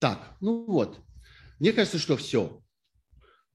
Так, 0.00 0.34
ну 0.40 0.64
вот. 0.64 0.98
Мне 1.60 1.72
кажется, 1.72 1.98
что 1.98 2.16
все. 2.16 2.62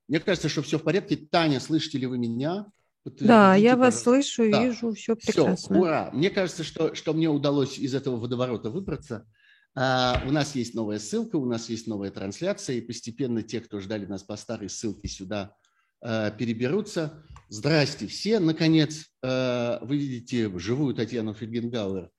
Мне 0.08 0.20
кажется, 0.20 0.48
что 0.48 0.62
все 0.62 0.78
в 0.78 0.84
порядке. 0.84 1.18
Таня, 1.18 1.60
слышите 1.60 1.98
ли 1.98 2.06
вы 2.06 2.20
меня? 2.20 2.68
Да, 3.04 3.56
я 3.56 3.76
вас 3.76 4.02
слышу, 4.02 4.50
да. 4.50 4.64
вижу, 4.64 4.94
все 4.94 5.16
прекрасно. 5.16 5.76
Все, 5.76 5.84
ура. 5.84 6.10
Мне 6.14 6.30
кажется, 6.30 6.64
что, 6.64 6.96
что 6.96 7.14
мне 7.14 7.30
удалось 7.30 7.78
из 7.78 7.94
этого 7.94 8.18
водоворота 8.18 8.70
выбраться. 8.70 9.28
А, 9.76 10.24
у 10.26 10.32
нас 10.32 10.56
есть 10.56 10.76
новая 10.76 11.00
ссылка, 11.00 11.36
у 11.36 11.46
нас 11.46 11.70
есть 11.70 11.88
новая 11.88 12.12
трансляция, 12.12 12.78
и 12.78 12.82
постепенно 12.82 13.44
те, 13.44 13.60
кто 13.60 13.80
ждали 13.80 14.06
нас 14.06 14.24
по 14.24 14.36
старой 14.38 14.70
ссылке, 14.70 15.08
сюда 15.08 15.56
а, 16.02 16.32
переберутся. 16.32 17.24
Здрасте 17.50 18.08
все. 18.08 18.40
Наконец, 18.40 19.08
а, 19.24 19.80
вы 19.84 19.98
видите 19.98 20.52
живую 20.60 20.94
Татьяну 20.94 21.34
Фельгенгауэр 21.34 22.10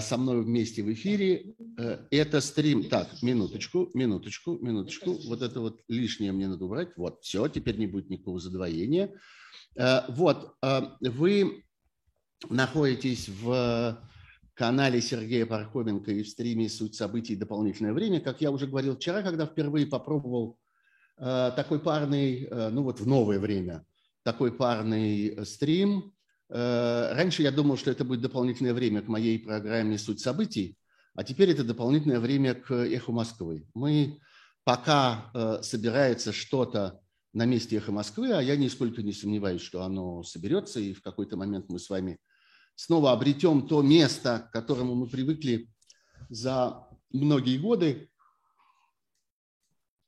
со 0.00 0.16
мной 0.16 0.42
вместе 0.42 0.82
в 0.82 0.92
эфире. 0.92 1.54
А, 1.78 2.06
это 2.10 2.40
стрим... 2.40 2.88
Так, 2.88 3.22
минуточку, 3.22 3.90
минуточку, 3.94 4.58
минуточку. 4.62 5.18
Вот 5.26 5.42
это 5.42 5.60
вот 5.60 5.82
лишнее 5.88 6.32
мне 6.32 6.48
надо 6.48 6.64
убрать. 6.64 6.96
Вот, 6.96 7.22
все, 7.22 7.48
теперь 7.48 7.76
не 7.76 7.86
будет 7.86 8.08
никакого 8.08 8.40
задвоения. 8.40 9.10
А, 9.78 10.06
вот, 10.08 10.56
вы 11.00 11.64
находитесь 12.48 13.28
в 13.28 13.98
канале 14.54 15.00
Сергея 15.00 15.46
Пархоменко 15.46 16.12
и 16.12 16.22
в 16.22 16.28
стриме 16.28 16.68
«Суть 16.68 16.94
событий. 16.94 17.36
Дополнительное 17.36 17.92
время». 17.92 18.20
Как 18.20 18.40
я 18.40 18.50
уже 18.50 18.66
говорил 18.66 18.96
вчера, 18.96 19.22
когда 19.22 19.46
впервые 19.46 19.86
попробовал 19.86 20.58
э, 21.18 21.50
такой 21.56 21.80
парный, 21.80 22.44
э, 22.44 22.70
ну 22.70 22.84
вот 22.84 23.00
в 23.00 23.06
новое 23.06 23.38
время, 23.38 23.84
такой 24.22 24.52
парный 24.52 25.44
стрим. 25.44 26.13
Э, 26.50 27.12
раньше 27.14 27.42
я 27.42 27.50
думал, 27.50 27.76
что 27.76 27.90
это 27.90 28.04
будет 28.04 28.20
дополнительное 28.20 28.74
время 28.74 29.02
к 29.02 29.08
моей 29.08 29.38
программе 29.38 29.98
«Суть 29.98 30.20
событий», 30.20 30.76
а 31.14 31.24
теперь 31.24 31.50
это 31.50 31.64
дополнительное 31.64 32.20
время 32.20 32.54
к 32.54 32.72
«Эху 32.72 33.12
Москвы». 33.12 33.66
Мы 33.74 34.18
пока 34.64 35.30
э, 35.34 35.62
собирается 35.62 36.32
что-то 36.32 37.00
на 37.32 37.46
месте 37.46 37.76
«Эхо 37.76 37.92
Москвы», 37.92 38.32
а 38.32 38.42
я 38.42 38.56
нисколько 38.56 39.02
не 39.02 39.12
сомневаюсь, 39.12 39.62
что 39.62 39.82
оно 39.82 40.22
соберется, 40.22 40.80
и 40.80 40.92
в 40.92 41.02
какой-то 41.02 41.36
момент 41.36 41.66
мы 41.68 41.78
с 41.78 41.90
вами– 41.90 42.18
снова 42.74 43.12
обретем 43.12 43.66
то 43.66 43.82
место, 43.82 44.48
к 44.48 44.52
которому 44.52 44.94
мы 44.94 45.06
привыкли 45.06 45.70
за 46.28 46.86
многие 47.10 47.58
годы. 47.58 48.10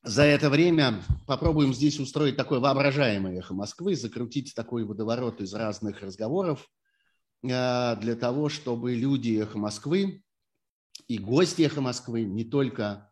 За 0.06 0.22
это 0.22 0.50
время 0.50 1.02
попробуем 1.26 1.74
здесь 1.74 1.98
устроить 1.98 2.36
такое 2.36 2.60
воображаемое 2.60 3.40
эхо 3.40 3.54
Москвы, 3.54 3.96
закрутить 3.96 4.54
такой 4.54 4.84
водоворот 4.84 5.40
из 5.40 5.52
разных 5.52 6.00
разговоров 6.00 6.68
э, 7.42 7.96
для 7.96 8.14
того, 8.14 8.48
чтобы 8.48 8.94
люди 8.94 9.36
эхо 9.36 9.58
Москвы 9.58 10.22
и 11.08 11.18
гости 11.18 11.62
эхо 11.62 11.80
Москвы, 11.80 12.22
не 12.22 12.44
только 12.44 13.10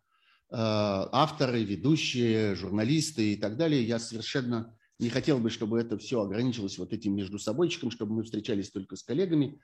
э, 0.53 0.55
авторы, 0.57 1.65
ведущие, 1.65 2.55
журналисты 2.55 3.33
и 3.33 3.37
так 3.37 3.57
далее, 3.57 3.83
я 3.83 3.99
совершенно 3.99 4.79
не 5.01 5.11
хотел 5.11 5.41
бы, 5.41 5.51
чтобы 5.51 5.81
это 5.81 5.99
все 5.99 6.23
ограничилось 6.23 6.79
вот 6.79 6.93
этим 6.93 7.17
между 7.17 7.41
собойчиком, 7.41 7.91
чтобы 7.91 8.15
мы 8.15 8.23
встречались 8.23 8.71
только 8.71 8.95
с 8.95 9.03
коллегами. 9.03 9.61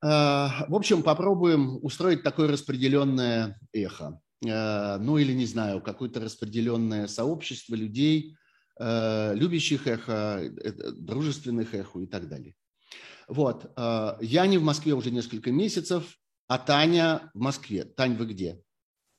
А, 0.00 0.64
в 0.68 0.76
общем, 0.76 1.02
попробуем 1.02 1.80
устроить 1.82 2.22
такое 2.22 2.46
распределенное 2.46 3.58
эхо. 3.72 4.20
А, 4.48 4.98
ну 4.98 5.18
или, 5.18 5.32
не 5.32 5.46
знаю, 5.46 5.80
какое-то 5.80 6.20
распределенное 6.20 7.06
сообщество 7.06 7.74
людей, 7.74 8.36
а, 8.78 9.32
любящих 9.34 9.86
эхо, 9.86 10.40
э, 10.42 10.92
дружественных 10.92 11.74
эхо 11.74 12.00
и 12.00 12.06
так 12.06 12.28
далее. 12.28 12.54
Вот. 13.28 13.70
Я 14.20 14.46
не 14.48 14.58
в 14.58 14.64
Москве 14.64 14.92
уже 14.92 15.12
несколько 15.12 15.52
месяцев, 15.52 16.18
а 16.48 16.58
Таня 16.58 17.30
в 17.32 17.38
Москве. 17.38 17.84
Тань, 17.84 18.16
вы 18.16 18.26
где? 18.26 18.60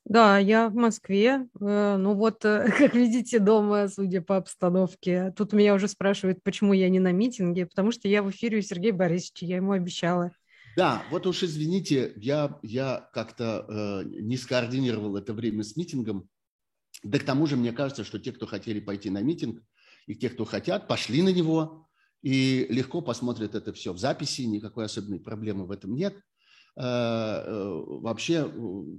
Да, 0.06 0.40
я 0.40 0.70
в 0.70 0.76
Москве. 0.76 1.48
Э, 1.60 1.96
ну 1.98 2.16
вот, 2.16 2.44
э, 2.44 2.66
как 2.78 2.96
видите, 2.96 3.40
дома, 3.40 3.88
судя 3.88 4.22
по 4.22 4.38
обстановке. 4.38 5.34
Тут 5.38 5.54
меня 5.54 5.76
уже 5.76 5.88
спрашивают, 5.88 6.44
почему 6.44 6.74
я 6.74 6.90
не 6.90 7.00
на 7.00 7.12
митинге, 7.12 7.68
потому 7.68 7.92
что 7.92 8.08
я 8.08 8.24
в 8.24 8.32
эфире 8.32 8.58
у 8.58 8.62
Сергея 8.62 8.94
Борисовича, 8.94 9.46
я 9.46 9.58
ему 9.58 9.72
обещала. 9.74 10.32
Да, 10.78 11.04
вот 11.12 11.28
уж 11.28 11.44
извините, 11.44 12.14
я, 12.16 12.60
я 12.64 13.10
как-то 13.14 13.66
э, 13.68 14.04
не 14.06 14.38
скоординировал 14.38 15.18
это 15.18 15.34
время 15.34 15.64
с 15.64 15.76
митингом. 15.76 16.30
Да 17.04 17.20
к 17.20 17.24
тому 17.24 17.46
же 17.46 17.58
мне 17.58 17.72
кажется, 17.72 18.04
что 18.04 18.20
те, 18.20 18.32
кто 18.32 18.46
хотели 18.46 18.80
пойти 18.80 19.10
на 19.10 19.22
митинг, 19.22 19.62
и 20.08 20.16
те, 20.16 20.30
кто 20.30 20.46
хотят, 20.46 20.88
пошли 20.88 21.22
на 21.22 21.30
него, 21.30 21.88
и 22.22 22.68
легко 22.70 23.02
посмотрят 23.02 23.56
это 23.56 23.74
все 23.74 23.94
в 23.94 23.98
записи, 23.98 24.44
никакой 24.44 24.86
особенной 24.86 25.20
проблемы 25.20 25.66
в 25.66 25.72
этом 25.72 25.94
нет. 25.96 26.16
Э, 26.78 26.84
э, 26.84 27.84
вообще, 28.00 28.50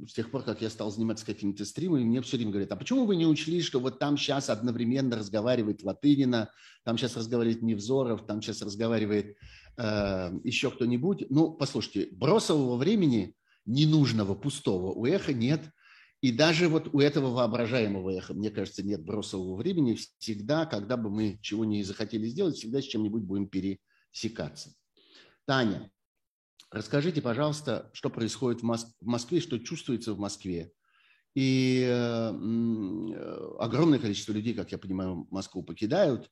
с 0.07 0.13
тех 0.13 0.31
пор, 0.31 0.43
как 0.43 0.61
я 0.61 0.69
стал 0.69 0.91
заниматься 0.91 1.25
какими-то 1.25 1.65
стримами, 1.65 2.05
мне 2.05 2.21
все 2.21 2.37
время 2.37 2.51
говорят, 2.51 2.73
а 2.73 2.77
почему 2.77 3.07
вы 3.07 3.17
не 3.17 3.27
учли, 3.27 3.63
что 3.63 3.81
вот 3.81 3.99
там 3.99 4.19
сейчас 4.19 4.51
одновременно 4.51 5.17
разговаривает 5.17 5.83
Латынина, 5.83 6.51
там 6.85 6.99
сейчас 6.99 7.17
разговаривает 7.17 7.63
Невзоров, 7.63 8.27
там 8.27 8.43
сейчас 8.43 8.61
разговаривает 8.61 9.37
еще 9.79 10.71
кто-нибудь. 10.71 11.27
Ну, 11.31 11.53
послушайте, 11.53 12.09
бросового 12.13 12.77
времени 12.77 13.35
ненужного, 13.65 14.35
пустого 14.35 14.93
у 14.93 15.07
эха 15.07 15.33
нет. 15.33 15.71
И 16.21 16.31
даже 16.31 16.69
вот 16.69 16.95
у 16.95 17.01
этого 17.01 17.31
воображаемого 17.31 18.11
эха, 18.11 18.35
мне 18.35 18.51
кажется, 18.51 18.83
нет 18.83 19.03
бросового 19.03 19.57
времени. 19.57 19.99
Всегда, 20.19 20.67
когда 20.67 20.97
бы 20.97 21.11
мы 21.11 21.39
чего 21.43 21.65
не 21.65 21.83
захотели 21.83 22.27
сделать, 22.27 22.57
всегда 22.57 22.81
с 22.81 22.85
чем-нибудь 22.85 23.23
будем 23.23 23.49
пересекаться. 23.49 24.75
Таня, 25.47 25.91
Расскажите, 26.73 27.21
пожалуйста, 27.21 27.91
что 27.93 28.09
происходит 28.09 28.63
в, 28.63 28.65
в 28.65 29.07
Москве, 29.07 29.41
что 29.41 29.59
чувствуется 29.59 30.15
в 30.15 30.19
Москве. 30.19 30.73
И 31.35 31.85
э, 31.87 32.29
огромное 33.59 33.99
количество 33.99 34.33
людей, 34.33 34.55
как 34.55 34.73
я 34.73 34.79
понимаю, 34.79 35.27
Москву 35.31 35.63
покидают, 35.63 36.25
э, 36.25 36.29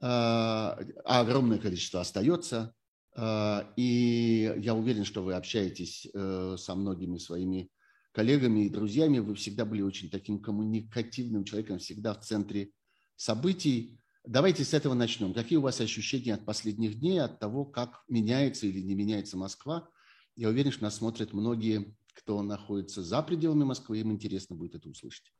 а 0.00 0.78
огромное 1.04 1.58
количество 1.58 2.00
остается. 2.00 2.74
Э, 3.16 3.62
и 3.76 4.54
я 4.58 4.74
уверен, 4.74 5.04
что 5.04 5.22
вы 5.22 5.34
общаетесь 5.34 6.06
э, 6.12 6.56
со 6.58 6.74
многими 6.74 7.18
своими 7.18 7.70
коллегами 8.12 8.66
и 8.66 8.70
друзьями. 8.70 9.18
Вы 9.18 9.34
всегда 9.34 9.64
были 9.64 9.82
очень 9.82 10.10
таким 10.10 10.40
коммуникативным 10.40 11.44
человеком, 11.44 11.78
всегда 11.78 12.14
в 12.14 12.20
центре 12.20 12.70
событий. 13.16 14.00
Давайте 14.24 14.64
с 14.64 14.74
этого 14.74 14.94
начнем. 14.94 15.32
Какие 15.32 15.58
у 15.58 15.62
вас 15.62 15.80
ощущения 15.80 16.34
от 16.34 16.44
последних 16.44 16.98
дней, 16.98 17.20
от 17.20 17.38
того, 17.38 17.64
как 17.64 18.02
меняется 18.08 18.66
или 18.66 18.80
не 18.80 18.94
меняется 18.94 19.36
Москва? 19.36 19.88
Я 20.34 20.48
уверен, 20.48 20.72
что 20.72 20.84
нас 20.84 20.96
смотрят 20.96 21.32
многие, 21.32 21.96
кто 22.12 22.42
находится 22.42 23.02
за 23.02 23.22
пределами 23.22 23.64
Москвы, 23.64 23.98
им 24.00 24.12
интересно 24.12 24.56
будет 24.56 24.74
это 24.74 24.88
услышать. 24.88 25.32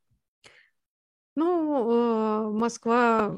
Ну, 1.34 2.48
э, 2.48 2.50
Москва 2.52 3.36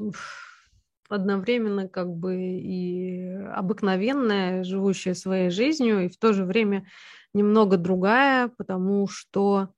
одновременно 1.09 1.87
как 1.89 2.09
бы 2.09 2.35
и 2.37 3.33
обыкновенная, 3.53 4.63
живущая 4.63 5.13
своей 5.13 5.49
жизнью, 5.49 6.05
и 6.05 6.09
в 6.09 6.17
то 6.17 6.33
же 6.33 6.45
время 6.45 6.87
немного 7.33 7.77
другая, 7.77 8.49
потому 8.57 9.07
что 9.07 9.69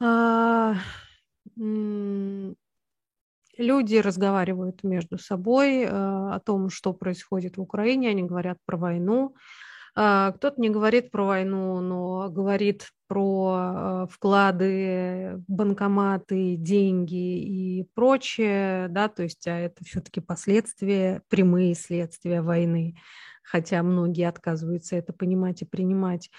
а, 0.00 0.74
Люди 3.58 3.96
разговаривают 3.96 4.84
между 4.84 5.18
собой 5.18 5.82
э, 5.82 5.88
о 5.88 6.38
том, 6.44 6.68
что 6.68 6.92
происходит 6.92 7.56
в 7.56 7.62
Украине, 7.62 8.10
они 8.10 8.22
говорят 8.22 8.58
про 8.66 8.76
войну. 8.76 9.34
Э, 9.96 10.32
кто-то 10.36 10.60
не 10.60 10.70
говорит 10.70 11.10
про 11.10 11.24
войну, 11.24 11.80
но 11.80 12.28
говорит 12.30 12.90
про 13.08 13.56
э, 13.56 14.06
вклады, 14.10 15.42
банкоматы, 15.48 16.56
деньги 16.56 17.38
и 17.38 17.88
прочее, 17.94 18.88
да, 18.88 19.08
то 19.08 19.22
есть 19.22 19.46
а 19.46 19.58
это 19.58 19.84
все-таки 19.84 20.20
последствия, 20.20 21.22
прямые 21.28 21.74
следствия 21.74 22.42
войны, 22.42 22.96
хотя 23.42 23.82
многие 23.82 24.28
отказываются 24.28 24.96
это 24.96 25.12
понимать 25.12 25.62
и 25.62 25.64
принимать. 25.64 26.30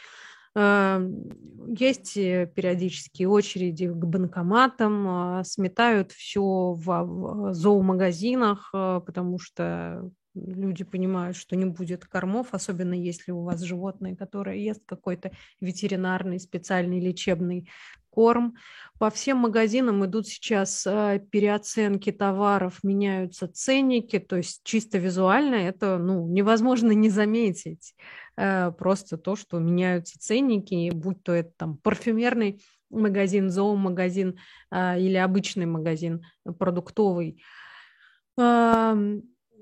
Есть 0.56 2.18
э, 2.18 2.52
периодические 2.56 3.30
очереди 3.30 3.88
к 3.88 3.96
банкоматам, 3.96 5.08
а, 5.08 5.44
сметают 5.44 6.12
все 6.14 6.74
в 6.74 7.54
зоомагазинах, 7.54 8.72
а, 8.74 9.00
потому 9.02 9.38
что 9.38 10.10
люди 10.46 10.84
понимают, 10.84 11.38
что 11.38 11.56
не 11.56 11.66
будет 11.66 12.06
кормов, 12.06 12.48
особенно 12.52 12.94
если 12.94 13.32
у 13.32 13.42
вас 13.44 13.62
животное, 13.62 14.16
которое 14.16 14.58
ест 14.58 14.82
какой-то 14.86 15.32
ветеринарный, 15.62 16.40
специальный 16.40 17.00
лечебный 17.00 17.70
корм. 18.10 18.56
По 18.98 19.12
всем 19.12 19.38
магазинам 19.38 20.04
идут 20.04 20.28
сейчас 20.28 20.88
а, 20.88 21.20
переоценки 21.20 22.12
товаров, 22.12 22.80
меняются 22.84 23.48
ценники, 23.48 24.18
то 24.18 24.38
есть 24.38 24.62
чисто 24.64 24.98
визуально 24.98 25.56
это 25.56 26.00
ну, 26.00 26.28
невозможно 26.28 26.94
не 26.94 27.12
заметить. 27.12 27.94
Э, 28.36 28.72
просто 28.72 29.18
то, 29.18 29.36
что 29.36 29.60
меняются 29.60 30.20
ценники, 30.20 30.90
будь 30.92 31.22
то 31.22 31.32
это 31.32 31.52
там 31.58 31.78
парфюмерный 31.78 32.60
магазин, 32.90 33.50
зоомагазин 33.50 34.40
а, 34.72 34.98
или 34.98 35.16
обычный 35.16 35.66
магазин 35.66 36.26
продуктовый. 36.58 37.42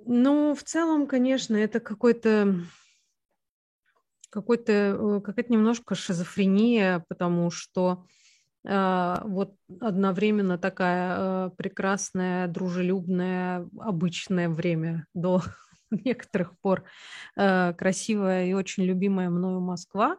Ну, 0.07 0.53
в 0.53 0.63
целом, 0.63 1.07
конечно, 1.07 1.55
это 1.55 1.79
какой-то 1.79 2.55
какой-то, 4.29 4.71
э, 4.71 5.21
какая-то 5.23 5.51
немножко 5.51 5.95
шизофрения, 5.95 7.03
потому 7.07 7.49
что 7.49 8.05
э, 8.65 9.15
вот 9.23 9.55
одновременно 9.79 10.57
такая 10.57 11.15
э, 11.17 11.49
прекрасная, 11.57 12.47
дружелюбная, 12.47 13.67
обычное 13.79 14.49
время 14.49 15.07
до 15.13 15.41
некоторых 15.89 16.59
пор 16.59 16.83
э, 17.37 17.73
красивая 17.73 18.45
и 18.45 18.53
очень 18.53 18.83
любимая 18.83 19.29
мною 19.29 19.61
Москва, 19.61 20.17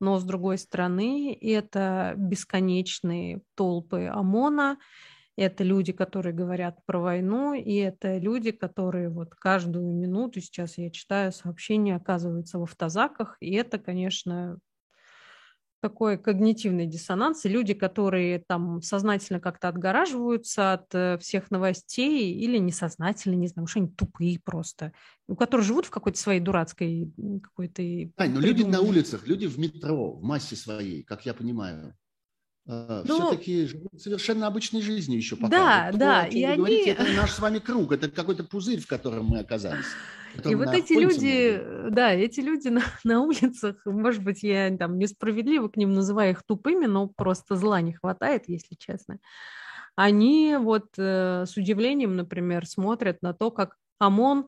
но 0.00 0.18
с 0.18 0.24
другой 0.24 0.58
стороны 0.58 1.36
это 1.40 2.14
бесконечные 2.16 3.42
толпы 3.54 4.06
ОМОНа, 4.06 4.78
это 5.38 5.62
люди, 5.62 5.92
которые 5.92 6.34
говорят 6.34 6.84
про 6.84 6.98
войну, 6.98 7.54
и 7.54 7.74
это 7.74 8.18
люди, 8.18 8.50
которые 8.50 9.08
вот 9.08 9.34
каждую 9.36 9.94
минуту, 9.94 10.40
сейчас 10.40 10.78
я 10.78 10.90
читаю 10.90 11.30
сообщения, 11.30 11.94
оказываются 11.94 12.58
в 12.58 12.64
автозаках, 12.64 13.36
и 13.40 13.54
это, 13.54 13.78
конечно, 13.78 14.58
такой 15.80 16.18
когнитивный 16.18 16.86
диссонанс, 16.86 17.44
и 17.44 17.48
люди, 17.48 17.72
которые 17.72 18.42
там 18.48 18.82
сознательно 18.82 19.38
как-то 19.38 19.68
отгораживаются 19.68 20.72
от 20.72 20.92
э, 20.92 21.18
всех 21.18 21.52
новостей 21.52 22.34
или 22.34 22.58
несознательно, 22.58 23.36
не 23.36 23.46
знаю, 23.46 23.68
что 23.68 23.78
они 23.78 23.88
тупые 23.88 24.40
просто, 24.40 24.92
у 25.28 25.36
которых 25.36 25.64
живут 25.64 25.86
в 25.86 25.90
какой-то 25.90 26.18
своей 26.18 26.40
дурацкой 26.40 27.12
какой-то... 27.44 27.82
Ань, 28.16 28.32
ну 28.32 28.40
люди 28.40 28.64
на 28.64 28.80
улицах, 28.80 29.24
люди 29.28 29.46
в 29.46 29.56
метро, 29.56 30.14
в 30.14 30.22
массе 30.22 30.56
своей, 30.56 31.04
как 31.04 31.26
я 31.26 31.32
понимаю, 31.32 31.94
ну, 32.68 33.02
все-таки 33.02 33.66
живут 33.66 34.00
совершенно 34.00 34.46
обычной 34.46 34.82
жизнью 34.82 35.16
еще 35.16 35.36
пока. 35.36 35.48
Да, 35.48 35.84
вот 35.86 35.92
то, 35.92 35.98
да. 35.98 36.26
и 36.26 36.42
они... 36.44 36.56
говорите, 36.58 36.90
это 36.90 37.04
наш 37.14 37.30
с 37.32 37.38
вами 37.38 37.60
круг, 37.60 37.92
это 37.92 38.10
какой-то 38.10 38.44
пузырь, 38.44 38.80
в 38.80 38.86
котором 38.86 39.26
мы 39.26 39.38
оказались. 39.38 39.86
И 40.44 40.54
вот 40.54 40.68
эти 40.74 40.92
люди, 40.92 41.62
да, 41.90 42.12
эти 42.12 42.40
люди 42.40 42.68
на, 42.68 42.82
на 43.04 43.22
улицах, 43.22 43.76
может 43.86 44.22
быть, 44.22 44.42
я 44.42 44.76
там 44.76 44.98
несправедливо 44.98 45.68
к 45.68 45.78
ним 45.78 45.94
называю 45.94 46.32
их 46.32 46.42
тупыми, 46.42 46.84
но 46.84 47.08
просто 47.08 47.56
зла 47.56 47.80
не 47.80 47.94
хватает, 47.94 48.44
если 48.48 48.74
честно. 48.74 49.18
Они 49.96 50.56
вот 50.60 50.90
э, 50.98 51.44
с 51.46 51.56
удивлением, 51.56 52.16
например, 52.16 52.66
смотрят 52.66 53.22
на 53.22 53.32
то, 53.32 53.50
как 53.50 53.76
ОМОН 53.98 54.46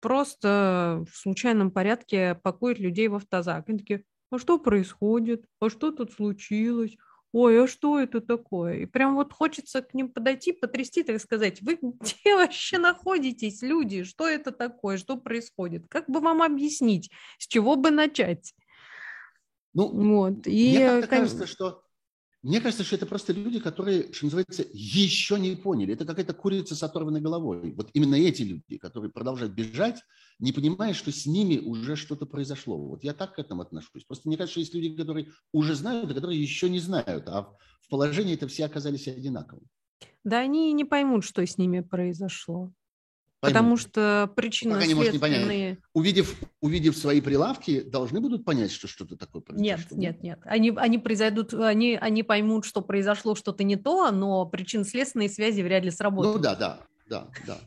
просто 0.00 1.04
в 1.10 1.16
случайном 1.16 1.70
порядке 1.70 2.36
пакует 2.42 2.78
людей 2.78 3.08
в 3.08 3.16
автозак. 3.16 3.68
Они 3.68 3.78
такие, 3.78 4.04
а 4.30 4.38
что 4.38 4.58
происходит? 4.58 5.44
А 5.60 5.70
что 5.70 5.90
тут 5.90 6.12
случилось? 6.12 6.96
ой, 7.32 7.64
а 7.64 7.66
что 7.66 7.98
это 7.98 8.20
такое? 8.20 8.78
И 8.78 8.86
прям 8.86 9.14
вот 9.14 9.32
хочется 9.32 9.82
к 9.82 9.94
ним 9.94 10.08
подойти, 10.08 10.52
потрясти, 10.52 11.02
так 11.02 11.20
сказать, 11.20 11.62
вы 11.62 11.78
где 11.80 12.34
вообще 12.34 12.78
находитесь, 12.78 13.62
люди? 13.62 14.04
Что 14.04 14.28
это 14.28 14.52
такое? 14.52 14.98
Что 14.98 15.16
происходит? 15.16 15.86
Как 15.88 16.08
бы 16.08 16.20
вам 16.20 16.42
объяснить? 16.42 17.10
С 17.38 17.46
чего 17.46 17.76
бы 17.76 17.90
начать? 17.90 18.54
Ну, 19.72 19.88
вот. 19.88 20.46
И, 20.46 20.78
мне 20.78 21.02
кажется, 21.02 21.46
что 21.46 21.84
мне 22.42 22.60
кажется, 22.60 22.84
что 22.84 22.96
это 22.96 23.04
просто 23.04 23.34
люди, 23.34 23.60
которые, 23.60 24.12
что 24.12 24.24
называется, 24.24 24.64
еще 24.72 25.38
не 25.38 25.54
поняли. 25.56 25.92
Это 25.92 26.06
какая-то 26.06 26.32
курица 26.32 26.74
с 26.74 26.82
оторванной 26.82 27.20
головой. 27.20 27.74
Вот 27.74 27.90
именно 27.92 28.14
эти 28.14 28.42
люди, 28.42 28.78
которые 28.78 29.10
продолжают 29.10 29.52
бежать, 29.52 30.00
не 30.38 30.52
понимая, 30.52 30.94
что 30.94 31.12
с 31.12 31.26
ними 31.26 31.58
уже 31.58 31.96
что-то 31.96 32.24
произошло. 32.24 32.78
Вот 32.78 33.04
я 33.04 33.12
так 33.12 33.34
к 33.34 33.38
этому 33.38 33.60
отношусь. 33.60 34.04
Просто 34.04 34.28
мне 34.28 34.38
кажется, 34.38 34.52
что 34.52 34.60
есть 34.60 34.74
люди, 34.74 34.96
которые 34.96 35.28
уже 35.52 35.74
знают, 35.74 36.10
а 36.10 36.14
которые 36.14 36.40
еще 36.40 36.70
не 36.70 36.78
знают. 36.78 37.28
А 37.28 37.42
в 37.82 37.88
положении 37.90 38.34
это 38.34 38.48
все 38.48 38.64
оказались 38.64 39.06
одинаковыми. 39.06 39.66
Да 40.24 40.38
они 40.38 40.72
не 40.72 40.86
поймут, 40.86 41.24
что 41.24 41.44
с 41.44 41.58
ними 41.58 41.80
произошло. 41.80 42.72
Потому 43.40 43.78
что 43.78 44.30
причина 44.36 44.74
Пока 44.74 44.86
не 44.86 44.94
может 44.94 45.12
не 45.14 45.18
понять. 45.18 45.78
Увидев, 45.94 46.36
увидев 46.60 46.96
свои 46.96 47.22
прилавки, 47.22 47.80
должны 47.80 48.20
будут 48.20 48.44
понять, 48.44 48.70
что 48.70 48.86
что-то 48.86 49.16
такое 49.16 49.40
произошло. 49.40 49.64
Нет, 49.64 49.90
нет, 49.92 50.22
нет. 50.22 50.40
Они, 50.44 50.70
они 50.76 50.98
произойдут, 50.98 51.54
они, 51.54 51.96
они 51.98 52.22
поймут, 52.22 52.66
что 52.66 52.82
произошло 52.82 53.34
что-то 53.34 53.64
не 53.64 53.76
то, 53.76 54.10
но 54.10 54.44
причинно-следственные 54.44 55.30
связи 55.30 55.62
вряд 55.62 55.84
ли 55.84 55.90
сработают. 55.90 56.36
Ну 56.36 56.42
да, 56.42 56.54
да, 56.54 56.80
да, 57.08 57.28
да. 57.46 57.58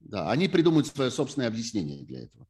Да, 0.00 0.30
они 0.30 0.46
придумают 0.46 0.86
свое 0.86 1.10
собственное 1.10 1.48
объяснение 1.48 2.04
для 2.04 2.20
этого. 2.20 2.46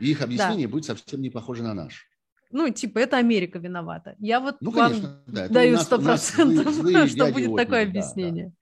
И 0.00 0.12
их 0.12 0.22
объяснение 0.22 0.68
да. 0.68 0.72
будет 0.72 0.84
совсем 0.84 1.20
не 1.20 1.30
похоже 1.30 1.64
на 1.64 1.74
наш. 1.74 2.06
Ну, 2.52 2.68
типа, 2.68 2.98
это 2.98 3.16
Америка 3.16 3.58
виновата. 3.58 4.14
Я 4.18 4.38
вот 4.38 4.56
ну, 4.60 4.70
конечно, 4.70 5.22
вам 5.26 5.34
да. 5.34 5.48
даю 5.48 5.78
сто 5.78 5.98
процентов, 5.98 6.72
что 7.08 7.32
будет 7.32 7.56
такое 7.56 7.82
объяснение. 7.84 8.54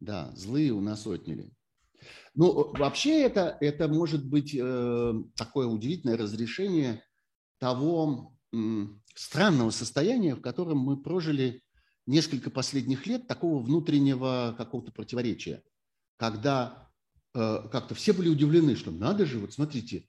Да, 0.00 0.24
да. 0.24 0.30
да, 0.30 0.36
злые 0.36 0.72
у 0.72 0.80
нас 0.80 1.06
отняли. 1.06 1.50
Ну, 2.34 2.72
вообще 2.74 3.22
это, 3.22 3.56
это 3.60 3.88
может 3.88 4.24
быть 4.24 4.54
э, 4.58 5.14
такое 5.36 5.66
удивительное 5.66 6.16
разрешение 6.16 7.02
того 7.58 8.36
э, 8.52 8.56
странного 9.14 9.70
состояния, 9.70 10.34
в 10.34 10.40
котором 10.40 10.78
мы 10.78 11.02
прожили 11.02 11.62
несколько 12.06 12.50
последних 12.50 13.06
лет, 13.06 13.26
такого 13.26 13.62
внутреннего 13.62 14.54
какого-то 14.56 14.92
противоречия, 14.92 15.62
когда 16.16 16.90
э, 17.34 17.68
как-то 17.70 17.94
все 17.94 18.12
были 18.12 18.28
удивлены, 18.28 18.76
что 18.76 18.90
надо 18.90 19.26
же, 19.26 19.38
вот 19.38 19.52
смотрите, 19.52 20.08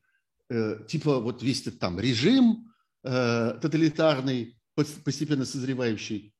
э, 0.50 0.85
типа 0.88 1.19
вот 1.19 1.44
весь 1.44 1.62
этот 1.62 1.80
там 1.80 2.00
режим 2.00 2.71
э, 3.03 3.59
тоталитарный, 3.62 4.57
постепенно 4.75 5.45
созревающий, 5.45 6.33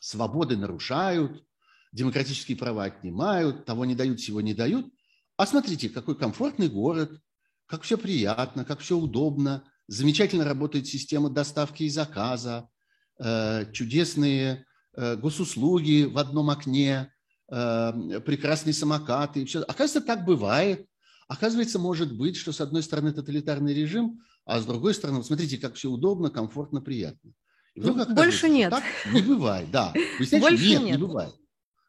свободы 0.00 0.56
нарушают, 0.56 1.44
демократические 1.92 2.56
права 2.56 2.84
отнимают, 2.84 3.64
того 3.64 3.84
не 3.84 3.94
дают, 3.94 4.20
всего 4.20 4.40
не 4.40 4.54
дают. 4.54 4.86
А 5.36 5.46
смотрите, 5.46 5.88
какой 5.88 6.16
комфортный 6.16 6.68
город, 6.68 7.20
как 7.66 7.82
все 7.82 7.96
приятно, 7.96 8.64
как 8.64 8.80
все 8.80 8.96
удобно, 8.96 9.64
замечательно 9.86 10.44
работает 10.44 10.86
система 10.86 11.30
доставки 11.30 11.84
и 11.84 11.90
заказа, 11.90 12.68
э, 13.18 13.70
чудесные 13.72 14.66
э, 14.96 15.16
госуслуги 15.16 16.04
в 16.04 16.18
одном 16.18 16.50
окне, 16.50 17.12
э, 17.50 18.20
прекрасные 18.24 18.74
самокаты. 18.74 19.42
И 19.42 19.44
все. 19.44 19.60
Оказывается, 19.60 20.00
так 20.00 20.24
бывает. 20.24 20.86
Оказывается, 21.28 21.78
может 21.78 22.16
быть, 22.16 22.36
что 22.36 22.52
с 22.52 22.60
одной 22.60 22.82
стороны 22.82 23.12
тоталитарный 23.12 23.74
режим, 23.74 24.20
а 24.44 24.60
с 24.60 24.66
другой 24.66 24.94
стороны, 24.94 25.22
смотрите, 25.22 25.58
как 25.58 25.74
все 25.74 25.90
удобно, 25.90 26.30
комфортно, 26.30 26.80
приятно. 26.80 27.32
Ну, 27.74 28.14
больше 28.14 28.48
нет. 28.48 28.70
Так 28.70 28.82
не 29.12 29.22
бывает, 29.22 29.70
да. 29.70 29.92
Больше 30.18 30.64
нет, 30.64 30.82
нет, 30.82 30.92
не 30.92 30.96
бывает. 30.96 31.34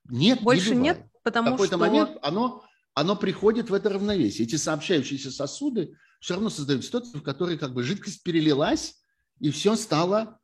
Нет, 0.09 0.41
Больше 0.41 0.75
не 0.75 0.81
нет, 0.81 1.05
потому 1.23 1.47
что... 1.47 1.55
В 1.55 1.57
какой-то 1.57 1.77
момент 1.77 2.17
оно, 2.21 2.63
оно 2.93 3.15
приходит 3.15 3.69
в 3.69 3.73
это 3.73 3.89
равновесие. 3.89 4.47
Эти 4.47 4.55
сообщающиеся 4.55 5.31
сосуды 5.31 5.95
все 6.19 6.33
равно 6.33 6.49
создают 6.49 6.83
ситуацию, 6.83 7.21
в 7.21 7.23
которой 7.23 7.57
как 7.57 7.73
бы 7.73 7.83
жидкость 7.83 8.23
перелилась, 8.23 8.95
и 9.39 9.51
все 9.51 9.75
стало 9.75 10.39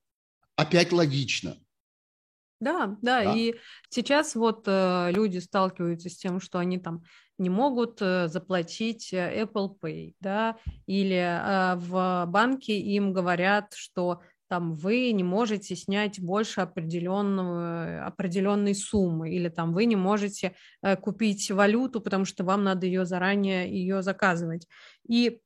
опять 0.56 0.92
логично. 0.92 1.58
Да, 2.62 2.98
да, 3.02 3.24
да, 3.24 3.36
и 3.36 3.56
сейчас 3.90 4.34
вот 4.34 4.64
э, 4.66 5.12
люди 5.12 5.40
сталкиваются 5.40 6.10
с 6.10 6.16
тем, 6.16 6.40
что 6.40 6.58
они 6.58 6.80
там 6.80 7.04
не 7.38 7.50
могут 7.50 8.02
э, 8.02 8.28
заплатить 8.28 9.12
э, 9.12 9.44
Apple 9.44 9.78
Pay, 9.80 10.16
да, 10.22 10.58
или 10.86 11.18
э, 11.18 11.76
в 11.76 12.26
банке 12.28 12.80
им 12.80 13.12
говорят, 13.12 13.74
что 13.74 14.22
там 14.48 14.76
вы 14.76 15.12
не 15.12 15.24
можете 15.24 15.76
снять 15.76 16.20
больше 16.20 16.62
определенного, 16.62 18.06
определенной 18.06 18.76
суммы, 18.76 19.32
или 19.32 19.50
там 19.50 19.74
вы 19.74 19.86
не 19.86 19.96
можете 19.96 20.56
э, 20.82 20.96
купить 20.96 21.50
валюту, 21.50 22.02
потому 22.02 22.26
что 22.26 22.44
вам 22.44 22.64
надо 22.64 22.86
ее 22.86 23.06
заранее 23.06 23.70
ее 23.70 24.02
заказывать. 24.04 24.68
И 25.08 25.40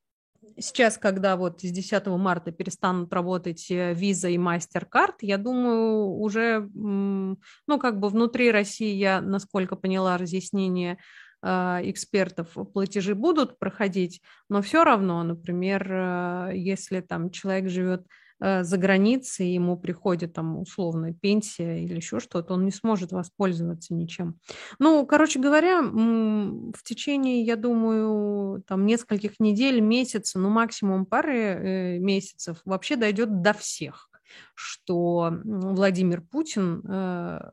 сейчас, 0.57 0.97
когда 0.97 1.37
вот 1.37 1.61
с 1.61 1.71
10 1.71 2.07
марта 2.07 2.51
перестанут 2.51 3.13
работать 3.13 3.71
э, 3.71 3.93
Visa 3.93 4.29
и 4.29 4.37
MasterCard, 4.37 5.15
я 5.21 5.37
думаю, 5.37 6.09
уже, 6.17 6.69
ну, 6.73 7.37
как 7.79 7.99
бы 7.99 8.09
внутри 8.09 8.51
России, 8.51 8.95
я, 8.95 9.21
насколько 9.21 9.77
поняла 9.77 10.17
разъяснение 10.17 10.97
э, 11.41 11.47
экспертов, 11.83 12.57
платежи 12.73 13.15
будут 13.15 13.59
проходить, 13.59 14.21
но 14.49 14.61
все 14.61 14.83
равно, 14.83 15.23
например, 15.23 16.51
если 16.53 16.99
там 16.99 17.29
человек 17.31 17.69
живет 17.69 18.03
Э, 18.03 18.28
за 18.39 18.77
границей, 18.77 19.53
ему 19.53 19.77
приходит 19.77 20.33
там 20.33 20.57
условно 20.57 21.13
пенсия 21.13 21.83
или 21.83 21.95
еще 21.95 22.19
что-то, 22.19 22.53
он 22.53 22.65
не 22.65 22.71
сможет 22.71 23.11
воспользоваться 23.11 23.93
ничем. 23.93 24.39
Ну, 24.79 25.05
короче 25.05 25.39
говоря, 25.39 25.81
в 25.81 26.83
течение, 26.83 27.41
я 27.43 27.55
думаю, 27.55 28.61
там 28.63 28.85
нескольких 28.85 29.39
недель, 29.39 29.81
месяца, 29.81 30.39
ну 30.39 30.49
максимум 30.49 31.05
пары 31.05 31.37
э, 31.37 31.97
месяцев 31.99 32.61
вообще 32.65 32.95
дойдет 32.95 33.41
до 33.41 33.53
всех, 33.53 34.09
что 34.55 35.33
Владимир 35.43 36.21
Путин 36.21 36.81
э, 36.87 37.51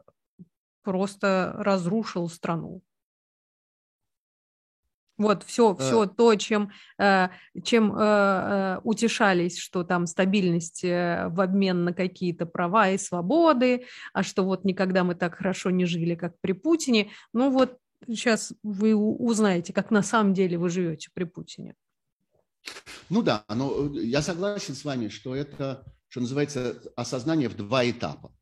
просто 0.83 1.55
разрушил 1.59 2.28
страну. 2.28 2.83
Вот 5.18 5.44
все, 5.44 5.75
все 5.75 6.02
а. 6.02 6.06
то, 6.06 6.35
чем, 6.35 6.70
э, 6.99 7.28
чем 7.64 7.92
э, 7.92 7.99
э, 7.99 8.80
утешались, 8.85 9.58
что 9.58 9.82
там 9.82 10.06
стабильность 10.06 10.82
в 10.82 11.40
обмен 11.40 11.85
на 11.85 11.94
какие-то 11.94 12.44
права 12.44 12.90
и 12.90 12.99
свободы, 12.99 13.87
а 14.12 14.23
что 14.23 14.44
вот 14.44 14.64
никогда 14.64 15.04
мы 15.04 15.14
так 15.14 15.37
хорошо 15.37 15.70
не 15.70 15.87
жили, 15.87 16.14
как 16.14 16.38
при 16.40 16.52
Путине. 16.52 17.11
Ну 17.32 17.50
вот 17.50 17.78
сейчас 18.06 18.52
вы 18.62 18.94
узнаете, 18.94 19.73
как 19.73 19.90
на 19.90 20.02
самом 20.02 20.35
деле 20.35 20.58
вы 20.58 20.68
живете 20.68 21.08
при 21.14 21.25
Путине. 21.25 21.75
Ну 23.08 23.23
да, 23.23 23.44
но 23.49 23.92
я 23.94 24.20
согласен 24.20 24.75
с 24.75 24.85
вами, 24.85 25.08
что 25.08 25.35
это, 25.35 25.85
что 26.08 26.20
называется, 26.20 26.82
осознание 26.94 27.49
в 27.49 27.56
два 27.56 27.88
этапа. 27.88 28.32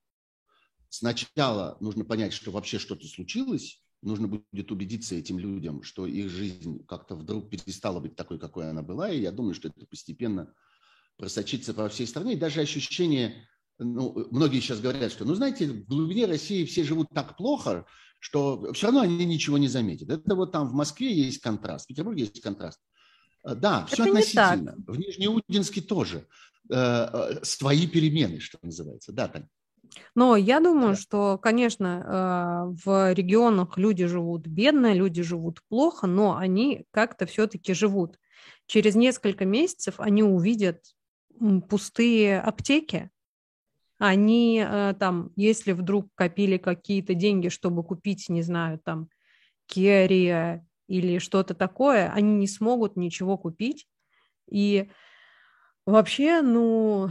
сначала 0.88 1.76
нужно 1.80 2.04
понять, 2.04 2.32
что 2.32 2.50
вообще 2.50 2.78
что-то 2.78 3.06
случилось, 3.06 3.83
нужно 4.04 4.28
будет 4.28 4.70
убедиться 4.70 5.14
этим 5.14 5.38
людям, 5.38 5.82
что 5.82 6.06
их 6.06 6.28
жизнь 6.28 6.84
как-то 6.86 7.16
вдруг 7.16 7.50
перестала 7.50 8.00
быть 8.00 8.16
такой, 8.16 8.38
какой 8.38 8.70
она 8.70 8.82
была, 8.82 9.10
и 9.10 9.20
я 9.20 9.32
думаю, 9.32 9.54
что 9.54 9.68
это 9.68 9.86
постепенно 9.86 10.52
просочится 11.16 11.74
по 11.74 11.88
всей 11.88 12.06
стране, 12.06 12.34
и 12.34 12.38
даже 12.38 12.60
ощущение, 12.60 13.48
ну, 13.78 14.26
многие 14.30 14.60
сейчас 14.60 14.80
говорят, 14.80 15.12
что, 15.12 15.24
ну, 15.24 15.34
знаете, 15.34 15.66
в 15.68 15.86
глубине 15.86 16.26
России 16.26 16.64
все 16.64 16.84
живут 16.84 17.08
так 17.14 17.36
плохо, 17.36 17.86
что 18.18 18.72
все 18.72 18.86
равно 18.86 19.02
они 19.02 19.24
ничего 19.24 19.58
не 19.58 19.68
заметят. 19.68 20.08
Это 20.08 20.34
вот 20.34 20.52
там 20.52 20.68
в 20.68 20.72
Москве 20.72 21.12
есть 21.12 21.40
контраст, 21.40 21.84
в 21.84 21.88
Петербурге 21.88 22.22
есть 22.22 22.40
контраст. 22.40 22.80
Э, 23.44 23.54
да, 23.54 23.86
все 23.86 24.02
это 24.02 24.12
относительно. 24.12 24.74
В 24.86 24.98
Нижнеудинске 24.98 25.82
тоже. 25.82 26.26
Э, 26.70 27.08
э, 27.12 27.44
свои 27.44 27.86
перемены, 27.86 28.40
что 28.40 28.58
называется. 28.62 29.12
Да, 29.12 29.28
Таня. 29.28 29.48
Но 30.14 30.36
я 30.36 30.60
думаю, 30.60 30.96
что, 30.96 31.38
конечно, 31.38 32.74
в 32.84 33.12
регионах 33.12 33.78
люди 33.78 34.06
живут 34.06 34.46
бедно, 34.46 34.92
люди 34.92 35.22
живут 35.22 35.60
плохо, 35.68 36.06
но 36.06 36.36
они 36.36 36.84
как-то 36.90 37.26
все-таки 37.26 37.74
живут. 37.74 38.18
Через 38.66 38.94
несколько 38.94 39.44
месяцев 39.44 39.96
они 39.98 40.22
увидят 40.22 40.82
пустые 41.68 42.40
аптеки, 42.40 43.10
они 43.98 44.64
там, 44.98 45.30
если 45.36 45.72
вдруг 45.72 46.08
копили 46.14 46.58
какие-то 46.58 47.14
деньги, 47.14 47.48
чтобы 47.48 47.84
купить, 47.84 48.28
не 48.28 48.42
знаю, 48.42 48.80
там, 48.82 49.08
Керия 49.66 50.66
или 50.88 51.18
что-то 51.18 51.54
такое, 51.54 52.10
они 52.12 52.34
не 52.34 52.46
смогут 52.46 52.96
ничего 52.96 53.38
купить. 53.38 53.86
И 54.50 54.90
вообще, 55.86 56.42
ну, 56.42 57.08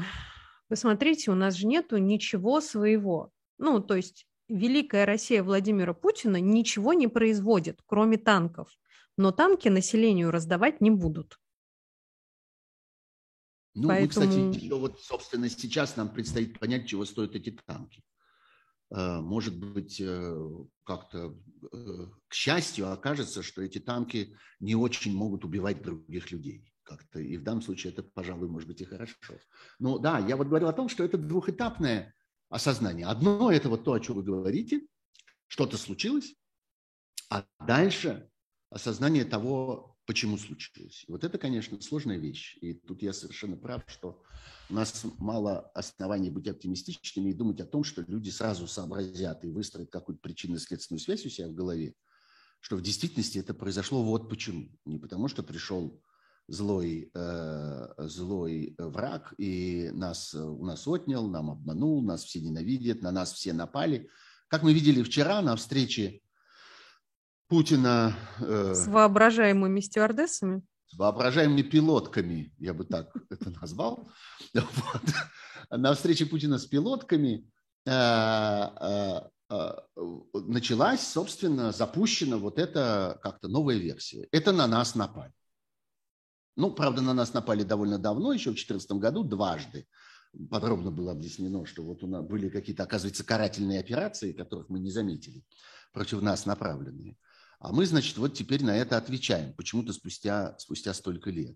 посмотрите, 0.73 1.29
у 1.29 1.35
нас 1.35 1.53
же 1.53 1.67
нету 1.67 1.97
ничего 1.97 2.59
своего. 2.59 3.31
Ну, 3.59 3.79
то 3.79 3.95
есть 3.95 4.25
Великая 4.49 5.05
Россия 5.05 5.43
Владимира 5.43 5.93
Путина 5.93 6.41
ничего 6.41 6.93
не 6.93 7.07
производит, 7.07 7.79
кроме 7.85 8.17
танков. 8.17 8.75
Но 9.15 9.31
танки 9.31 9.67
населению 9.67 10.31
раздавать 10.31 10.81
не 10.81 10.89
будут. 10.89 11.39
Ну, 13.75 13.87
Поэтому... 13.87 14.25
мы, 14.25 14.31
кстати, 14.31 14.63
еще 14.63 14.79
вот, 14.79 14.99
собственно, 14.99 15.47
сейчас 15.47 15.95
нам 15.95 16.09
предстоит 16.09 16.57
понять, 16.57 16.87
чего 16.87 17.05
стоят 17.05 17.35
эти 17.35 17.51
танки. 17.51 18.01
Э, 18.89 19.19
может 19.19 19.55
быть, 19.55 20.01
э, 20.01 20.35
как-то, 20.85 21.37
э, 21.71 22.07
к 22.27 22.33
счастью, 22.33 22.91
окажется, 22.91 23.43
что 23.43 23.61
эти 23.61 23.77
танки 23.77 24.35
не 24.59 24.73
очень 24.73 25.15
могут 25.15 25.45
убивать 25.45 25.83
других 25.83 26.31
людей. 26.31 26.72
Как-то. 26.83 27.19
И 27.19 27.37
в 27.37 27.43
данном 27.43 27.61
случае 27.61 27.93
это, 27.93 28.03
пожалуй, 28.03 28.49
может 28.49 28.67
быть 28.67 28.81
и 28.81 28.85
хорошо. 28.85 29.15
Но 29.79 29.97
да, 29.97 30.19
я 30.19 30.35
вот 30.35 30.47
говорил 30.47 30.67
о 30.67 30.73
том, 30.73 30.89
что 30.89 31.03
это 31.03 31.17
двухэтапное 31.17 32.13
осознание. 32.49 33.07
Одно– 33.07 33.51
это 33.51 33.69
вот 33.69 33.83
то, 33.83 33.93
о 33.93 33.99
чем 33.99 34.15
вы 34.15 34.23
говорите, 34.23 34.85
что-то 35.47 35.77
случилось, 35.77 36.35
а 37.29 37.45
дальше 37.65 38.29
осознание 38.69 39.23
того, 39.23 39.97
почему 40.05 40.37
случилось. 40.37 41.05
Вот 41.07 41.23
это, 41.23 41.37
конечно, 41.37 41.79
сложная 41.81 42.17
вещь. 42.17 42.57
И 42.61 42.73
тут 42.73 43.01
я 43.01 43.13
совершенно 43.13 43.55
прав, 43.55 43.83
что 43.87 44.21
у 44.69 44.73
нас 44.73 45.05
мало 45.17 45.71
оснований 45.73 46.29
быть 46.29 46.47
оптимистичными 46.47 47.29
и 47.29 47.33
думать 47.33 47.61
о 47.61 47.65
том, 47.65 47.83
что 47.83 48.03
люди 48.07 48.29
сразу 48.29 48.67
сообразят 48.67 49.43
и 49.43 49.49
выстроят 49.49 49.89
какую-то 49.89 50.21
причинно-следственную 50.21 50.99
связь 50.99 51.25
у 51.25 51.29
себя 51.29 51.47
в 51.47 51.53
голове, 51.53 51.93
что 52.59 52.75
в 52.75 52.81
действительности 52.81 53.37
это 53.37 53.53
произошло 53.53 54.03
вот 54.03 54.29
почему. 54.29 54.69
Не 54.85 54.99
потому, 54.99 55.27
что 55.27 55.43
пришел 55.43 56.01
злой, 56.47 57.09
э, 57.13 57.87
злой 57.97 58.75
враг 58.77 59.33
и 59.37 59.89
нас, 59.93 60.33
у 60.33 60.65
нас 60.65 60.87
отнял, 60.87 61.27
нам 61.27 61.51
обманул, 61.51 62.03
нас 62.03 62.23
все 62.23 62.39
ненавидят, 62.41 63.01
на 63.01 63.11
нас 63.11 63.33
все 63.33 63.53
напали. 63.53 64.09
Как 64.47 64.63
мы 64.63 64.73
видели 64.73 65.03
вчера 65.03 65.41
на 65.41 65.55
встрече 65.55 66.21
Путина... 67.47 68.15
Э, 68.39 68.73
с 68.75 68.87
воображаемыми 68.87 69.79
стюардессами? 69.79 70.63
С 70.87 70.97
воображаемыми 70.97 71.61
пилотками, 71.61 72.53
я 72.59 72.73
бы 72.73 72.85
так 72.85 73.11
это 73.29 73.49
назвал. 73.49 74.09
На 75.69 75.93
встрече 75.95 76.25
Путина 76.25 76.59
с 76.59 76.65
пилотками 76.65 77.49
э, 77.85 77.91
э, 77.91 79.21
э, 79.49 79.71
началась, 80.33 81.07
собственно, 81.07 81.71
запущена 81.71 82.37
вот 82.37 82.59
эта 82.59 83.17
как-то 83.23 83.47
новая 83.47 83.77
версия. 83.77 84.27
Это 84.31 84.51
на 84.51 84.67
нас 84.67 84.93
напали. 84.93 85.33
Ну, 86.55 86.71
правда, 86.71 87.01
на 87.01 87.13
нас 87.13 87.33
напали 87.33 87.63
довольно 87.63 87.97
давно, 87.97 88.33
еще 88.33 88.51
в 88.51 88.53
2014 88.53 88.91
году, 88.93 89.23
дважды. 89.23 89.87
Подробно 90.49 90.91
было 90.91 91.11
объяснено, 91.11 91.65
что 91.65 91.83
вот 91.83 92.03
у 92.03 92.07
нас 92.07 92.23
были 92.25 92.49
какие-то, 92.49 92.83
оказывается, 92.83 93.23
карательные 93.23 93.79
операции, 93.79 94.33
которых 94.33 94.69
мы 94.69 94.79
не 94.79 94.91
заметили, 94.91 95.43
против 95.91 96.21
нас 96.21 96.45
направленные. 96.45 97.17
А 97.59 97.71
мы, 97.71 97.85
значит, 97.85 98.17
вот 98.17 98.33
теперь 98.33 98.63
на 98.63 98.75
это 98.75 98.97
отвечаем, 98.97 99.53
почему-то 99.53 99.93
спустя, 99.93 100.55
спустя 100.59 100.93
столько 100.93 101.29
лет. 101.29 101.55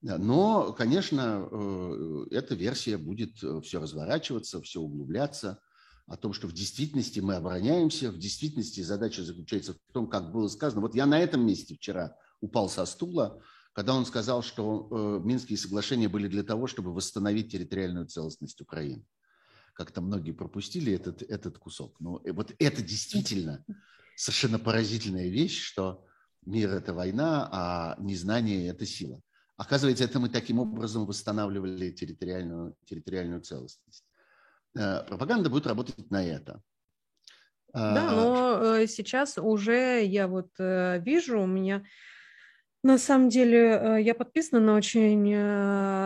Но, 0.00 0.72
конечно, 0.74 1.48
э, 1.50 2.26
эта 2.30 2.54
версия 2.54 2.98
будет 2.98 3.42
э, 3.42 3.60
все 3.62 3.80
разворачиваться, 3.80 4.60
все 4.60 4.80
углубляться, 4.80 5.58
о 6.06 6.16
том, 6.16 6.32
что 6.34 6.46
в 6.46 6.52
действительности 6.52 7.20
мы 7.20 7.36
обороняемся, 7.36 8.10
в 8.10 8.18
действительности 8.18 8.82
задача 8.82 9.22
заключается 9.22 9.74
в 9.74 9.92
том, 9.92 10.06
как 10.06 10.32
было 10.32 10.48
сказано. 10.48 10.82
Вот 10.82 10.94
я 10.94 11.06
на 11.06 11.18
этом 11.18 11.46
месте 11.46 11.74
вчера 11.74 12.16
упал 12.40 12.68
со 12.68 12.84
стула, 12.84 13.40
когда 13.74 13.94
он 13.94 14.06
сказал, 14.06 14.42
что 14.42 14.88
э, 14.90 15.26
Минские 15.26 15.58
соглашения 15.58 16.08
были 16.08 16.28
для 16.28 16.44
того, 16.44 16.68
чтобы 16.68 16.94
восстановить 16.94 17.50
территориальную 17.50 18.06
целостность 18.06 18.60
Украины. 18.60 19.04
Как-то 19.74 20.00
многие 20.00 20.30
пропустили 20.30 20.92
этот, 20.92 21.22
этот 21.22 21.58
кусок. 21.58 21.98
Но 21.98 22.22
вот 22.24 22.54
это 22.60 22.82
действительно 22.82 23.64
совершенно 24.14 24.60
поразительная 24.60 25.28
вещь, 25.28 25.60
что 25.60 26.06
мир– 26.46 26.70
это 26.72 26.94
война, 26.94 27.48
а 27.50 27.96
незнание– 27.98 28.68
это 28.68 28.86
сила. 28.86 29.20
Оказывается, 29.56 30.04
это 30.04 30.20
мы 30.20 30.28
таким 30.28 30.60
образом 30.60 31.04
восстанавливали 31.04 31.90
территориальную, 31.90 32.76
территориальную 32.84 33.42
целостность. 33.42 34.04
Э, 34.78 35.02
пропаганда 35.02 35.50
будет 35.50 35.66
работать 35.66 36.12
на 36.12 36.24
это. 36.24 36.62
Да, 37.72 38.08
а, 38.08 38.14
но 38.14 38.76
э, 38.76 38.86
сейчас 38.86 39.36
уже 39.36 40.04
я 40.04 40.28
вот 40.28 40.50
вижу, 40.58 41.40
у 41.40 41.46
меня 41.46 41.84
на 42.84 42.98
самом 42.98 43.28
деле 43.30 43.98
я 44.00 44.14
подписана 44.14 44.60
на 44.60 44.76
очень 44.76 45.34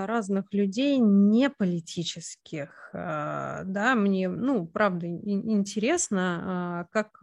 разных 0.06 0.52
людей, 0.52 0.98
не 0.98 1.50
политических. 1.50 2.90
Да, 2.92 3.94
мне, 3.96 4.28
ну, 4.28 4.66
правда, 4.66 5.06
интересно, 5.06 6.88
как, 6.92 7.18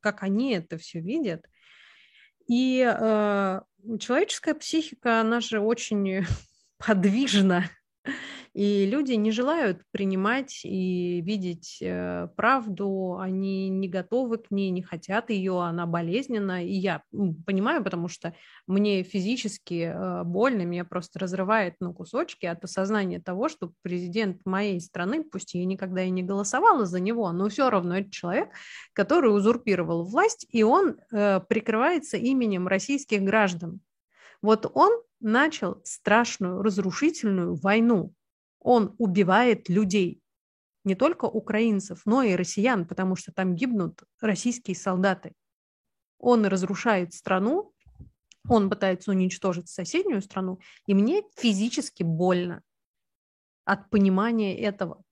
как 0.00 0.22
они 0.22 0.54
это 0.54 0.78
все 0.78 1.00
видят. 1.00 1.46
И 2.48 2.78
человеческая 3.98 4.54
психика, 4.54 5.20
она 5.20 5.40
же 5.40 5.60
очень 5.60 6.24
подвижна. 6.78 7.70
И 8.54 8.86
люди 8.86 9.14
не 9.14 9.32
желают 9.32 9.82
принимать 9.90 10.60
и 10.64 11.20
видеть 11.22 11.78
э, 11.80 12.28
правду, 12.36 13.18
они 13.18 13.68
не 13.68 13.88
готовы 13.88 14.38
к 14.38 14.52
ней, 14.52 14.70
не 14.70 14.80
хотят 14.80 15.30
ее, 15.30 15.60
она 15.60 15.86
болезненна. 15.86 16.64
И 16.64 16.72
я 16.72 17.02
понимаю, 17.46 17.82
потому 17.82 18.06
что 18.06 18.32
мне 18.68 19.02
физически 19.02 19.92
э, 19.92 20.22
больно, 20.22 20.62
меня 20.62 20.84
просто 20.84 21.18
разрывает 21.18 21.74
на 21.80 21.92
кусочки 21.92 22.46
от 22.46 22.62
осознания 22.62 23.18
того, 23.18 23.48
что 23.48 23.72
президент 23.82 24.46
моей 24.46 24.80
страны, 24.80 25.24
пусть 25.24 25.54
я 25.54 25.64
никогда 25.64 26.04
и 26.04 26.10
не 26.10 26.22
голосовала 26.22 26.86
за 26.86 27.00
него, 27.00 27.32
но 27.32 27.48
все 27.48 27.70
равно 27.70 27.98
это 27.98 28.12
человек, 28.12 28.50
который 28.92 29.34
узурпировал 29.34 30.04
власть, 30.04 30.46
и 30.48 30.62
он 30.62 31.00
э, 31.10 31.40
прикрывается 31.40 32.18
именем 32.18 32.68
российских 32.68 33.22
граждан. 33.22 33.80
Вот 34.42 34.70
он 34.74 34.92
начал 35.18 35.80
страшную 35.82 36.62
разрушительную 36.62 37.56
войну 37.56 38.14
он 38.64 38.96
убивает 38.98 39.68
людей, 39.68 40.22
не 40.84 40.94
только 40.94 41.26
украинцев, 41.26 42.02
но 42.06 42.22
и 42.22 42.34
россиян, 42.34 42.86
потому 42.86 43.14
что 43.14 43.30
там 43.30 43.54
гибнут 43.54 44.02
российские 44.20 44.74
солдаты. 44.74 45.34
Он 46.18 46.46
разрушает 46.46 47.12
страну, 47.12 47.72
он 48.48 48.70
пытается 48.70 49.10
уничтожить 49.10 49.68
соседнюю 49.68 50.22
страну, 50.22 50.58
и 50.86 50.94
мне 50.94 51.22
физически 51.36 52.02
больно 52.02 52.62
от 53.64 53.90
понимания 53.90 54.58
этого. 54.58 55.02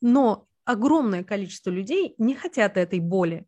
Но 0.00 0.46
огромное 0.64 1.24
количество 1.24 1.70
людей 1.70 2.14
не 2.16 2.34
хотят 2.36 2.76
этой 2.76 3.00
боли, 3.00 3.44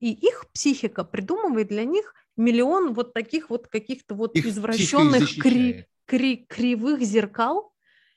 и 0.00 0.12
их 0.12 0.50
психика 0.52 1.04
придумывает 1.04 1.68
для 1.68 1.84
них 1.84 2.14
миллион 2.36 2.94
вот 2.94 3.14
таких 3.14 3.48
вот 3.48 3.68
каких-то 3.68 4.16
вот 4.16 4.34
их 4.34 4.46
извращенных 4.46 5.22
кри- 5.40 5.86
кри- 6.04 6.46
кривых 6.48 7.00
зеркал, 7.02 7.73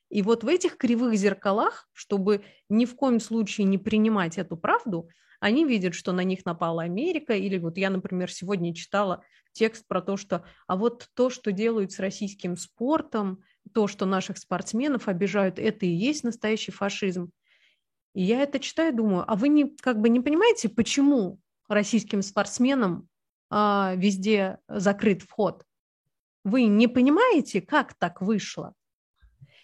и 0.10 0.22
вот 0.22 0.44
в 0.44 0.48
этих 0.48 0.78
кривых 0.78 1.16
зеркалах, 1.16 1.90
чтобы 1.94 2.44
ни 2.70 2.86
в 2.86 2.96
коем 2.96 3.20
случае 3.20 3.66
не 3.66 3.78
принимать 3.78 4.38
эту 4.38 4.56
правду, 4.56 5.10
они 5.40 5.66
видят, 5.66 5.94
что 5.94 6.14
на 6.14 6.22
них 6.22 6.46
напала 6.46 6.84
Америка, 6.84 7.34
или 7.34 7.58
вот 7.58 7.78
я, 7.78 7.90
например, 7.90 8.32
сегодня 8.32 8.74
читала 8.74 9.24
текст 9.52 9.86
про 9.88 10.02
то, 10.02 10.18
что 10.18 10.46
а 10.68 10.76
вот 10.76 11.10
то, 11.14 11.30
что 11.30 11.52
делают 11.52 11.92
с 11.92 12.00
российским 12.00 12.56
спортом, 12.56 13.44
то, 13.74 13.88
что 13.88 14.06
наших 14.06 14.38
спортсменов 14.38 15.08
обижают, 15.08 15.60
это 15.60 15.86
и 15.86 15.90
есть 15.90 16.24
настоящий 16.24 16.72
фашизм. 16.72 17.32
И 18.14 18.24
я 18.24 18.42
это 18.42 18.60
читаю, 18.60 18.96
думаю, 18.96 19.26
а 19.28 19.36
вы 19.36 19.50
не, 19.50 19.76
как 19.78 20.00
бы 20.00 20.10
не 20.10 20.20
понимаете, 20.22 20.70
почему 20.70 21.40
российским 21.68 22.22
спортсменам 22.22 23.08
а, 23.50 23.94
везде 23.96 24.58
закрыт 24.68 25.22
вход? 25.22 25.66
Вы 26.44 26.66
не 26.66 26.88
понимаете, 26.88 27.62
как 27.62 27.94
так 27.96 28.22
вышло? 28.22 28.74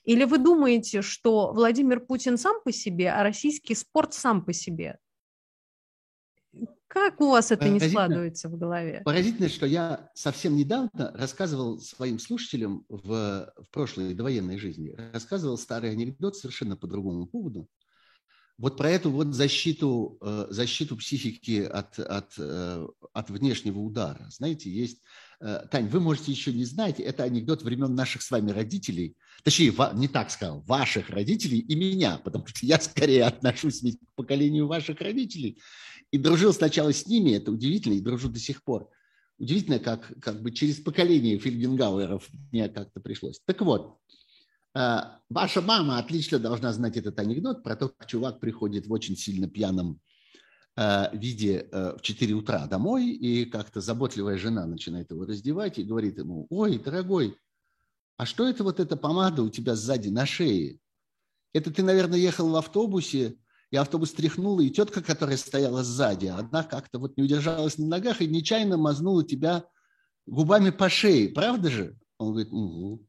Или 0.03 0.25
вы 0.25 0.37
думаете, 0.37 1.01
что 1.01 1.53
Владимир 1.53 1.99
Путин 1.99 2.37
сам 2.37 2.61
по 2.63 2.71
себе, 2.71 3.11
а 3.11 3.23
российский 3.23 3.75
спорт 3.75 4.13
сам 4.13 4.43
по 4.43 4.51
себе? 4.51 4.99
Как 6.87 7.19
у 7.21 7.31
вас 7.31 7.51
это 7.51 7.69
не 7.69 7.79
складывается 7.79 8.49
в 8.49 8.57
голове? 8.57 9.01
Поразительно, 9.03 9.49
что 9.49 9.65
я 9.65 10.11
совсем 10.13 10.55
недавно 10.55 11.11
рассказывал 11.15 11.79
своим 11.79 12.19
слушателям 12.19 12.85
в, 12.87 13.51
в 13.57 13.65
прошлой 13.71 14.13
довоенной 14.13 14.59
жизни, 14.59 14.95
рассказывал 15.11 15.57
старый 15.57 15.89
анекдот 15.89 16.37
совершенно 16.37 16.77
по 16.77 16.85
другому 16.85 17.25
поводу. 17.25 17.67
Вот 18.59 18.77
про 18.77 18.91
эту 18.91 19.09
вот 19.09 19.33
защиту, 19.33 20.19
э, 20.21 20.47
защиту 20.51 20.95
психики 20.95 21.63
от, 21.63 21.97
от, 21.97 22.33
э, 22.37 22.87
от 23.13 23.29
внешнего 23.31 23.79
удара. 23.79 24.27
Знаете, 24.29 24.69
есть... 24.69 25.01
Э, 25.39 25.65
Тань, 25.69 25.87
вы 25.87 25.99
можете 25.99 26.31
еще 26.31 26.53
не 26.53 26.65
знать, 26.65 26.99
это 26.99 27.23
анекдот 27.23 27.63
времен 27.63 27.95
наших 27.95 28.21
с 28.21 28.31
вами 28.31 28.51
родителей. 28.51 29.15
Точнее, 29.43 29.73
не 29.93 30.07
так 30.07 30.31
сказал, 30.31 30.61
ваших 30.61 31.09
родителей 31.09 31.59
и 31.59 31.75
меня, 31.75 32.17
потому 32.23 32.47
что 32.47 32.65
я 32.65 32.79
скорее 32.79 33.25
отношусь 33.25 33.81
к 33.81 34.15
поколению 34.15 34.67
ваших 34.67 35.01
родителей. 35.01 35.59
И 36.11 36.17
дружил 36.17 36.53
сначала 36.53 36.93
с 36.93 37.07
ними, 37.07 37.31
это 37.31 37.51
удивительно, 37.51 37.93
и 37.93 38.01
дружу 38.01 38.29
до 38.29 38.39
сих 38.39 38.63
пор. 38.63 38.89
Удивительно, 39.39 39.79
как, 39.79 40.13
как 40.21 40.41
бы 40.41 40.51
через 40.51 40.79
поколение 40.79 41.39
Фельгенгауэров 41.39 42.29
мне 42.51 42.69
как-то 42.69 42.99
пришлось. 42.99 43.41
Так 43.45 43.61
вот, 43.61 43.97
э, 44.75 44.97
ваша 45.29 45.61
мама 45.61 45.97
отлично 45.97 46.39
должна 46.39 46.71
знать 46.71 46.97
этот 46.97 47.19
анекдот 47.19 47.63
про 47.63 47.75
то, 47.75 47.89
как 47.89 48.07
чувак 48.07 48.39
приходит 48.39 48.87
в 48.87 48.93
очень 48.93 49.17
сильно 49.17 49.49
пьяном 49.49 49.99
э, 50.75 51.17
виде 51.17 51.67
э, 51.71 51.97
в 51.97 52.01
4 52.01 52.33
утра 52.33 52.67
домой, 52.67 53.09
и 53.09 53.45
как-то 53.45 53.81
заботливая 53.81 54.37
жена 54.37 54.65
начинает 54.65 55.11
его 55.11 55.25
раздевать 55.25 55.79
и 55.79 55.83
говорит 55.83 56.17
ему, 56.17 56.47
ой, 56.49 56.79
дорогой, 56.79 57.37
а 58.17 58.25
что 58.25 58.47
это 58.47 58.63
вот 58.63 58.79
эта 58.79 58.95
помада 58.95 59.43
у 59.43 59.49
тебя 59.49 59.75
сзади 59.75 60.09
на 60.09 60.25
шее? 60.25 60.79
Это 61.53 61.71
ты, 61.71 61.83
наверное, 61.83 62.17
ехал 62.17 62.49
в 62.49 62.55
автобусе, 62.55 63.37
и 63.71 63.75
автобус 63.75 64.11
тряхнула, 64.13 64.61
и 64.61 64.69
тетка, 64.69 65.01
которая 65.01 65.37
стояла 65.37 65.83
сзади, 65.83 66.27
она 66.27 66.63
как-то 66.63 66.99
вот 66.99 67.17
не 67.17 67.23
удержалась 67.23 67.77
на 67.77 67.87
ногах 67.87 68.21
и 68.21 68.27
нечаянно 68.27 68.77
мазнула 68.77 69.23
тебя 69.23 69.65
губами 70.25 70.69
по 70.69 70.89
шее, 70.89 71.29
правда 71.29 71.69
же? 71.69 71.97
Он 72.17 72.31
говорит, 72.31 72.51
угу. 72.51 73.07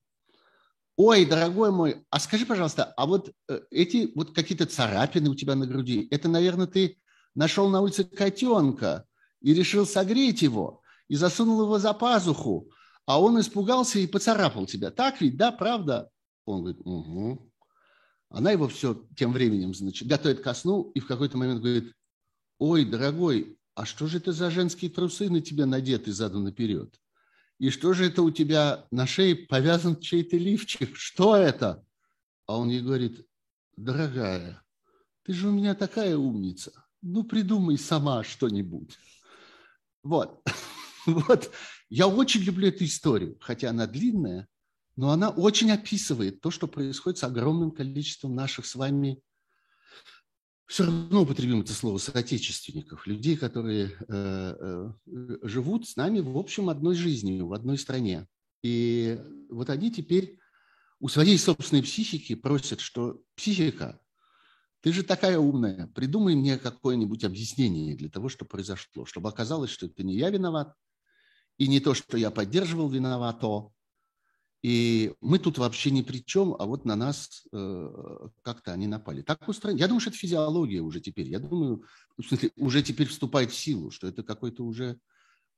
Ой, 0.96 1.26
дорогой 1.26 1.72
мой, 1.72 2.04
а 2.08 2.20
скажи, 2.20 2.46
пожалуйста, 2.46 2.84
а 2.84 3.06
вот 3.06 3.32
э, 3.48 3.60
эти 3.70 4.12
вот 4.14 4.32
какие-то 4.32 4.64
царапины 4.64 5.28
у 5.28 5.34
тебя 5.34 5.56
на 5.56 5.66
груди, 5.66 6.06
это, 6.10 6.28
наверное, 6.28 6.68
ты 6.68 6.98
нашел 7.34 7.68
на 7.68 7.80
улице 7.80 8.04
котенка 8.04 9.06
и 9.40 9.54
решил 9.54 9.86
согреть 9.86 10.42
его, 10.42 10.82
и 11.08 11.16
засунул 11.16 11.62
его 11.62 11.78
за 11.78 11.92
пазуху, 11.92 12.70
а 13.06 13.20
он 13.20 13.38
испугался 13.40 13.98
и 13.98 14.06
поцарапал 14.06 14.66
тебя. 14.66 14.90
Так 14.90 15.20
ведь, 15.20 15.36
да, 15.36 15.52
правда? 15.52 16.10
Он 16.46 16.60
говорит, 16.60 16.80
угу. 16.84 17.52
Она 18.30 18.50
его 18.50 18.68
все 18.68 19.06
тем 19.16 19.32
временем, 19.32 19.74
значит, 19.74 20.08
готовит 20.08 20.40
ко 20.40 20.54
сну 20.54 20.90
и 20.94 21.00
в 21.00 21.06
какой-то 21.06 21.36
момент 21.36 21.60
говорит, 21.60 21.92
ой, 22.58 22.84
дорогой, 22.84 23.58
а 23.74 23.84
что 23.84 24.06
же 24.06 24.18
это 24.18 24.32
за 24.32 24.50
женские 24.50 24.90
трусы 24.90 25.30
на 25.30 25.40
тебя 25.40 25.66
надеты 25.66 26.12
задом 26.12 26.44
наперед? 26.44 26.94
И 27.58 27.70
что 27.70 27.92
же 27.92 28.06
это 28.06 28.22
у 28.22 28.30
тебя 28.30 28.86
на 28.90 29.06
шее 29.06 29.36
повязан 29.36 30.00
чей-то 30.00 30.36
лифчик? 30.36 30.96
Что 30.96 31.36
это? 31.36 31.84
А 32.46 32.58
он 32.58 32.68
ей 32.70 32.80
говорит, 32.80 33.26
дорогая, 33.76 34.62
ты 35.22 35.32
же 35.32 35.48
у 35.48 35.52
меня 35.52 35.74
такая 35.74 36.16
умница. 36.16 36.83
Ну, 37.06 37.22
придумай 37.22 37.76
сама 37.76 38.24
что-нибудь. 38.24 38.98
Вот. 40.02 40.42
Вот. 41.06 41.50
Я 41.90 42.08
очень 42.08 42.40
люблю 42.40 42.68
эту 42.68 42.86
историю, 42.86 43.36
хотя 43.38 43.68
она 43.68 43.86
длинная, 43.86 44.48
но 44.96 45.10
она 45.10 45.28
очень 45.28 45.70
описывает 45.70 46.40
то, 46.40 46.50
что 46.50 46.66
происходит 46.66 47.18
с 47.18 47.24
огромным 47.24 47.72
количеством 47.72 48.34
наших 48.34 48.64
с 48.64 48.74
вами, 48.74 49.20
все 50.66 50.84
равно 50.84 51.24
употребим 51.24 51.60
это 51.60 51.74
слово, 51.74 51.98
соотечественников, 51.98 53.06
людей, 53.06 53.36
которые 53.36 53.90
э, 54.08 54.92
э, 55.06 55.38
живут 55.42 55.86
с 55.86 55.96
нами, 55.96 56.20
в 56.20 56.38
общем, 56.38 56.70
одной 56.70 56.94
жизнью, 56.94 57.48
в 57.48 57.52
одной 57.52 57.76
стране. 57.76 58.26
И 58.62 59.20
вот 59.50 59.68
они 59.68 59.92
теперь 59.92 60.38
у 61.00 61.08
своей 61.08 61.36
собственной 61.36 61.82
психики 61.82 62.34
просят, 62.34 62.80
что 62.80 63.20
психика, 63.34 64.00
ты 64.84 64.92
же 64.92 65.02
такая 65.02 65.38
умная, 65.38 65.86
придумай 65.94 66.34
мне 66.34 66.58
какое-нибудь 66.58 67.24
объяснение 67.24 67.96
для 67.96 68.10
того, 68.10 68.28
что 68.28 68.44
произошло, 68.44 69.06
чтобы 69.06 69.30
оказалось, 69.30 69.70
что 69.70 69.86
это 69.86 70.02
не 70.02 70.14
я 70.14 70.28
виноват, 70.28 70.74
и 71.56 71.68
не 71.68 71.80
то, 71.80 71.94
что 71.94 72.18
я 72.18 72.30
поддерживал 72.30 72.90
виновато, 72.90 73.70
и 74.62 75.14
мы 75.22 75.38
тут 75.38 75.56
вообще 75.56 75.90
ни 75.90 76.02
при 76.02 76.22
чем, 76.22 76.54
а 76.58 76.66
вот 76.66 76.84
на 76.84 76.96
нас 76.96 77.46
э, 77.50 78.28
как-то 78.42 78.74
они 78.74 78.86
напали. 78.86 79.22
Так 79.22 79.48
устроено. 79.48 79.78
Я 79.78 79.86
думаю, 79.86 80.02
что 80.02 80.10
это 80.10 80.18
физиология 80.18 80.80
уже 80.80 81.00
теперь. 81.00 81.28
Я 81.28 81.38
думаю, 81.38 81.84
в 82.18 82.22
смысле, 82.22 82.50
уже 82.56 82.82
теперь 82.82 83.08
вступает 83.08 83.52
в 83.52 83.56
силу, 83.56 83.90
что 83.90 84.06
это 84.06 84.22
какой-то 84.22 84.64
уже, 84.64 84.98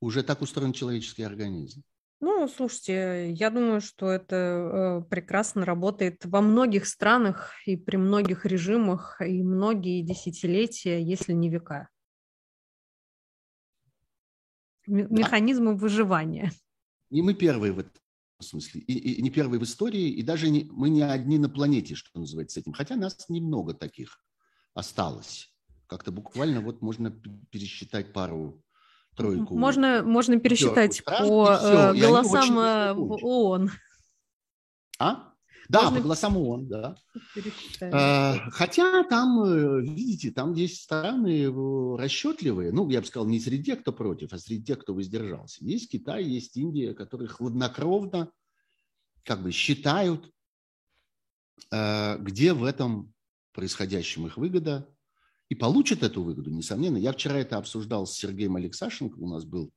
уже 0.00 0.22
так 0.22 0.40
устроен 0.40 0.72
человеческий 0.72 1.24
организм. 1.24 1.82
Ну, 2.20 2.48
слушайте, 2.48 3.30
я 3.32 3.50
думаю, 3.50 3.82
что 3.82 4.10
это 4.10 4.36
э, 4.36 5.08
прекрасно 5.10 5.66
работает 5.66 6.24
во 6.24 6.40
многих 6.40 6.86
странах 6.86 7.52
и 7.66 7.76
при 7.76 7.96
многих 7.96 8.46
режимах, 8.46 9.20
и 9.20 9.42
многие 9.42 10.00
десятилетия, 10.00 11.02
если 11.02 11.34
не 11.34 11.50
века. 11.50 11.90
Механизмы 14.86 15.72
да. 15.72 15.78
выживания. 15.78 16.52
И 17.10 17.20
мы 17.20 17.34
первые 17.34 17.72
в 17.72 17.80
этом 17.80 17.92
смысле, 18.40 18.80
и, 18.80 19.14
и 19.14 19.22
не 19.22 19.30
первый 19.30 19.58
в 19.58 19.64
истории, 19.64 20.08
и 20.08 20.22
даже 20.22 20.48
не, 20.48 20.64
мы 20.70 20.88
не 20.88 21.02
одни 21.02 21.38
на 21.38 21.50
планете, 21.50 21.94
что 21.94 22.18
называется, 22.18 22.60
этим. 22.60 22.72
Хотя 22.72 22.96
нас 22.96 23.28
немного 23.28 23.74
таких 23.74 24.24
осталось. 24.72 25.54
Как-то 25.86 26.12
буквально 26.12 26.62
вот 26.62 26.80
можно 26.80 27.10
пересчитать 27.50 28.12
пару 28.12 28.64
тройку. 29.16 29.56
Можно, 29.56 30.02
можно 30.04 30.38
пересчитать 30.38 30.94
стран, 30.94 31.28
по 31.28 31.56
все, 31.56 31.68
э, 31.68 31.94
голосам 31.94 32.58
э, 32.58 32.92
в 32.94 33.24
ООН. 33.24 33.70
А? 34.98 35.32
Да, 35.68 35.82
Можно... 35.82 35.96
по 35.96 36.02
голосам 36.04 36.36
ООН, 36.36 36.68
да. 36.68 36.96
А, 37.80 38.36
хотя 38.50 39.02
там, 39.04 39.42
э, 39.42 39.80
видите, 39.82 40.30
там 40.30 40.52
есть 40.52 40.82
страны 40.82 41.46
расчетливые, 41.96 42.72
ну, 42.72 42.88
я 42.88 43.00
бы 43.00 43.06
сказал, 43.06 43.26
не 43.26 43.40
среди 43.40 43.64
тех, 43.64 43.80
кто 43.80 43.92
против, 43.92 44.32
а 44.32 44.38
среди 44.38 44.64
тех, 44.64 44.78
кто 44.78 44.94
воздержался. 44.94 45.64
Есть 45.64 45.90
Китай, 45.90 46.22
есть 46.24 46.56
Индия, 46.56 46.94
которые 46.94 47.28
хладнокровно 47.28 48.30
как 49.24 49.42
бы 49.42 49.50
считают, 49.50 50.30
э, 51.72 52.18
где 52.18 52.52
в 52.52 52.62
этом 52.62 53.12
происходящем 53.52 54.26
их 54.26 54.36
выгода, 54.36 54.88
и 55.48 55.54
получат 55.54 56.02
эту 56.02 56.22
выгоду, 56.22 56.50
несомненно. 56.50 56.96
Я 56.96 57.12
вчера 57.12 57.38
это 57.38 57.56
обсуждал 57.56 58.06
с 58.06 58.16
Сергеем 58.16 58.56
Алексашенко, 58.56 59.18
у 59.18 59.28
нас 59.28 59.44
был 59.44 59.72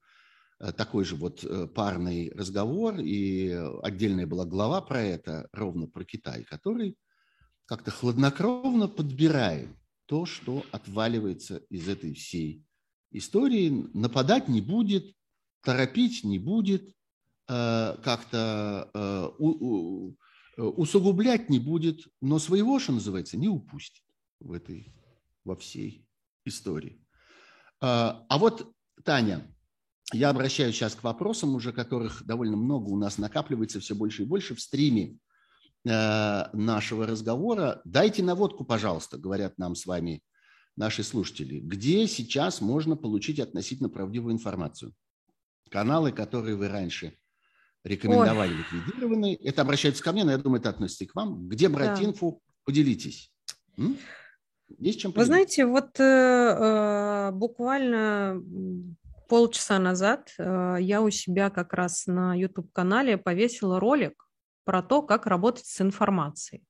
Э, 0.60 0.72
такой 0.72 1.06
же 1.06 1.16
вот 1.16 1.44
э, 1.44 1.68
парный 1.68 2.32
разговор, 2.32 3.00
и 3.00 3.50
отдельная 3.82 4.28
была 4.28 4.46
глава 4.46 4.82
про 4.82 5.02
это, 5.02 5.48
ровно 5.54 5.88
про 5.88 6.04
Китай, 6.04 6.44
который 6.44 6.98
как-то 7.66 7.92
хладнокровно 7.92 8.88
подбирает 8.88 9.70
то, 10.06 10.26
что 10.26 10.66
отваливается 10.72 11.58
из 11.70 11.88
этой 11.88 12.14
всей 12.14 12.64
истории. 13.12 13.88
Нападать 13.94 14.50
не 14.50 14.62
будет, 14.62 15.14
торопить 15.62 16.24
не 16.24 16.40
будет, 16.40 16.94
э, 17.48 17.96
как-то 18.04 19.34
усугублять 20.58 21.50
не 21.50 21.58
будет, 21.58 22.06
но 22.20 22.38
своего, 22.38 22.80
что 22.80 22.92
называется, 22.92 23.38
не 23.38 23.48
упустит 23.48 24.04
в 24.42 24.52
этой, 24.52 24.94
во 25.44 25.56
всей 25.56 26.08
истории. 26.46 27.04
А 27.82 28.38
вот, 28.38 28.72
Таня, 29.04 29.48
я 30.12 30.30
обращаюсь 30.30 30.76
сейчас 30.76 30.96
к 30.96 31.04
вопросам, 31.04 31.56
уже 31.56 31.72
которых 31.72 32.26
довольно 32.26 32.58
много 32.58 32.90
у 32.90 32.98
нас 32.98 33.18
накапливается 33.18 33.80
все 33.80 33.96
больше 33.96 34.24
и 34.24 34.26
больше 34.26 34.56
в 34.56 34.62
стриме 34.62 35.18
э, 35.86 36.46
нашего 36.52 37.06
разговора. 37.06 37.82
Дайте 37.86 38.24
наводку, 38.24 38.66
пожалуйста, 38.66 39.18
говорят 39.18 39.58
нам 39.60 39.76
с 39.76 39.86
вами 39.86 40.24
наши 40.76 41.04
слушатели, 41.04 41.60
где 41.60 42.08
сейчас 42.08 42.60
можно 42.60 42.96
получить 42.96 43.40
относительно 43.40 43.90
правдивую 43.90 44.34
информацию. 44.34 44.94
Каналы, 45.70 46.12
которые 46.12 46.56
вы 46.56 46.70
раньше 46.70 47.16
рекомендовали, 47.84 48.52
Ой. 48.54 48.58
ликвидированы. 48.58 49.38
Это 49.44 49.62
обращается 49.62 50.04
ко 50.04 50.12
мне, 50.12 50.24
но 50.24 50.32
я 50.32 50.38
думаю, 50.40 50.60
это 50.60 50.70
относится 50.70 51.04
и 51.04 51.08
к 51.08 51.14
вам. 51.14 51.48
Где 51.48 51.70
брать 51.70 52.00
да. 52.00 52.06
инфу? 52.06 52.42
Поделитесь. 52.66 53.32
М? 53.78 53.96
Есть 54.78 55.00
чем 55.02 55.12
поделиться? 55.12 55.20
Вы 55.20 55.26
знаете, 55.26 55.66
вот 55.66 56.00
э, 56.00 56.04
э 56.04 57.32
буквально 57.32 58.42
полчаса 59.28 59.80
назад 59.80 60.34
э, 60.38 60.78
я 60.80 61.02
у 61.02 61.10
себя 61.10 61.50
как 61.50 61.74
раз 61.74 62.08
на 62.08 62.34
YouTube-канале 62.36 63.18
повесила 63.18 63.80
ролик 63.80 64.30
про 64.66 64.82
то, 64.82 65.02
как 65.02 65.28
работать 65.28 65.66
с 65.66 65.82
информацией. 65.82 66.64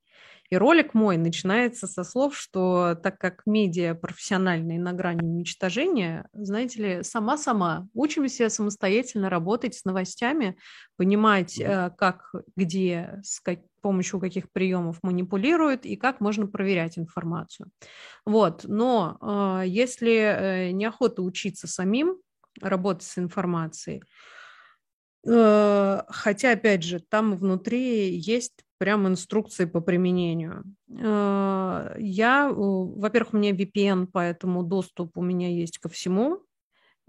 И 0.50 0.58
ролик 0.58 0.94
мой 0.94 1.18
начинается 1.18 1.88
со 1.88 2.04
слов, 2.04 2.36
что 2.36 2.96
так 2.96 3.20
как 3.20 3.44
медиа 3.46 3.94
профессиональные 3.94 4.80
на 4.80 4.94
грани 4.94 5.22
уничтожения, 5.22 6.28
знаете 6.34 6.82
ли, 6.82 7.04
сама-сама 7.04 7.88
учимся 7.94 8.50
самостоятельно 8.50 9.30
работать 9.30 9.76
с 9.76 9.86
новостями, 9.86 10.58
понимать, 10.98 11.60
э, 11.60 11.92
как, 11.98 12.34
где, 12.56 13.20
с 13.24 13.40
как, 13.40 13.60
помощью 13.82 14.20
каких 14.20 14.52
приемов 14.52 14.98
манипулируют 15.04 15.86
и 15.86 15.96
как 15.96 16.20
можно 16.20 16.48
проверять 16.48 16.98
информацию. 16.98 17.70
Вот. 18.26 18.66
Но 18.66 19.18
э, 19.22 19.68
если 19.68 20.12
э, 20.12 20.72
неохота 20.72 21.22
учиться 21.22 21.68
самим, 21.68 22.18
работать 22.62 23.04
с 23.04 23.18
информацией, 23.18 24.04
Э, 25.28 26.02
хотя, 26.08 26.52
опять 26.54 26.84
же, 26.84 27.00
там 27.00 27.36
внутри 27.36 28.16
есть 28.18 28.64
прям 28.80 29.08
инструкции 29.08 29.66
по 29.66 29.82
применению. 29.82 30.64
Э, 30.90 31.96
я, 32.00 32.50
во-первых, 32.52 33.34
у 33.34 33.38
меня 33.38 33.52
VPN, 33.52 34.08
поэтому 34.12 34.64
доступ 34.64 35.16
у 35.18 35.22
меня 35.22 35.50
есть 35.50 35.78
ко 35.78 35.90
всему. 35.90 36.42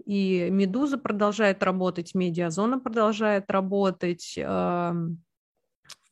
И 0.05 0.49
Медуза 0.51 0.97
продолжает 0.97 1.63
работать, 1.63 2.13
Медиазона 2.13 2.79
продолжает 2.79 3.49
работать, 3.49 4.37
э, 4.37 4.93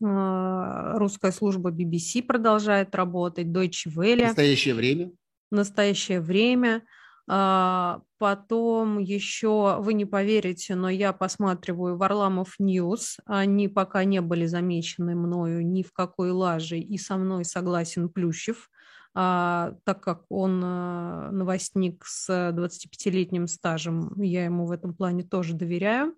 русская 0.02 1.32
служба 1.32 1.72
BBC 1.72 2.24
продолжает 2.24 2.96
работать, 2.96 3.48
Deutsche 3.48 3.90
Welle. 3.94 4.24
В 4.24 4.28
настоящее 4.28 4.76
время? 4.76 5.12
В 5.52 5.56
настоящее 5.56 6.22
время. 6.22 6.84
А, 7.32 8.02
потом 8.18 8.98
еще, 8.98 9.78
вы 9.82 9.94
не 9.94 10.06
поверите, 10.06 10.74
но 10.74 10.90
я 10.90 11.14
посматриваю 11.14 11.96
Варламов 11.96 12.56
News. 12.58 13.18
Они 13.26 13.68
пока 13.68 14.04
не 14.04 14.20
были 14.20 14.48
замечены 14.48 15.16
мною 15.16 15.64
ни 15.64 15.84
в 15.84 15.94
какой 15.94 16.32
лаже, 16.32 16.80
и 16.80 16.98
со 16.98 17.18
мной 17.18 17.46
согласен 17.46 18.10
Плющев, 18.10 18.72
а, 19.14 19.76
так 19.84 20.04
как 20.04 20.24
он 20.30 20.60
а, 20.64 21.30
новостник 21.32 22.04
с 22.04 22.32
25-летним 22.52 23.46
стажем, 23.46 24.20
я 24.20 24.46
ему 24.46 24.66
в 24.66 24.72
этом 24.72 24.96
плане 24.96 25.24
тоже 25.24 25.54
доверяю. 25.54 26.16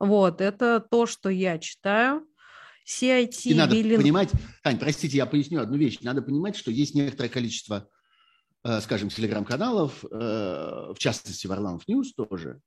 Вот, 0.00 0.40
это 0.40 0.80
то, 0.80 1.04
что 1.04 1.28
я 1.28 1.58
читаю. 1.58 2.26
CIT... 2.88 3.42
И 3.44 3.54
надо 3.54 3.74
Bellin... 3.74 4.00
понимать, 4.00 4.30
Тань, 4.62 4.78
простите, 4.78 5.18
я 5.18 5.26
поясню 5.26 5.60
одну 5.60 5.76
вещь. 5.76 5.98
Надо 6.00 6.22
понимать, 6.22 6.56
что 6.56 6.70
есть 6.70 6.94
некоторое 6.94 7.28
количество 7.28 7.86
Э, 7.86 7.97
скажем, 8.80 9.08
телеграм-каналов, 9.08 10.04
э, 10.04 10.08
в 10.10 10.96
частности, 10.98 11.46
Варламов 11.46 11.86
News 11.86 12.12
тоже, 12.14 12.60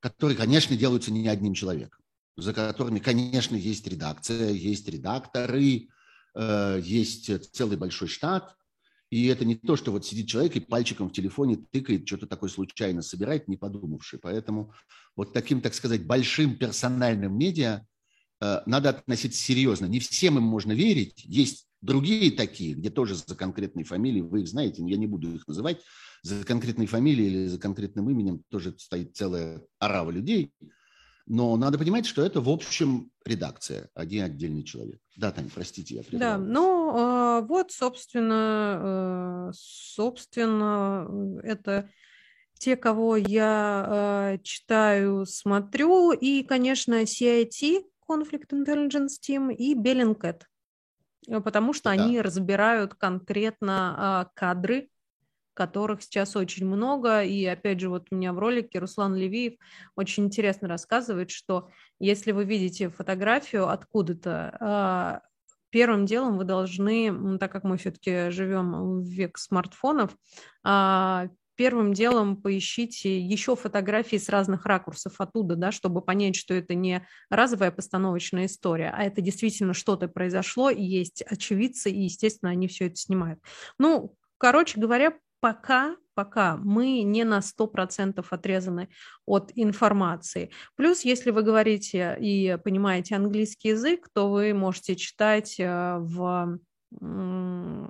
которые, 0.00 0.36
конечно, 0.36 0.76
делаются 0.76 1.12
не 1.12 1.26
одним 1.28 1.54
человеком, 1.54 2.00
за 2.36 2.52
которыми, 2.52 2.98
конечно, 2.98 3.56
есть 3.56 3.86
редакция, 3.86 4.50
есть 4.50 4.88
редакторы, 4.88 5.88
э, 6.34 6.80
есть 6.82 7.52
целый 7.52 7.76
большой 7.76 8.08
штат, 8.08 8.54
и 9.10 9.26
это 9.26 9.44
не 9.44 9.56
то, 9.56 9.76
что 9.76 9.92
вот 9.92 10.06
сидит 10.06 10.28
человек 10.28 10.56
и 10.56 10.60
пальчиком 10.60 11.10
в 11.10 11.12
телефоне 11.12 11.58
тыкает, 11.70 12.06
что-то 12.06 12.26
такое 12.26 12.48
случайно 12.48 13.02
собирает, 13.02 13.46
не 13.46 13.56
подумавший. 13.56 14.18
Поэтому 14.18 14.72
вот 15.16 15.34
таким, 15.34 15.60
так 15.60 15.74
сказать, 15.74 16.06
большим 16.06 16.56
персональным 16.56 17.36
медиа 17.36 17.86
надо 18.40 18.88
относиться 18.88 19.38
серьезно. 19.38 19.84
Не 19.84 20.00
всем 20.00 20.38
им 20.38 20.44
можно 20.44 20.72
верить. 20.72 21.22
Есть 21.26 21.68
Другие 21.82 22.30
такие, 22.30 22.74
где 22.74 22.90
тоже 22.90 23.16
за 23.16 23.34
конкретной 23.34 23.84
фамилией, 23.84 24.22
вы 24.22 24.42
их 24.42 24.48
знаете, 24.48 24.82
я 24.86 24.96
не 24.96 25.06
буду 25.06 25.34
их 25.34 25.46
называть, 25.48 25.80
за 26.22 26.44
конкретной 26.44 26.86
фамилией 26.86 27.28
или 27.28 27.46
за 27.46 27.58
конкретным 27.58 28.08
именем 28.08 28.44
тоже 28.48 28.74
стоит 28.78 29.16
целая 29.16 29.60
орава 29.80 30.10
людей. 30.10 30.52
Но 31.26 31.56
надо 31.56 31.78
понимать, 31.78 32.06
что 32.06 32.24
это, 32.24 32.40
в 32.40 32.48
общем, 32.48 33.10
редакция, 33.24 33.88
один 33.94 34.24
отдельный 34.24 34.64
человек. 34.64 35.00
Да, 35.16 35.30
Таня, 35.30 35.50
простите, 35.52 35.96
я 35.96 36.02
прервал. 36.02 36.20
Да, 36.20 36.38
ну 36.38 36.92
а, 36.94 37.40
вот, 37.42 37.72
собственно, 37.72 39.50
э, 39.50 39.52
собственно, 39.54 41.40
это 41.42 41.90
те, 42.58 42.76
кого 42.76 43.16
я 43.16 44.34
э, 44.34 44.38
читаю, 44.44 45.26
смотрю, 45.26 46.12
и, 46.12 46.44
конечно, 46.44 47.02
CIT, 47.02 47.84
Conflict 48.08 48.50
Intelligence 48.52 49.18
Team, 49.20 49.52
и 49.52 49.74
Bellingcat. 49.74 50.42
Э, 51.28 51.40
потому 51.40 51.72
что 51.72 51.84
да. 51.84 51.90
они 51.90 52.20
разбирают 52.20 52.94
конкретно 52.94 53.94
а, 53.96 54.30
кадры, 54.34 54.88
которых 55.54 56.02
сейчас 56.02 56.36
очень 56.36 56.66
много. 56.66 57.22
И 57.22 57.44
опять 57.44 57.80
же, 57.80 57.88
вот 57.88 58.08
у 58.10 58.14
меня 58.14 58.32
в 58.32 58.38
ролике 58.38 58.78
Руслан 58.78 59.14
Левиев 59.14 59.54
очень 59.96 60.24
интересно 60.26 60.68
рассказывает, 60.68 61.30
что 61.30 61.68
если 61.98 62.32
вы 62.32 62.44
видите 62.44 62.88
фотографию 62.88 63.68
откуда-то, 63.68 64.56
а, 64.60 65.20
первым 65.70 66.04
делом 66.06 66.38
вы 66.38 66.44
должны, 66.44 67.38
так 67.38 67.50
как 67.50 67.64
мы 67.64 67.78
все-таки 67.78 68.30
живем 68.30 69.02
в 69.02 69.06
век 69.06 69.38
смартфонов, 69.38 70.16
а, 70.62 71.28
первым 71.54 71.92
делом 71.92 72.36
поищите 72.36 73.20
еще 73.20 73.56
фотографии 73.56 74.16
с 74.16 74.28
разных 74.28 74.66
ракурсов 74.66 75.14
оттуда, 75.18 75.56
да, 75.56 75.72
чтобы 75.72 76.02
понять, 76.02 76.36
что 76.36 76.54
это 76.54 76.74
не 76.74 77.06
разовая 77.30 77.70
постановочная 77.70 78.46
история, 78.46 78.92
а 78.96 79.04
это 79.04 79.20
действительно 79.20 79.74
что-то 79.74 80.08
произошло, 80.08 80.70
и 80.70 80.82
есть 80.82 81.22
очевидцы, 81.22 81.90
и, 81.90 82.02
естественно, 82.02 82.50
они 82.50 82.68
все 82.68 82.86
это 82.86 82.96
снимают. 82.96 83.40
Ну, 83.78 84.14
короче 84.38 84.80
говоря, 84.80 85.14
пока, 85.40 85.96
пока 86.14 86.56
мы 86.56 87.02
не 87.02 87.24
на 87.24 87.40
100% 87.40 88.24
отрезаны 88.30 88.88
от 89.26 89.50
информации. 89.54 90.50
Плюс, 90.76 91.02
если 91.02 91.30
вы 91.30 91.42
говорите 91.42 92.16
и 92.20 92.56
понимаете 92.62 93.16
английский 93.16 93.70
язык, 93.70 94.08
то 94.14 94.30
вы 94.30 94.54
можете 94.54 94.94
читать 94.96 95.58
э, 95.58 95.96
в 95.98 96.58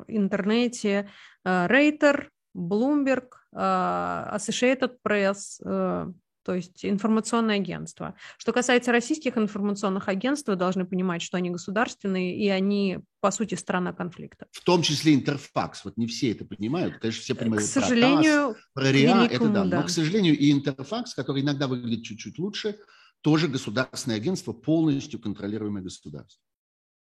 интернете 0.06 1.10
Рейтер, 1.44 2.30
Bloomberg, 2.56 3.28
а, 3.32 3.41
Associated 3.54 4.96
Press, 5.06 5.60
э, 5.64 6.12
то 6.44 6.54
есть 6.54 6.84
информационное 6.84 7.56
агентство. 7.56 8.14
Что 8.36 8.52
касается 8.52 8.92
российских 8.92 9.38
информационных 9.38 10.08
агентств, 10.08 10.48
вы 10.48 10.56
должны 10.56 10.84
понимать, 10.84 11.22
что 11.22 11.36
они 11.36 11.50
государственные, 11.50 12.36
и 12.36 12.48
они, 12.48 13.00
по 13.20 13.30
сути, 13.30 13.54
страна 13.54 13.92
конфликта. 13.92 14.46
В 14.50 14.64
том 14.64 14.82
числе 14.82 15.14
Интерфакс. 15.14 15.84
Вот 15.84 15.96
не 15.96 16.06
все 16.06 16.32
это 16.32 16.44
понимают. 16.44 16.98
Конечно, 16.98 17.22
все 17.22 17.34
понимают 17.34 17.64
к 17.64 17.66
сожалению, 17.66 18.48
про 18.48 18.54
ТАСС, 18.54 18.66
про 18.74 18.92
РИА, 18.92 19.24
это 19.26 19.48
да. 19.48 19.64
да. 19.64 19.80
Но, 19.80 19.86
к 19.86 19.90
сожалению, 19.90 20.36
и 20.36 20.50
Интерфакс, 20.50 21.14
который 21.14 21.42
иногда 21.42 21.68
выглядит 21.68 22.04
чуть-чуть 22.04 22.38
лучше, 22.38 22.78
тоже 23.20 23.48
государственное 23.48 24.16
агентство, 24.16 24.52
полностью 24.52 25.20
контролируемое 25.20 25.82
государством. 25.82 26.42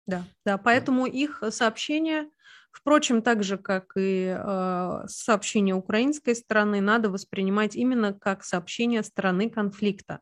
Да, 0.08 0.26
да, 0.46 0.58
поэтому 0.58 1.06
их 1.06 1.44
сообщения 1.50 2.30
Впрочем, 2.72 3.22
так 3.22 3.44
же, 3.44 3.58
как 3.58 3.94
и 3.98 4.36
э, 4.38 5.04
сообщение 5.08 5.76
украинской 5.76 6.36
стороны, 6.36 6.82
надо 6.82 7.10
воспринимать 7.10 7.76
именно 7.76 8.14
как 8.14 8.44
сообщение 8.44 9.04
стороны 9.04 9.50
конфликта. 9.50 10.20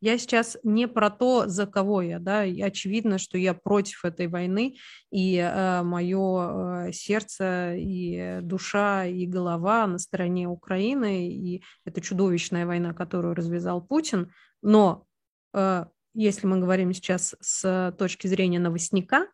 Я 0.00 0.18
сейчас 0.18 0.58
не 0.64 0.86
про 0.86 1.08
то, 1.08 1.46
за 1.46 1.66
кого 1.66 2.02
я, 2.02 2.18
да, 2.18 2.44
и 2.44 2.60
очевидно, 2.60 3.18
что 3.18 3.38
я 3.38 3.54
против 3.54 4.04
этой 4.04 4.26
войны, 4.28 4.76
и 5.10 5.36
э, 5.36 5.82
мое 5.82 6.88
э, 6.88 6.92
сердце 6.92 7.74
и 7.76 8.40
душа 8.42 9.06
и 9.06 9.26
голова 9.26 9.86
на 9.86 9.98
стороне 9.98 10.48
Украины, 10.48 11.28
и 11.28 11.62
это 11.84 12.00
чудовищная 12.00 12.66
война, 12.66 12.92
которую 12.92 13.34
развязал 13.34 13.80
Путин, 13.80 14.32
но 14.62 15.06
э, 15.54 15.86
если 16.14 16.46
мы 16.46 16.58
говорим 16.58 16.92
сейчас 16.92 17.34
с 17.40 17.94
точки 17.98 18.26
зрения 18.26 18.58
новостника, 18.58 19.28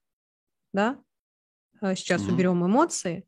да, 0.73 0.99
Э, 1.81 1.95
сейчас 1.97 2.23
mm-hmm. 2.23 2.33
уберем 2.33 2.67
эмоции, 2.67 3.27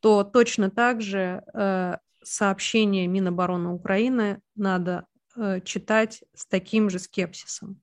то 0.00 0.24
точно 0.24 0.70
так 0.70 1.00
же 1.00 1.42
э, 1.54 1.96
сообщение 2.22 3.06
Минобороны 3.06 3.70
Украины 3.70 4.40
надо 4.54 5.06
э, 5.36 5.60
читать 5.62 6.22
с 6.34 6.46
таким 6.46 6.90
же 6.90 6.98
скепсисом. 6.98 7.80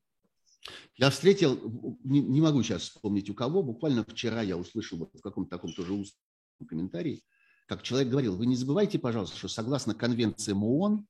Я 0.95 1.09
встретил, 1.09 1.57
не, 2.03 2.21
не 2.21 2.41
могу 2.41 2.61
сейчас 2.61 2.83
вспомнить 2.83 3.29
у 3.29 3.33
кого, 3.33 3.63
буквально 3.63 4.03
вчера 4.03 4.41
я 4.41 4.57
услышал 4.57 4.99
вот 4.99 5.15
в 5.15 5.21
каком-то 5.21 5.49
таком 5.49 5.73
тоже 5.73 5.93
устном 5.93 6.67
комментарии, 6.67 7.23
как 7.65 7.81
человек 7.81 8.09
говорил, 8.09 8.35
вы 8.35 8.45
не 8.45 8.55
забывайте, 8.55 8.99
пожалуйста, 8.99 9.37
что 9.37 9.47
согласно 9.47 9.95
конвенциям 9.95 10.63
ООН, 10.63 11.07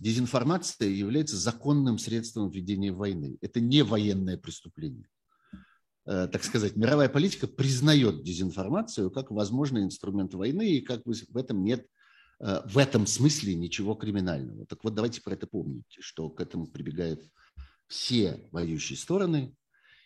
дезинформация 0.00 0.88
является 0.88 1.36
законным 1.36 1.98
средством 1.98 2.50
ведения 2.50 2.90
войны. 2.90 3.36
Это 3.40 3.60
не 3.60 3.82
военное 3.82 4.38
преступление. 4.38 5.06
Э, 6.06 6.26
так 6.26 6.42
сказать, 6.42 6.74
мировая 6.74 7.08
политика 7.08 7.46
признает 7.46 8.24
дезинформацию 8.24 9.10
как 9.10 9.30
возможный 9.30 9.82
инструмент 9.82 10.34
войны, 10.34 10.68
и 10.68 10.80
как 10.80 11.04
бы 11.04 11.12
в 11.12 11.36
этом 11.36 11.62
нет 11.62 11.86
э, 12.40 12.62
в 12.64 12.78
этом 12.78 13.06
смысле 13.06 13.54
ничего 13.54 13.94
криминального. 13.94 14.64
Так 14.66 14.82
вот, 14.82 14.94
давайте 14.94 15.20
про 15.20 15.34
это 15.34 15.46
помнить, 15.46 15.96
что 16.00 16.30
к 16.30 16.40
этому 16.40 16.66
прибегают 16.66 17.22
все 17.86 18.48
воюющие 18.52 18.96
стороны, 18.96 19.54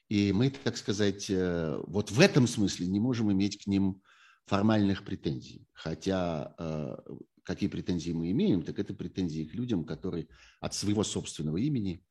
и 0.09 0.33
мы, 0.33 0.51
так 0.51 0.77
сказать, 0.77 1.31
э, 1.31 1.81
вот 1.87 2.11
в 2.11 2.19
этом 2.19 2.49
смысле 2.49 2.89
не 2.89 2.99
можем 2.99 3.31
иметь 3.31 3.63
к 3.63 3.69
ним 3.69 4.03
формальных 4.47 5.05
претензий. 5.05 5.67
Хотя 5.73 6.55
какие 7.45 7.69
претензии 7.69 8.13
мы 8.13 8.31
имеем, 8.31 8.63
так 8.63 8.79
это 8.79 8.95
претензии 8.95 9.45
к 9.45 9.55
людям, 9.55 9.85
которые 9.85 10.29
от 10.61 10.75
своего 10.75 11.05
собственного 11.05 11.59
имени, 11.59 12.05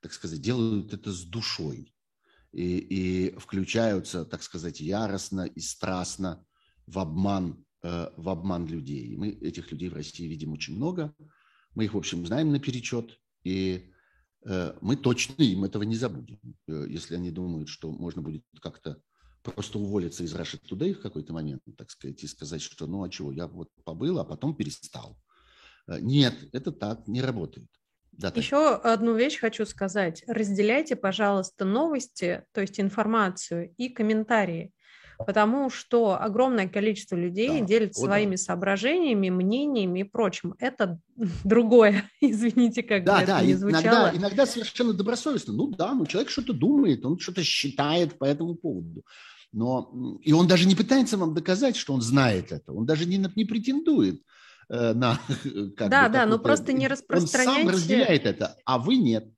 так 0.00 0.12
сказать, 0.12 0.40
делают 0.40 0.92
это 0.92 1.12
с 1.12 1.24
душой 1.24 1.94
и, 2.52 2.78
и 2.78 3.38
включаются, 3.38 4.24
так 4.24 4.42
сказать, 4.42 4.80
яростно 4.80 5.42
и 5.42 5.60
страстно 5.60 6.44
в 6.86 6.98
обман, 6.98 7.64
э, 7.82 8.08
в 8.16 8.28
обман 8.28 8.66
людей. 8.66 9.16
мы 9.16 9.30
этих 9.30 9.70
людей 9.70 9.88
в 9.88 9.94
России 9.94 10.26
видим 10.26 10.52
очень 10.52 10.76
много. 10.76 11.14
Мы 11.74 11.84
их, 11.84 11.94
в 11.94 11.98
общем, 11.98 12.26
знаем 12.26 12.50
наперечет. 12.50 13.18
И 13.44 13.92
э, 14.44 14.74
мы 14.80 14.96
точно 14.96 15.42
им 15.42 15.64
этого 15.64 15.84
не 15.84 15.96
забудем. 15.96 16.40
Э, 16.66 16.86
если 16.88 17.14
они 17.14 17.30
думают, 17.30 17.68
что 17.68 17.92
можно 17.92 18.22
будет 18.22 18.44
как-то 18.60 19.00
просто 19.42 19.78
уволиться 19.78 20.22
из 20.22 20.34
Russia 20.34 20.60
Today 20.60 20.94
в 20.94 21.00
какой-то 21.00 21.32
момент, 21.32 21.62
так 21.76 21.90
сказать, 21.90 22.22
и 22.22 22.26
сказать, 22.26 22.62
что 22.62 22.86
ну 22.86 23.02
а 23.02 23.08
чего, 23.08 23.32
я 23.32 23.46
вот 23.46 23.70
побыл, 23.84 24.18
а 24.18 24.24
потом 24.24 24.54
перестал. 24.54 25.16
Нет, 25.86 26.34
это 26.52 26.72
так 26.72 27.08
не 27.08 27.20
работает. 27.20 27.68
Да, 28.12 28.32
Еще 28.34 28.74
одну 28.76 29.14
вещь 29.14 29.38
хочу 29.38 29.64
сказать. 29.64 30.24
Разделяйте, 30.26 30.94
пожалуйста, 30.94 31.64
новости, 31.64 32.44
то 32.52 32.60
есть 32.60 32.78
информацию 32.78 33.72
и 33.76 33.88
комментарии, 33.88 34.72
потому 35.26 35.70
что 35.70 36.20
огромное 36.20 36.68
количество 36.68 37.16
людей 37.16 37.60
да. 37.60 37.66
делится 37.66 38.02
своими 38.02 38.32
да. 38.32 38.42
соображениями, 38.42 39.30
мнениями 39.30 40.00
и 40.00 40.04
прочим. 40.04 40.54
Это 40.58 40.98
другое, 41.44 42.10
извините, 42.20 42.82
как 42.82 43.04
да, 43.04 43.20
бы 43.20 43.26
да, 43.26 43.38
это 43.38 43.46
не 43.46 43.54
звучало. 43.54 43.82
Иногда, 43.82 44.16
иногда 44.16 44.46
совершенно 44.46 44.92
добросовестно. 44.92 45.52
Ну 45.52 45.68
да, 45.68 45.94
ну 45.94 46.06
человек 46.06 46.30
что-то 46.30 46.52
думает, 46.52 47.04
он 47.04 47.18
что-то 47.18 47.42
считает 47.42 48.18
по 48.18 48.24
этому 48.24 48.54
поводу. 48.54 49.04
Но, 49.52 50.18
и 50.22 50.32
он 50.32 50.46
даже 50.46 50.68
не 50.68 50.76
пытается 50.76 51.16
вам 51.16 51.34
доказать, 51.34 51.74
что 51.74 51.92
он 51.92 52.02
знает 52.02 52.52
это. 52.52 52.72
Он 52.72 52.86
даже 52.86 53.06
не, 53.06 53.16
не 53.34 53.44
претендует 53.44 54.22
Э, 54.70 54.94
на... 54.94 55.18
Как 55.76 55.90
да, 55.90 56.06
бы, 56.06 56.12
да, 56.14 56.26
но 56.26 56.38
просто 56.38 56.72
не 56.72 56.86
распространяйте... 56.86 57.62
Он 57.62 57.66
сам 57.66 57.74
разделяет 57.74 58.24
это, 58.24 58.56
а 58.64 58.78
вы 58.78 58.96
нет. 58.96 59.28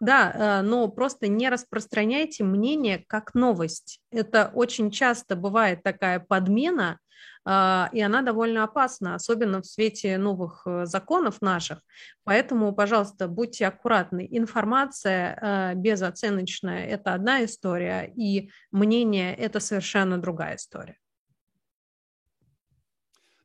Да, 0.00 0.32
э, 0.32 0.62
но 0.62 0.88
просто 0.88 1.28
не 1.28 1.48
распространяйте 1.48 2.44
мнение 2.44 3.04
как 3.06 3.34
новость. 3.34 4.00
Это 4.10 4.50
очень 4.54 4.90
часто 4.90 5.36
бывает 5.36 5.82
такая 5.82 6.20
подмена, 6.20 6.98
э, 7.44 7.84
и 7.92 8.00
она 8.00 8.22
довольно 8.22 8.64
опасна, 8.64 9.14
особенно 9.14 9.62
в 9.62 9.66
свете 9.66 10.18
новых 10.18 10.66
законов 10.84 11.40
наших. 11.40 11.80
Поэтому, 12.24 12.74
пожалуйста, 12.74 13.28
будьте 13.28 13.66
аккуратны. 13.66 14.26
Информация 14.30 15.74
безоценочная– 15.74 16.86
это 16.88 17.14
одна 17.14 17.44
история, 17.44 18.12
и 18.16 18.50
мнение– 18.70 19.34
это 19.36 19.60
совершенно 19.60 20.18
другая 20.18 20.56
история. 20.56 20.96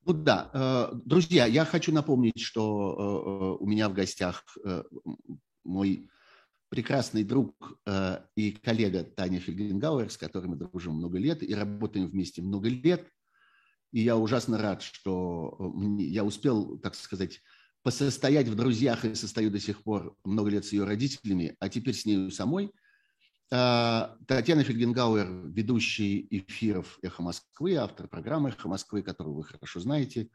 Ну 0.05 0.13
да, 0.13 0.49
э, 0.53 0.95
друзья, 1.05 1.45
я 1.45 1.63
хочу 1.63 1.93
напомнить, 1.93 2.39
что 2.39 2.95
э, 2.97 3.03
э, 3.03 3.63
у 3.63 3.67
меня 3.67 3.87
в 3.87 3.93
гостях 3.93 4.43
мой 5.63 6.09
прекрасный 6.71 7.23
друг 7.25 7.77
и 8.35 8.51
коллега 8.63 9.03
Таня 9.03 9.39
Фельгенгауэр, 9.39 10.09
с 10.09 10.17
которой 10.17 10.47
мы 10.47 10.55
дружим 10.55 10.95
много 10.95 11.19
лет 11.19 11.43
и 11.43 11.53
работаем 11.53 12.07
вместе 12.07 12.41
много 12.41 12.69
лет. 12.69 13.07
И 13.91 13.99
я 13.99 14.15
ужасно 14.15 14.57
рад, 14.57 14.81
что 14.81 15.73
я 15.99 16.23
успел, 16.23 16.79
так 16.79 16.95
сказать, 16.95 17.41
посостоять 17.83 18.47
в 18.47 18.55
друзьях 18.55 19.03
и 19.03 19.15
состою 19.15 19.51
до 19.51 19.59
сих 19.59 19.83
пор 19.83 20.15
много 20.23 20.49
лет 20.49 20.65
с 20.65 20.71
ее 20.71 20.85
родителями, 20.85 21.55
а 21.59 21.67
теперь 21.67 21.93
с 21.93 22.05
нею 22.05 22.31
самой– 22.31 22.71
а, 23.53 24.15
Татьяна 24.27 24.63
Фельгенгауэр, 24.63 25.49
ведущий 25.49 26.25
эфиров 26.29 26.97
«Эхо 27.01 27.21
Москвы», 27.21 27.75
автор 27.75 28.07
программы 28.07 28.49
«Эхо 28.49 28.69
Москвы», 28.69 29.01
которую 29.01 29.35
вы 29.35 29.43
хорошо 29.43 29.81
знаете, 29.81 30.29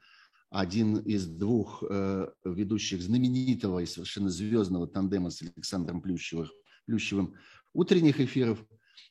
один 0.50 0.98
из 0.98 1.26
двух 1.26 1.82
э, 1.88 2.28
ведущих 2.44 3.02
знаменитого 3.02 3.80
и 3.80 3.86
совершенно 3.86 4.30
звездного 4.30 4.86
тандема 4.86 5.30
с 5.30 5.42
Александром 5.42 6.00
Плющевым, 6.00 6.48
Плющевым 6.86 7.34
утренних 7.72 8.20
эфиров. 8.20 8.64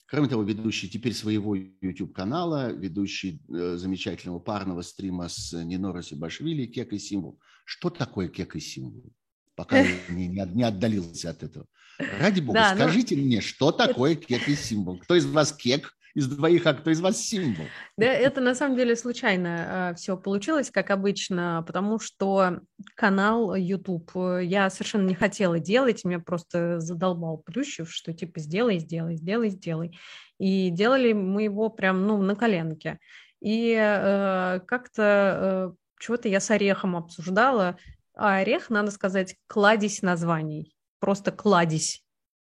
Кроме 0.08 0.28
того, 0.28 0.44
ведущий 0.44 0.90
теперь 0.90 1.14
своего 1.14 1.56
YouTube-канала, 1.56 2.72
ведущий 2.72 3.42
э, 3.50 3.76
замечательного 3.78 4.40
парного 4.40 4.82
стрима 4.82 5.28
с 5.30 5.52
Нино 5.54 6.02
Сибашвили 6.02 6.66
«Кек 6.68 6.94
и 6.94 7.00
символ». 7.00 7.40
Что 7.66 7.90
такое 7.90 8.28
кек 8.28 8.56
и 8.56 8.60
символ? 8.60 9.12
Пока 9.56 9.84
не, 10.10 10.28
не 10.28 10.64
отдалился 10.64 11.32
от 11.32 11.44
этого. 11.44 11.66
Ради 11.98 12.42
бога, 12.42 12.60
да, 12.60 12.76
ну, 12.76 12.82
скажите 12.82 13.16
мне, 13.16 13.42
что 13.42 13.72
такое 13.72 14.16
кек 14.16 14.48
и 14.48 14.56
символ? 14.56 15.00
Кто 15.00 15.16
из 15.16 15.26
вас 15.26 15.54
кек 15.54 15.96
из 16.16 16.28
двоих, 16.28 16.66
а 16.66 16.74
кто 16.74 16.90
из 16.90 17.02
вас 17.02 17.18
символ? 17.18 17.66
Да, 17.98 18.08
это 18.08 18.42
на 18.42 18.56
самом 18.56 18.78
деле 18.78 18.96
случайно 18.96 19.90
а, 19.90 19.94
все 19.94 20.18
получилось, 20.18 20.72
как 20.72 20.90
обычно, 20.90 21.64
потому 21.68 22.00
что 22.00 22.62
канал 22.96 23.54
YouTube 23.54 24.10
э, 24.16 24.46
я 24.46 24.70
совершенно 24.70 25.08
не 25.08 25.14
хотела 25.14 25.60
делать, 25.60 26.06
меня 26.06 26.20
просто 26.20 26.80
задолбал 26.80 27.40
Плющев, 27.40 27.92
что 27.92 28.14
типа 28.14 28.40
сделай, 28.40 28.80
сделай, 28.80 29.18
сделай, 29.18 29.50
сделай. 29.50 30.00
И 30.40 30.70
делали 30.70 31.14
мы 31.14 31.44
его 31.44 31.70
прям, 31.70 32.08
ну, 32.08 32.22
на 32.22 32.36
коленке. 32.36 33.00
И 33.42 33.76
э, 33.78 34.62
как-то 34.66 35.72
э, 35.72 35.76
чего-то 36.00 36.30
я 36.30 36.40
с 36.40 36.50
Орехом 36.50 36.96
обсуждала, 36.96 37.78
а 38.16 38.38
Орех, 38.38 38.70
надо 38.70 38.92
сказать, 38.92 39.36
кладезь 39.48 40.02
названий 40.02 40.76
просто 41.00 41.32
кладезь. 41.32 42.04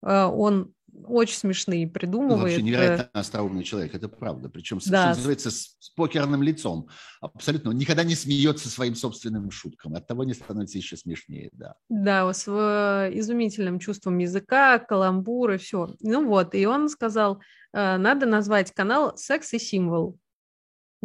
Э, 0.03 0.25
он 0.25 0.73
очень 1.05 1.37
смешные 1.37 1.87
придумывает. 1.87 2.37
Ну, 2.37 2.43
вообще 2.43 2.63
невероятно 2.63 3.09
остроумный 3.13 3.65
человек, 3.65 3.95
это 3.95 4.09
правда. 4.09 4.49
Причем, 4.49 4.79
да. 4.87 5.13
что 5.13 5.19
называется, 5.19 5.51
с, 5.51 5.77
с 5.79 5.91
покерным 5.91 6.43
лицом. 6.43 6.89
Абсолютно. 7.21 7.71
Он 7.71 7.79
никогда 7.79 8.05
не 8.05 8.15
смеется 8.15 8.69
своим 8.69 8.95
собственным 8.95 9.51
шуткам. 9.51 9.95
От 9.95 10.07
того 10.07 10.25
не 10.25 10.35
становится 10.35 10.79
еще 10.79 10.97
смешнее, 10.97 11.51
да. 11.53 11.75
Да, 11.89 12.33
с 12.33 12.45
э, 12.47 13.19
изумительным 13.19 13.79
чувством 13.79 14.19
языка, 14.19 14.79
каламбуры, 14.79 15.59
все. 15.59 15.95
Ну 16.01 16.27
вот, 16.27 16.55
и 16.55 16.67
он 16.67 16.89
сказал, 16.89 17.41
э, 17.73 17.97
надо 17.97 18.27
назвать 18.27 18.73
канал 18.73 19.17
«Секс 19.17 19.53
и 19.55 19.59
символ». 19.59 20.19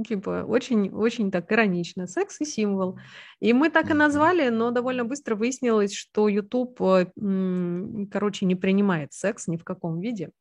Ну, 0.01 0.05
типа, 0.05 0.45
очень-очень 0.47 1.29
так 1.29 1.51
иронично. 1.51 2.07
Секс 2.07 2.41
и 2.41 2.45
символ. 2.45 2.97
И 3.39 3.53
мы 3.53 3.69
так 3.69 3.91
и 3.91 3.93
назвали, 3.93 4.49
но 4.49 4.71
довольно 4.71 5.05
быстро 5.05 5.35
выяснилось, 5.35 5.93
что 5.93 6.27
YouTube, 6.27 6.81
э, 6.81 7.05
короче, 8.11 8.47
не 8.47 8.55
принимает 8.55 9.13
секс 9.13 9.47
ни 9.47 9.57
в 9.57 9.63
каком 9.63 9.99
виде. 9.99 10.31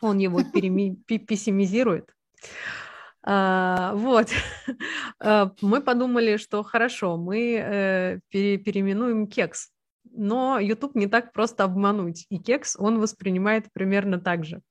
Он 0.00 0.16
его 0.16 0.40
пессимизирует. 1.26 2.14
А, 3.22 3.92
вот. 3.94 4.28
А, 5.20 5.52
мы 5.60 5.82
подумали, 5.82 6.38
что 6.38 6.62
хорошо, 6.62 7.18
мы 7.18 7.56
э, 7.60 8.20
переименуем 8.30 9.26
кекс. 9.26 9.70
Но 10.10 10.58
YouTube 10.58 10.94
не 10.94 11.08
так 11.08 11.32
просто 11.32 11.64
обмануть. 11.64 12.24
И 12.30 12.38
кекс 12.38 12.74
он 12.78 13.00
воспринимает 13.00 13.66
примерно 13.74 14.18
так 14.18 14.46
же. 14.46 14.62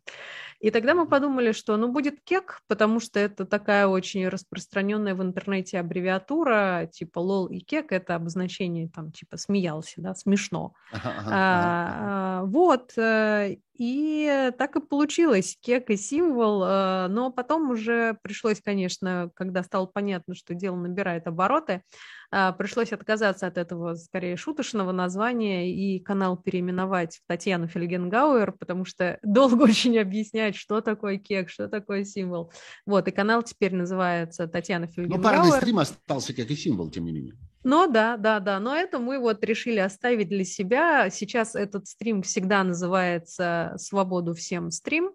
И 0.60 0.72
тогда 0.72 0.96
мы 0.96 1.08
подумали, 1.08 1.52
что 1.52 1.78
ну 1.78 1.92
будет 1.92 2.22
кек, 2.24 2.62
потому 2.68 3.00
что 3.00 3.20
это 3.20 3.46
такая 3.46 3.88
очень 3.88 4.28
распространенная 4.28 5.14
в 5.14 5.22
интернете 5.22 5.80
аббревиатура, 5.80 6.90
типа 6.92 7.20
лол 7.20 7.48
и 7.48 7.60
кек, 7.60 7.92
это 7.92 8.16
обозначение 8.16 8.90
там 8.90 9.12
типа 9.12 9.38
смеялся, 9.38 10.02
да, 10.02 10.16
смешно. 10.16 10.74
Ага, 10.92 11.10
ага, 11.20 11.32
а, 11.32 12.44
Вот, 12.46 12.98
э, 12.98 13.58
и 13.78 14.52
так 14.58 14.76
и 14.76 14.82
получилось, 14.82 15.58
кек 15.62 15.90
и 15.90 15.98
символ, 15.98 16.64
э, 16.64 17.08
но 17.08 17.32
потом 17.32 17.70
уже 17.72 18.18
пришлось, 18.22 18.62
конечно, 18.62 19.32
когда 19.36 19.64
стало 19.64 19.86
понятно, 19.86 20.36
что 20.36 20.54
дело 20.54 20.76
набирает 20.76 21.28
обороты, 21.28 21.84
а, 22.30 22.52
пришлось 22.52 22.92
отказаться 22.92 23.48
от 23.48 23.58
этого 23.58 23.96
скорее 23.96 24.36
шуточного 24.36 24.92
названия 24.92 25.72
и 25.74 26.00
канал 26.00 26.36
переименовать 26.36 27.18
в 27.18 27.22
Татьяну 27.28 27.68
Фельгенгауэр, 27.68 28.52
потому 28.52 28.84
что 28.84 29.18
долго 29.24 29.64
очень 29.64 29.98
объяснять, 29.98 30.56
что 30.56 30.82
такое 30.82 31.18
кек, 31.18 31.50
что 31.50 31.70
такое 31.70 32.04
символ. 32.04 32.52
Вот, 32.86 33.08
и 33.08 33.12
канал 33.12 33.44
теперь 33.44 33.74
называется 33.74 34.48
Татьяна 34.48 34.88
Фельгенгауэр. 34.88 35.24
Но 35.24 35.24
парный 35.24 35.52
стрим 35.58 35.80
остался 35.80 36.34
как 36.34 36.52
и 36.52 36.56
символ, 36.56 36.90
тем 36.90 37.06
не 37.06 37.14
менее. 37.14 37.36
Но 37.68 37.86
да, 37.86 38.16
да, 38.16 38.40
да, 38.40 38.62
но 38.62 38.78
это 38.78 38.98
мы 38.98 39.20
вот 39.20 39.44
решили 39.44 39.80
оставить 39.80 40.30
для 40.30 40.46
себя. 40.46 41.10
Сейчас 41.10 41.54
этот 41.54 41.86
стрим 41.86 42.22
всегда 42.22 42.64
называется 42.64 43.74
«Свободу 43.76 44.34
всем 44.34 44.72
стрим», 44.72 45.12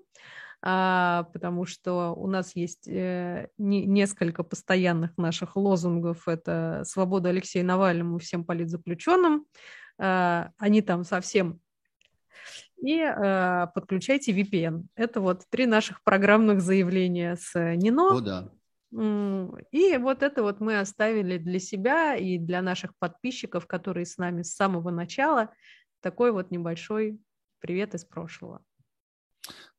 а, 0.61 1.23
потому 1.33 1.65
что 1.65 2.13
у 2.15 2.27
нас 2.27 2.55
есть 2.55 2.87
э, 2.87 3.49
несколько 3.57 4.43
постоянных 4.43 5.17
наших 5.17 5.57
лозунгов. 5.57 6.29
Это 6.29 6.83
«Свобода 6.85 7.31
Алексею 7.31 7.65
Навальному 7.65 8.19
всем 8.19 8.45
политзаключенным». 8.45 9.47
А, 9.99 10.51
они 10.59 10.83
там 10.83 11.05
совсем 11.05 11.59
и 12.83 12.99
э, 12.99 13.67
подключайте 13.75 14.33
VPN. 14.33 14.89
Это 14.95 15.23
вот 15.23 15.45
три 15.49 15.65
наших 15.65 16.03
программных 16.05 16.61
заявления 16.61 17.37
с 17.37 17.59
Нино. 17.77 18.17
О, 18.17 18.21
да. 18.21 18.51
И 18.93 19.97
вот 19.97 20.23
это 20.23 20.43
вот 20.43 20.61
мы 20.61 20.79
оставили 20.79 21.39
для 21.39 21.59
себя 21.59 22.15
и 22.15 22.39
для 22.39 22.61
наших 22.61 22.95
подписчиков, 22.99 23.67
которые 23.67 24.05
с 24.05 24.19
нами 24.19 24.43
с 24.43 24.55
самого 24.55 24.91
начала, 24.91 25.51
такой 26.01 26.31
вот 26.31 26.51
небольшой 26.51 27.19
привет 27.61 27.95
из 27.95 28.05
прошлого. 28.05 28.63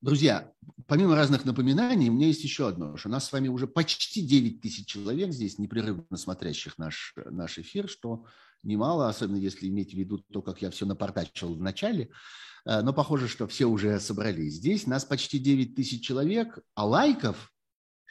Друзья, 0.01 0.51
помимо 0.87 1.15
разных 1.15 1.45
напоминаний, 1.45 2.09
у 2.09 2.13
меня 2.13 2.27
есть 2.27 2.43
еще 2.43 2.67
одно, 2.67 2.97
что 2.97 3.07
у 3.07 3.11
нас 3.11 3.25
с 3.25 3.31
вами 3.31 3.47
уже 3.47 3.67
почти 3.67 4.21
9 4.21 4.61
тысяч 4.61 4.87
человек 4.87 5.31
здесь, 5.31 5.59
непрерывно 5.59 6.17
смотрящих 6.17 6.77
наш, 6.77 7.13
наш 7.15 7.59
эфир, 7.59 7.87
что 7.87 8.25
немало, 8.63 9.07
особенно 9.07 9.37
если 9.37 9.69
иметь 9.69 9.93
в 9.93 9.97
виду 9.97 10.17
то, 10.17 10.41
как 10.41 10.61
я 10.61 10.71
все 10.71 10.85
напортачил 10.85 11.53
в 11.53 11.61
начале. 11.61 12.09
Э, 12.65 12.81
но 12.81 12.93
похоже, 12.93 13.27
что 13.27 13.47
все 13.47 13.65
уже 13.65 13.99
собрались. 13.99 14.55
Здесь 14.55 14.87
нас 14.87 15.05
почти 15.05 15.39
9 15.39 15.75
тысяч 15.75 16.05
человек, 16.05 16.59
а 16.73 16.85
лайков 16.85 17.52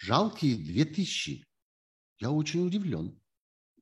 жалкие 0.02 0.56
2 0.56 0.94
тысячи. 0.94 1.46
Я 2.18 2.30
очень 2.30 2.66
удивлен. 2.66 3.18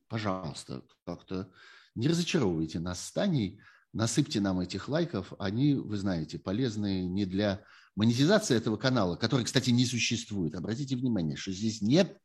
Пожалуйста, 0.09 0.83
как-то 1.05 1.51
не 1.95 2.09
разочаровывайте 2.09 2.79
нас 2.79 3.05
с 3.05 3.13
Таней, 3.13 3.61
насыпьте 3.93 4.41
нам 4.41 4.61
этих 4.61 4.89
лайков. 4.89 5.33
Они, 5.39 5.75
вы 5.75 5.97
знаете, 5.97 6.39
полезны 6.39 7.07
не 7.07 7.25
для 7.25 7.63
монетизация 7.97 8.59
этого 8.59 8.77
канала, 8.77 9.17
который, 9.17 9.45
кстати, 9.45 9.71
не 9.71 9.87
существует. 9.87 10.55
Обратите 10.55 10.97
внимание, 10.97 11.37
что 11.37 11.53
здесь 11.53 11.81
нет 11.81 12.19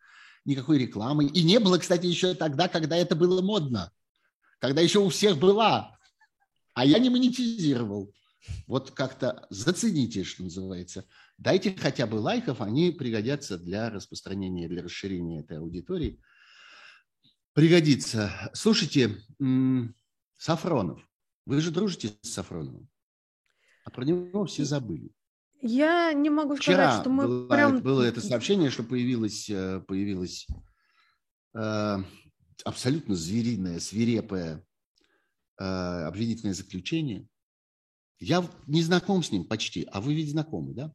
никакой 0.44 0.78
рекламы. 0.78 1.26
И 1.26 1.44
не 1.44 1.60
было, 1.60 1.78
кстати, 1.78 2.06
еще 2.06 2.34
тогда, 2.34 2.68
когда 2.68 2.96
это 2.98 3.16
было 3.16 3.42
модно. 3.42 3.92
Когда 4.60 4.82
еще 4.82 5.00
у 5.00 5.10
всех 5.10 5.38
была. 5.38 5.98
А 6.74 6.86
я 6.86 7.00
не 7.00 7.10
монетизировал. 7.10 8.14
Вот 8.68 8.92
как-то 8.92 9.48
зацените, 9.50 10.24
что 10.24 10.44
называется. 10.44 11.06
Дайте 11.38 11.76
хотя 11.76 12.08
бы 12.08 12.15
лайков, 12.15 12.62
они 12.62 12.91
пригодятся 12.91 13.58
для 13.58 13.89
распространения, 13.89 14.67
для 14.67 14.84
расширения 14.84 15.41
этой 15.41 15.58
аудитории. 15.58 16.21
Пригодится. 17.54 18.32
Слушайте, 18.54 19.17
Сафронов. 20.38 21.02
Вы 21.45 21.62
же 21.62 21.71
дружите 21.71 22.12
с 22.21 22.30
Сафроновым. 22.30 22.89
А 23.84 23.91
про 23.91 24.04
него 24.04 24.45
все 24.45 24.65
забыли. 24.65 25.12
Я 25.62 26.13
не 26.13 26.30
могу 26.30 26.56
Вчера 26.56 26.76
сказать, 26.76 27.02
что 27.02 27.10
мы 27.10 27.28
было, 27.28 27.48
прям... 27.48 27.82
было 27.82 28.04
это 28.04 28.21
сообщение, 28.21 28.69
что 28.69 28.84
появилось, 28.84 29.50
э, 29.50 29.82
появилось 29.88 30.48
э, 31.56 31.98
абсолютно 32.63 33.15
звериное, 33.15 33.80
свирепое 33.80 34.65
э, 35.58 35.63
обвинительное 35.63 36.54
заключение. 36.54 37.28
Я 38.19 38.48
не 38.67 38.82
знаком 38.82 39.24
с 39.24 39.32
ним 39.32 39.45
почти, 39.45 39.88
а 39.91 40.02
вы 40.02 40.13
ведь 40.13 40.32
знакомы, 40.32 40.74
да? 40.74 40.93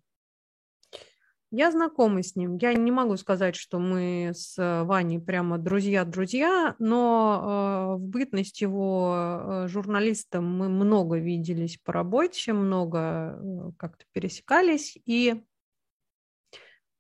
Я 1.53 1.73
знакома 1.73 2.23
с 2.23 2.37
ним. 2.37 2.59
Я 2.59 2.75
не 2.75 2.93
могу 2.93 3.17
сказать, 3.17 3.57
что 3.57 3.81
мы 3.81 4.31
с 4.33 4.57
э, 4.57 4.85
Ваней 4.85 5.19
прямо 5.19 5.59
друзья-друзья, 5.59 6.77
но 6.79 7.97
э, 7.97 7.97
в 7.97 8.07
бытность 8.07 8.61
его 8.61 9.17
э, 9.17 9.67
журналистом 9.67 10.45
мы 10.45 10.69
много 10.69 11.19
виделись 11.19 11.77
по 11.83 11.93
работе, 11.93 12.53
много 12.53 13.75
как-то 13.79 14.05
пересекались, 14.13 14.97
и 15.07 15.43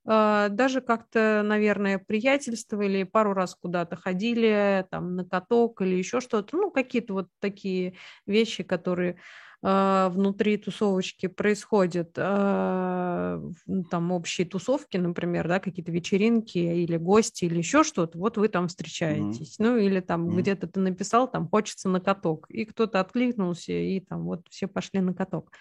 даже 0.02 0.80
как-то, 0.80 1.42
наверное, 1.44 1.98
приятельствовали, 1.98 3.02
пару 3.02 3.34
раз 3.34 3.54
куда-то 3.54 3.96
ходили, 3.96 4.86
там, 4.90 5.14
на 5.14 5.26
каток 5.26 5.82
или 5.82 5.94
еще 5.94 6.20
что-то, 6.20 6.56
ну, 6.56 6.70
какие-то 6.70 7.12
вот 7.12 7.28
такие 7.38 7.94
вещи, 8.26 8.64
которые 8.64 9.18
внутри 9.62 10.56
тусовочки 10.56 11.26
происходят 11.26 12.12
а, 12.16 13.42
там 13.90 14.10
общие 14.10 14.46
тусовки, 14.46 14.96
например, 14.96 15.48
да, 15.48 15.60
какие-то 15.60 15.92
вечеринки 15.92 16.56
или 16.56 16.96
гости 16.96 17.44
или 17.44 17.58
еще 17.58 17.84
что-то, 17.84 18.16
вот 18.18 18.38
вы 18.38 18.48
там 18.48 18.68
встречаетесь. 18.68 19.58
Mm-hmm. 19.58 19.64
Ну 19.64 19.76
или 19.76 20.00
там 20.00 20.28
mm-hmm. 20.28 20.40
где-то 20.40 20.66
ты 20.66 20.80
написал, 20.80 21.30
там 21.30 21.46
хочется 21.48 21.90
на 21.90 22.00
каток, 22.00 22.48
и 22.48 22.64
кто-то 22.64 23.00
откликнулся, 23.00 23.72
и 23.72 24.00
там 24.00 24.24
вот 24.24 24.46
все 24.48 24.66
пошли 24.66 25.00
на 25.00 25.12
каток. 25.12 25.52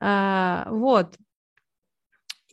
А, 0.00 0.68
вот. 0.70 1.16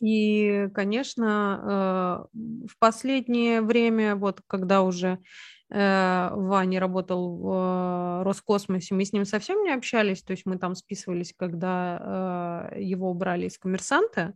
И, 0.02 0.68
конечно, 0.74 2.28
в 2.34 2.78
последнее 2.78 3.62
время, 3.62 4.14
вот 4.14 4.42
когда 4.46 4.82
уже 4.82 5.20
Ваня 5.68 6.78
работал 6.78 7.36
в 7.36 8.20
э, 8.20 8.22
Роскосмосе, 8.22 8.94
мы 8.94 9.04
с 9.04 9.12
ним 9.12 9.24
совсем 9.24 9.64
не 9.64 9.72
общались, 9.72 10.22
то 10.22 10.30
есть 10.30 10.46
мы 10.46 10.58
там 10.58 10.74
списывались, 10.76 11.34
когда 11.36 12.70
э, 12.72 12.82
его 12.82 13.10
убрали 13.10 13.46
из 13.46 13.58
коммерсанта, 13.58 14.34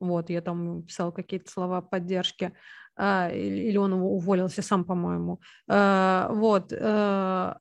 вот, 0.00 0.28
я 0.28 0.42
там 0.42 0.82
писала 0.82 1.10
какие-то 1.12 1.50
слова 1.50 1.80
поддержки, 1.80 2.52
а, 2.98 3.30
или 3.30 3.76
он 3.76 3.92
уволился 3.92 4.60
сам, 4.62 4.84
по-моему. 4.84 5.40
Вот. 5.66 6.72
А 6.72 7.56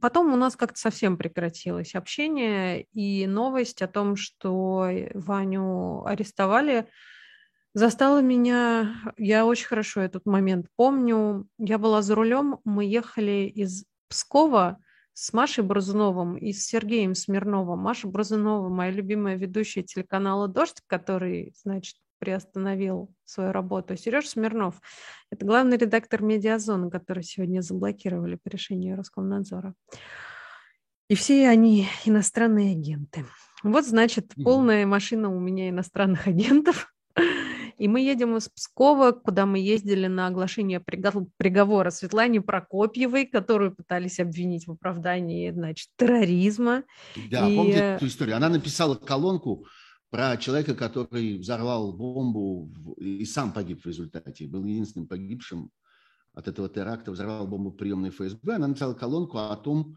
потом 0.00 0.32
у 0.32 0.36
нас 0.36 0.56
как-то 0.56 0.78
совсем 0.78 1.16
прекратилось 1.16 1.94
общение, 1.94 2.82
и 2.92 3.26
новость 3.26 3.82
о 3.82 3.88
том, 3.88 4.14
что 4.16 4.88
Ваню 5.14 6.04
арестовали, 6.06 6.86
Застала 7.72 8.20
меня, 8.20 8.96
я 9.16 9.46
очень 9.46 9.66
хорошо 9.66 10.00
этот 10.00 10.26
момент 10.26 10.66
помню. 10.76 11.46
Я 11.58 11.78
была 11.78 12.02
за 12.02 12.16
рулем, 12.16 12.58
мы 12.64 12.84
ехали 12.84 13.50
из 13.54 13.84
Пскова 14.08 14.78
с 15.12 15.32
Машей 15.32 15.62
Бразуновым 15.62 16.36
и 16.36 16.52
с 16.52 16.66
Сергеем 16.66 17.14
Смирновым. 17.14 17.78
Маша 17.78 18.08
Бразунова, 18.08 18.68
моя 18.68 18.90
любимая 18.90 19.36
ведущая 19.36 19.82
телеканала 19.82 20.48
«Дождь», 20.48 20.82
который, 20.86 21.54
значит, 21.62 21.96
приостановил 22.18 23.14
свою 23.24 23.52
работу. 23.52 23.96
Сереж 23.96 24.28
Смирнов– 24.28 24.80
это 25.30 25.44
главный 25.46 25.76
редактор 25.76 26.22
«Медиазоны», 26.22 26.90
который 26.90 27.22
сегодня 27.22 27.60
заблокировали 27.60 28.36
по 28.36 28.48
решению 28.48 28.96
Роскомнадзора. 28.96 29.74
И 31.08 31.14
все 31.14 31.48
они 31.48 31.86
иностранные 32.04 32.72
агенты. 32.72 33.26
Вот, 33.62 33.84
значит, 33.84 34.32
полная 34.42 34.86
машина 34.86 35.34
у 35.34 35.38
меня 35.38 35.68
иностранных 35.68 36.26
агентов. 36.26 36.92
И 37.80 37.88
мы 37.88 38.02
едем 38.02 38.36
из 38.36 38.46
Пскова, 38.46 39.12
куда 39.12 39.46
мы 39.46 39.58
ездили 39.58 40.06
на 40.06 40.26
оглашение 40.26 40.80
приговора 40.80 41.88
Светлане 41.88 42.42
Прокопьевой, 42.42 43.24
которую 43.24 43.74
пытались 43.74 44.20
обвинить 44.20 44.66
в 44.66 44.72
оправдании, 44.72 45.50
значит, 45.50 45.88
терроризма. 45.96 46.84
Да, 47.30 47.48
и... 47.48 47.56
помните 47.56 47.78
эту 47.78 48.06
историю? 48.06 48.36
Она 48.36 48.50
написала 48.50 48.96
колонку 48.96 49.66
про 50.10 50.36
человека, 50.36 50.74
который 50.74 51.38
взорвал 51.38 51.94
бомбу 51.94 52.70
и 52.98 53.24
сам 53.24 53.50
погиб 53.50 53.82
в 53.82 53.86
результате. 53.86 54.46
Был 54.46 54.62
единственным 54.66 55.08
погибшим 55.08 55.70
от 56.34 56.48
этого 56.48 56.68
теракта, 56.68 57.12
взорвал 57.12 57.46
бомбу 57.46 57.72
приемной 57.72 58.10
ФСБ. 58.10 58.56
Она 58.56 58.68
написала 58.68 58.92
колонку 58.92 59.38
о 59.38 59.56
том, 59.56 59.96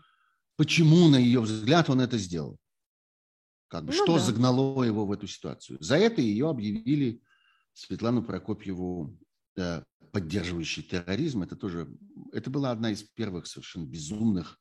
почему, 0.56 1.10
на 1.10 1.18
ее 1.18 1.42
взгляд, 1.42 1.90
он 1.90 2.00
это 2.00 2.18
сделал. 2.18 2.58
Как 3.68 3.84
бы, 3.84 3.92
ну, 3.92 4.04
что 4.04 4.14
да. 4.14 4.20
загнало 4.20 4.84
его 4.84 5.06
в 5.06 5.12
эту 5.12 5.28
ситуацию. 5.28 5.80
За 5.82 5.98
это 5.98 6.22
ее 6.22 6.50
объявили 6.50 7.20
Светлану 7.74 8.24
Прокопьеву, 8.24 9.18
поддерживающий 10.12 10.84
терроризм, 10.84 11.44
это 11.44 11.56
тоже, 11.56 11.88
это 12.32 12.50
была 12.50 12.72
одна 12.72 12.92
из 12.92 13.04
первых 13.04 13.48
совершенно 13.48 13.86
безумных 13.86 14.60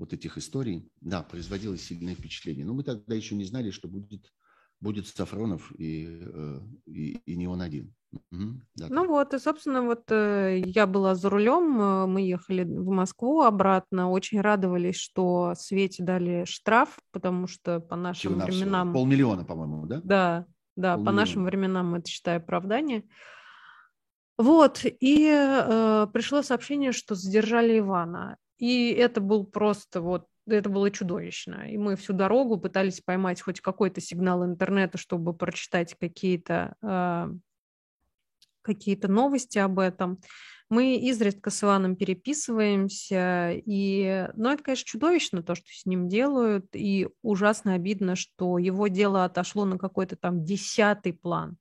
вот 0.00 0.12
этих 0.14 0.38
историй. 0.38 0.90
Да, 1.00 1.22
производило 1.22 1.76
сильное 1.76 2.14
впечатление. 2.14 2.64
Но 2.64 2.74
мы 2.74 2.82
тогда 2.82 3.14
еще 3.14 3.34
не 3.34 3.44
знали, 3.44 3.70
что 3.70 3.86
будет, 3.86 4.32
будет 4.80 5.06
Сафронов 5.06 5.70
и, 5.78 6.22
э, 6.22 6.60
и, 6.86 7.18
и 7.26 7.36
не 7.36 7.46
он 7.46 7.60
один. 7.60 7.94
Угу, 8.32 8.60
да, 8.74 8.86
ну 8.88 9.06
вот, 9.06 9.34
и, 9.34 9.38
собственно, 9.38 9.82
вот 9.82 10.10
э, 10.10 10.62
я 10.66 10.88
была 10.88 11.14
за 11.14 11.30
рулем, 11.30 11.80
э, 11.80 12.06
мы 12.06 12.22
ехали 12.22 12.64
в 12.64 12.88
Москву 12.88 13.42
обратно, 13.42 14.10
очень 14.10 14.40
радовались, 14.40 14.96
что 14.96 15.54
Свете 15.56 16.02
дали 16.02 16.44
штраф, 16.44 16.98
потому 17.12 17.46
что 17.46 17.78
по 17.78 17.94
нашим 17.94 18.40
временам... 18.40 18.92
Полмиллиона, 18.92 19.44
по-моему, 19.44 19.86
да? 19.86 20.00
Да, 20.02 20.46
да, 20.80 20.96
по 20.96 21.12
нашим 21.12 21.44
временам 21.44 21.94
это, 21.94 22.08
считай, 22.08 22.36
оправдание. 22.36 23.04
Вот, 24.38 24.84
и 24.84 25.28
э, 25.30 26.06
пришло 26.12 26.42
сообщение, 26.42 26.92
что 26.92 27.14
задержали 27.14 27.78
Ивана. 27.78 28.38
И 28.56 28.90
это 28.92 29.20
был 29.20 29.44
просто 29.44 30.00
вот, 30.00 30.26
это 30.46 30.70
было 30.70 30.90
чудовищно. 30.90 31.70
И 31.70 31.76
мы 31.76 31.96
всю 31.96 32.14
дорогу 32.14 32.58
пытались 32.58 33.00
поймать 33.00 33.42
хоть 33.42 33.60
какой-то 33.60 34.00
сигнал 34.00 34.44
интернета, 34.44 34.96
чтобы 34.96 35.34
прочитать 35.34 35.94
какие-то 35.98 36.74
э, 36.82 37.28
какие-то 38.62 39.08
новости 39.08 39.58
об 39.58 39.78
этом. 39.78 40.20
Мы 40.70 40.96
изредка 40.98 41.50
с 41.50 41.64
Иваном 41.64 41.96
переписываемся, 41.96 43.50
и, 43.52 44.28
ну, 44.36 44.50
это, 44.50 44.62
конечно, 44.62 44.84
чудовищно, 44.86 45.42
то, 45.42 45.56
что 45.56 45.66
с 45.68 45.84
ним 45.84 46.08
делают, 46.08 46.66
и 46.74 47.08
ужасно 47.22 47.74
обидно, 47.74 48.14
что 48.14 48.56
его 48.56 48.86
дело 48.86 49.24
отошло 49.24 49.64
на 49.64 49.78
какой-то 49.78 50.14
там 50.14 50.44
десятый 50.44 51.12
план. 51.12 51.58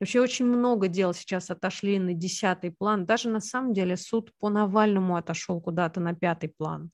Вообще 0.00 0.20
очень 0.20 0.46
много 0.46 0.88
дел 0.88 1.14
сейчас 1.14 1.50
отошли 1.50 1.98
на 2.00 2.14
десятый 2.14 2.72
план. 2.72 3.06
Даже 3.06 3.28
на 3.30 3.40
самом 3.40 3.74
деле 3.74 3.96
суд 3.96 4.32
по 4.40 4.48
Навальному 4.50 5.16
отошел 5.16 5.60
куда-то 5.60 6.00
на 6.00 6.14
пятый 6.14 6.48
план. 6.48 6.90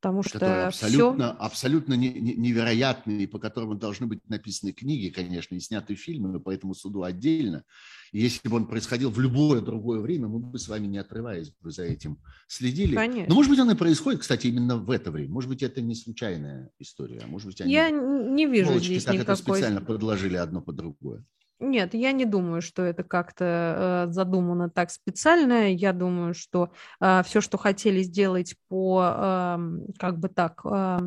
Потому 0.00 0.22
что 0.22 0.32
которые 0.32 0.66
абсолютно, 0.66 1.34
все... 1.34 1.44
абсолютно 1.44 1.94
невероятные, 1.94 3.26
по 3.26 3.38
которым 3.38 3.78
должны 3.78 4.06
быть 4.06 4.28
написаны 4.28 4.72
книги, 4.72 5.08
конечно, 5.08 5.54
и 5.54 5.60
сняты 5.60 5.94
фильмы, 5.94 6.38
поэтому 6.40 6.74
суду 6.74 7.02
отдельно. 7.02 7.64
И 8.12 8.20
если 8.20 8.48
бы 8.48 8.56
он 8.56 8.66
происходил 8.66 9.10
в 9.10 9.18
любое 9.18 9.60
другое 9.60 10.00
время, 10.00 10.28
мы 10.28 10.38
бы 10.38 10.58
с 10.58 10.68
вами, 10.68 10.86
не 10.86 10.98
отрываясь 10.98 11.50
бы 11.60 11.70
за 11.70 11.84
этим, 11.84 12.18
следили. 12.46 12.94
Конечно. 12.94 13.28
Но, 13.28 13.34
может 13.34 13.50
быть, 13.50 13.58
он 13.58 13.70
и 13.70 13.74
происходит, 13.74 14.20
кстати, 14.20 14.46
именно 14.46 14.76
в 14.76 14.90
это 14.90 15.10
время. 15.10 15.32
Может 15.32 15.50
быть, 15.50 15.62
это 15.62 15.80
не 15.80 15.94
случайная 15.94 16.70
история. 16.78 17.22
А 17.24 17.26
может 17.26 17.48
быть, 17.48 17.60
они 17.60 17.72
Я 17.72 17.90
не 17.90 18.46
вижу 18.46 18.78
здесь 18.78 19.04
так 19.04 19.14
никакой... 19.14 19.34
это 19.34 19.42
специально 19.42 19.80
подложили 19.80 20.36
одно 20.36 20.60
под 20.60 20.76
другое. 20.76 21.24
Нет, 21.58 21.94
я 21.94 22.12
не 22.12 22.26
думаю, 22.26 22.60
что 22.60 22.82
это 22.82 23.02
как-то 23.02 24.06
э, 24.08 24.12
задумано 24.12 24.68
так 24.68 24.90
специально. 24.90 25.72
Я 25.72 25.94
думаю, 25.94 26.34
что 26.34 26.70
э, 27.00 27.22
все, 27.24 27.40
что 27.40 27.56
хотели 27.56 28.02
сделать 28.02 28.56
по, 28.68 29.02
э, 29.02 29.58
как 29.98 30.18
бы 30.18 30.28
так, 30.28 30.60
э, 30.66 30.98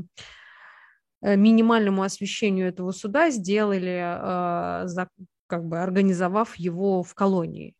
минимальному 1.22 2.02
освещению 2.02 2.68
этого 2.68 2.92
суда, 2.92 3.30
сделали, 3.30 4.84
э, 4.84 4.88
за, 4.88 5.10
как 5.48 5.66
бы 5.66 5.80
организовав 5.82 6.56
его 6.56 7.04
в 7.04 7.14
колонии. 7.14 7.76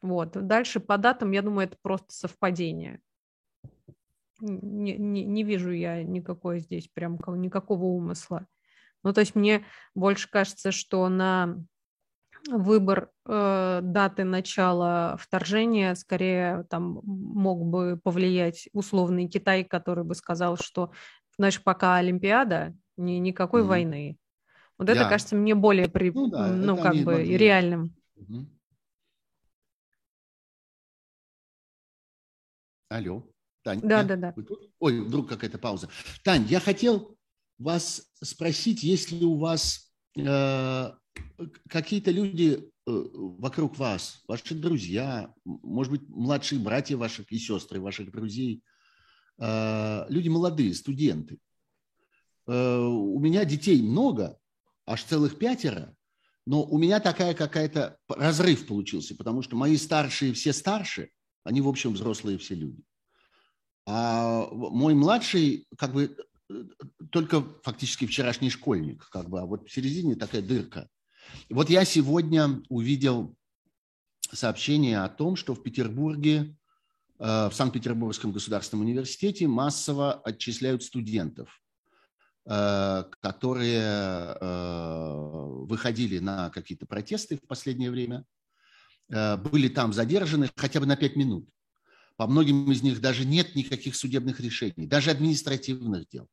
Вот. 0.00 0.32
Дальше 0.46 0.78
по 0.78 0.98
датам, 0.98 1.32
я 1.32 1.42
думаю, 1.42 1.66
это 1.66 1.76
просто 1.82 2.12
совпадение. 2.12 3.00
Не, 4.40 4.96
не, 4.96 5.24
не 5.24 5.42
вижу 5.42 5.72
я 5.72 6.02
никакой 6.04 6.60
здесь 6.60 6.88
прям 6.88 7.18
никакого 7.40 7.84
умысла. 7.84 8.46
Ну, 9.02 9.12
то 9.12 9.20
есть 9.20 9.34
мне 9.34 9.64
больше 9.94 10.30
кажется, 10.30 10.72
что 10.72 11.08
на 11.08 11.58
выбор 12.48 13.10
э, 13.24 13.80
даты 13.82 14.24
начала 14.24 15.16
вторжения 15.18 15.94
скорее 15.94 16.64
там 16.70 17.00
мог 17.04 17.64
бы 17.64 18.00
повлиять 18.02 18.68
условный 18.72 19.28
Китай, 19.28 19.64
который 19.64 20.04
бы 20.04 20.14
сказал, 20.14 20.56
что 20.56 20.92
значит 21.38 21.62
пока 21.64 21.96
Олимпиада, 21.96 22.74
ни, 22.96 23.12
никакой 23.12 23.62
mm-hmm. 23.62 23.66
войны. 23.66 24.18
Вот 24.78 24.88
yeah. 24.88 24.92
это 24.92 25.08
кажется 25.08 25.36
мне 25.36 25.54
более 25.54 25.88
при, 25.88 26.10
ну, 26.10 26.28
да, 26.28 26.48
ну 26.48 26.76
как 26.76 26.94
бы 26.96 27.12
могли. 27.12 27.36
реальным. 27.36 27.94
Mm-hmm. 28.16 28.46
Алло, 32.88 33.22
Тань. 33.62 33.80
Да, 33.82 34.04
да, 34.04 34.16
да. 34.16 34.34
Ой, 34.78 35.00
вдруг 35.00 35.28
какая-то 35.28 35.58
пауза. 35.58 35.88
Тань, 36.22 36.44
я 36.48 36.60
хотел 36.60 37.16
вас 37.58 38.02
спросить, 38.22 38.82
если 38.82 39.24
у 39.24 39.38
вас 39.38 39.92
э, 40.16 40.90
какие-то 41.68 42.10
люди 42.10 42.58
э, 42.58 42.60
вокруг 42.86 43.78
вас, 43.78 44.22
ваши 44.26 44.54
друзья, 44.54 45.32
может 45.44 45.92
быть, 45.92 46.08
младшие 46.08 46.60
братья 46.60 46.96
ваших 46.96 47.30
и 47.32 47.38
сестры 47.38 47.80
ваших 47.80 48.10
друзей, 48.10 48.62
э, 49.38 50.06
люди 50.08 50.28
молодые, 50.28 50.74
студенты. 50.74 51.38
Э, 52.46 52.78
у 52.78 53.18
меня 53.18 53.44
детей 53.44 53.82
много, 53.82 54.38
аж 54.86 55.02
целых 55.02 55.38
пятеро, 55.38 55.94
но 56.46 56.62
у 56.62 56.78
меня 56.78 57.00
такая 57.00 57.34
какая-то 57.34 57.98
разрыв 58.08 58.66
получился, 58.66 59.16
потому 59.16 59.42
что 59.42 59.56
мои 59.56 59.76
старшие 59.76 60.32
все 60.32 60.52
старше, 60.52 61.10
они, 61.44 61.60
в 61.60 61.68
общем, 61.68 61.92
взрослые 61.92 62.38
все 62.38 62.54
люди. 62.54 62.82
А 63.84 64.48
мой 64.50 64.94
младший, 64.94 65.66
как 65.76 65.92
бы, 65.92 66.16
только 67.10 67.42
фактически 67.62 68.06
вчерашний 68.06 68.50
школьник, 68.50 69.08
как 69.10 69.28
бы, 69.28 69.40
а 69.40 69.46
вот 69.46 69.68
в 69.68 69.72
середине 69.72 70.14
такая 70.16 70.42
дырка. 70.42 70.88
Вот 71.48 71.70
я 71.70 71.84
сегодня 71.84 72.62
увидел 72.68 73.36
сообщение 74.32 75.00
о 75.00 75.08
том, 75.08 75.36
что 75.36 75.54
в 75.54 75.62
Петербурге, 75.62 76.56
э, 77.18 77.48
в 77.48 77.52
Санкт-Петербургском 77.52 78.32
государственном 78.32 78.84
университете 78.84 79.46
массово 79.46 80.14
отчисляют 80.14 80.82
студентов, 80.82 81.60
э, 82.46 83.04
которые 83.20 83.80
э, 84.40 85.64
выходили 85.68 86.18
на 86.18 86.50
какие-то 86.50 86.86
протесты 86.86 87.36
в 87.36 87.46
последнее 87.46 87.90
время, 87.90 88.24
были 89.08 89.68
там 89.68 89.92
задержаны 89.92 90.50
хотя 90.56 90.80
бы 90.80 90.86
на 90.86 90.96
пять 90.96 91.14
минут. 91.14 91.48
По 92.16 92.26
многим 92.26 92.72
из 92.72 92.82
них 92.82 93.00
даже 93.00 93.24
нет 93.24 93.54
никаких 93.54 93.94
судебных 93.94 94.40
решений, 94.40 94.88
даже 94.88 95.12
административных 95.12 96.08
дел, 96.08 96.28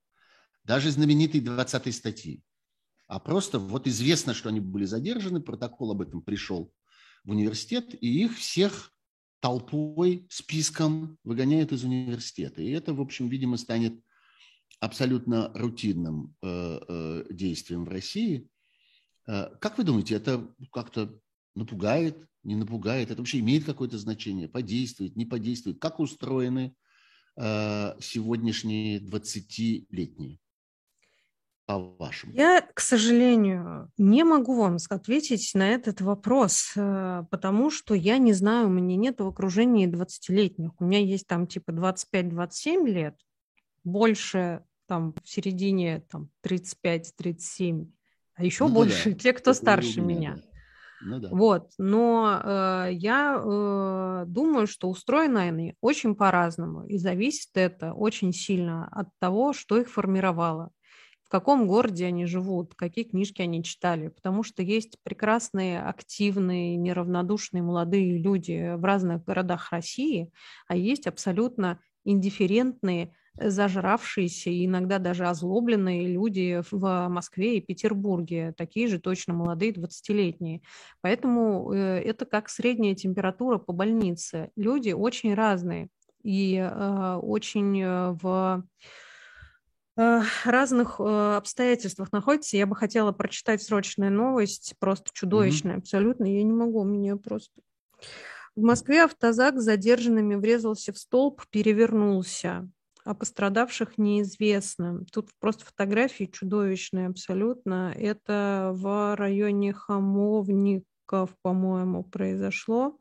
даже 0.63 0.89
знаменитой 0.89 1.39
20-й 1.39 1.93
статьи 1.93 2.41
а 3.13 3.19
просто 3.19 3.59
вот 3.59 3.85
известно, 3.85 4.33
что 4.33 4.49
они 4.49 4.59
были 4.59 4.85
задержаны, 4.85 5.39
протокол 5.39 5.91
об 5.91 6.01
этом 6.01 6.23
пришел 6.23 6.73
в 7.23 7.29
университет, 7.29 7.93
и 8.01 8.23
их 8.23 8.35
всех 8.35 8.91
толпой, 9.39 10.25
списком 10.31 11.19
выгоняют 11.23 11.71
из 11.71 11.83
университета. 11.83 12.63
И 12.63 12.71
это, 12.71 12.91
в 12.95 12.99
общем, 12.99 13.29
видимо, 13.29 13.57
станет 13.57 14.01
абсолютно 14.79 15.51
рутинным 15.53 16.35
э, 16.41 16.79
э, 16.87 17.25
действием 17.29 17.85
в 17.85 17.89
России. 17.89 18.49
Э, 19.27 19.49
как 19.61 19.77
вы 19.77 19.83
думаете, 19.83 20.15
это 20.15 20.51
как-то 20.71 21.15
напугает, 21.53 22.17
не 22.41 22.55
напугает? 22.55 23.11
Это 23.11 23.21
вообще 23.21 23.41
имеет 23.41 23.63
какое-то 23.63 23.99
значение? 23.99 24.49
Подействует, 24.49 25.15
не 25.15 25.27
подействует? 25.27 25.79
Как 25.79 25.99
устроены 25.99 26.75
сегодняшние 27.35 28.99
20-летние? 28.99 30.39
По-вашему? 31.65 32.33
Я, 32.33 32.61
к 32.61 32.79
сожалению, 32.79 33.89
не 33.97 34.23
могу 34.23 34.55
вам 34.55 34.77
ответить 34.89 35.51
на 35.53 35.69
этот 35.69 36.01
вопрос, 36.01 36.73
э, 36.75 37.23
потому 37.29 37.71
что 37.71 37.93
я 37.93 38.17
не 38.17 38.33
знаю, 38.33 38.67
у 38.67 38.71
меня 38.71 38.95
нет 38.95 39.19
в 39.19 39.27
окружении 39.27 39.87
20-летних. 39.87 40.71
У 40.79 40.85
меня 40.85 40.99
есть 40.99 41.27
там 41.27 41.47
типа 41.47 41.71
25-27 41.71 42.87
лет, 42.87 43.15
больше 43.83 44.63
там 44.87 45.13
в 45.23 45.29
середине 45.29 46.01
там 46.09 46.29
35-37, 46.45 47.87
а 48.35 48.43
еще 48.43 48.67
ну, 48.67 48.73
больше 48.73 49.11
да. 49.11 49.17
те, 49.17 49.33
кто 49.33 49.51
Это 49.51 49.59
старше 49.59 50.01
меня. 50.01 50.35
Да. 50.35 50.43
Ну, 51.05 51.19
да. 51.19 51.29
Вот, 51.31 51.71
но 51.77 52.41
э, 52.43 52.89
я 52.93 53.35
э, 53.37 54.23
думаю, 54.25 54.67
что 54.67 54.89
устроены 54.89 55.39
они 55.39 55.75
очень 55.81 56.15
по-разному, 56.15 56.85
и 56.85 56.97
зависит 56.97 57.49
это 57.55 57.93
очень 57.93 58.31
сильно 58.31 58.87
от 58.87 59.09
того, 59.19 59.51
что 59.51 59.77
их 59.77 59.89
формировало 59.89 60.71
каком 61.33 61.65
городе 61.65 62.05
они 62.05 62.27
живут, 62.27 62.75
какие 62.75 63.05
книжки 63.05 63.41
они 63.41 63.63
читали, 63.63 64.09
потому 64.09 64.43
что 64.43 64.61
есть 64.61 64.99
прекрасные, 65.01 65.81
активные, 65.81 66.75
неравнодушные 66.75 67.63
молодые 67.63 68.19
люди 68.19 68.75
в 68.75 68.85
разных 68.85 69.23
городах 69.23 69.71
России, 69.71 70.31
а 70.67 70.75
есть 70.75 71.07
абсолютно 71.07 71.79
индифферентные, 72.05 73.15
зажравшиеся 73.35 74.51
и 74.51 74.67
иногда 74.67 74.99
даже 74.99 75.25
озлобленные 75.25 76.07
люди 76.07 76.61
в 76.69 77.07
Москве 77.09 77.57
и 77.57 77.61
Петербурге, 77.61 78.53
такие 78.55 78.87
же 78.87 78.99
точно 78.99 79.33
молодые 79.33 79.71
20-летние. 79.71 80.61
Поэтому 81.01 81.73
э, 81.73 81.99
это 82.05 82.27
как 82.27 82.47
средняя 82.47 82.93
температура 82.93 83.57
по 83.57 83.73
больнице. 83.73 84.51
Люди 84.55 84.91
очень 84.91 85.33
разные 85.33 85.89
и 86.21 86.57
э, 86.57 87.19
очень 87.23 87.81
э, 87.81 88.11
в 88.21 88.63
разных 89.95 90.99
э, 90.99 91.35
обстоятельствах 91.35 92.11
находится. 92.11 92.57
Я 92.57 92.65
бы 92.65 92.75
хотела 92.75 93.11
прочитать 93.11 93.61
срочную 93.61 94.11
новость, 94.11 94.73
просто 94.79 95.09
чудовищная, 95.13 95.75
mm-hmm. 95.75 95.79
абсолютно. 95.79 96.25
Я 96.25 96.43
не 96.43 96.53
могу, 96.53 96.81
у 96.81 96.85
меня 96.85 97.15
просто... 97.15 97.51
В 98.55 98.61
Москве 98.61 99.03
автозак 99.03 99.59
с 99.59 99.63
задержанными 99.63 100.35
врезался 100.35 100.93
в 100.93 100.97
столб, 100.97 101.43
перевернулся. 101.49 102.69
А 103.03 103.13
пострадавших 103.13 103.97
неизвестно. 103.97 105.03
Тут 105.11 105.31
просто 105.39 105.65
фотографии 105.65 106.25
чудовищные 106.25 107.07
абсолютно. 107.07 107.93
Это 107.97 108.71
в 108.73 109.15
районе 109.17 109.73
Хамовников, 109.73 111.35
по-моему, 111.41 112.03
произошло. 112.03 112.97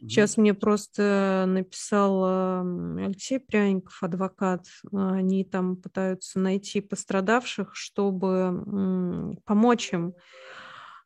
Сейчас 0.00 0.36
мне 0.36 0.54
просто 0.54 1.44
написал 1.46 2.62
Алексей 2.98 3.38
Пряников, 3.38 4.02
адвокат. 4.02 4.66
Они 4.92 5.44
там 5.44 5.76
пытаются 5.76 6.38
найти 6.38 6.80
пострадавших, 6.80 7.74
чтобы 7.74 9.36
помочь 9.44 9.92
им. 9.92 10.14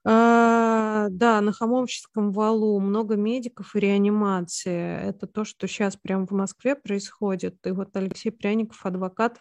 А, 0.06 1.08
да, 1.10 1.40
на 1.40 1.52
Хамовческом 1.52 2.30
валу 2.30 2.78
много 2.78 3.16
медиков 3.16 3.74
и 3.74 3.80
реанимации. 3.80 5.00
Это 5.08 5.26
то, 5.26 5.44
что 5.44 5.66
сейчас 5.66 5.96
прямо 5.96 6.26
в 6.26 6.32
Москве 6.32 6.76
происходит. 6.76 7.56
И 7.66 7.70
вот 7.70 7.96
Алексей 7.96 8.30
Пряников, 8.30 8.84
адвокат, 8.84 9.40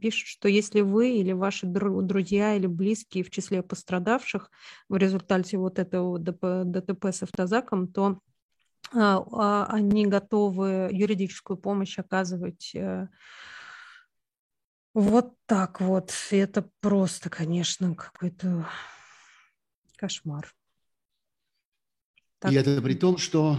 пишет, 0.00 0.28
что 0.28 0.48
если 0.48 0.82
вы 0.82 1.16
или 1.16 1.32
ваши 1.32 1.66
друзья 1.66 2.54
или 2.54 2.66
близкие 2.68 3.24
в 3.24 3.30
числе 3.30 3.62
пострадавших 3.62 4.50
в 4.88 4.96
результате 4.96 5.58
вот 5.58 5.80
этого 5.80 6.18
ДТП 6.18 7.06
с 7.06 7.24
автозаком, 7.24 7.88
то 7.88 8.04
а, 8.06 8.12
а, 8.12 8.27
они 8.92 10.06
готовы 10.06 10.88
юридическую 10.92 11.56
помощь 11.56 11.98
оказывать 11.98 12.74
э, 12.74 13.08
вот 14.94 15.34
так 15.46 15.80
вот. 15.80 16.12
это 16.30 16.70
просто, 16.80 17.30
конечно, 17.30 17.94
какой-то 17.94 18.68
кошмар. 19.96 20.54
Так. 22.38 22.52
И 22.52 22.54
это 22.54 22.80
при 22.80 22.94
том, 22.94 23.18
что 23.18 23.58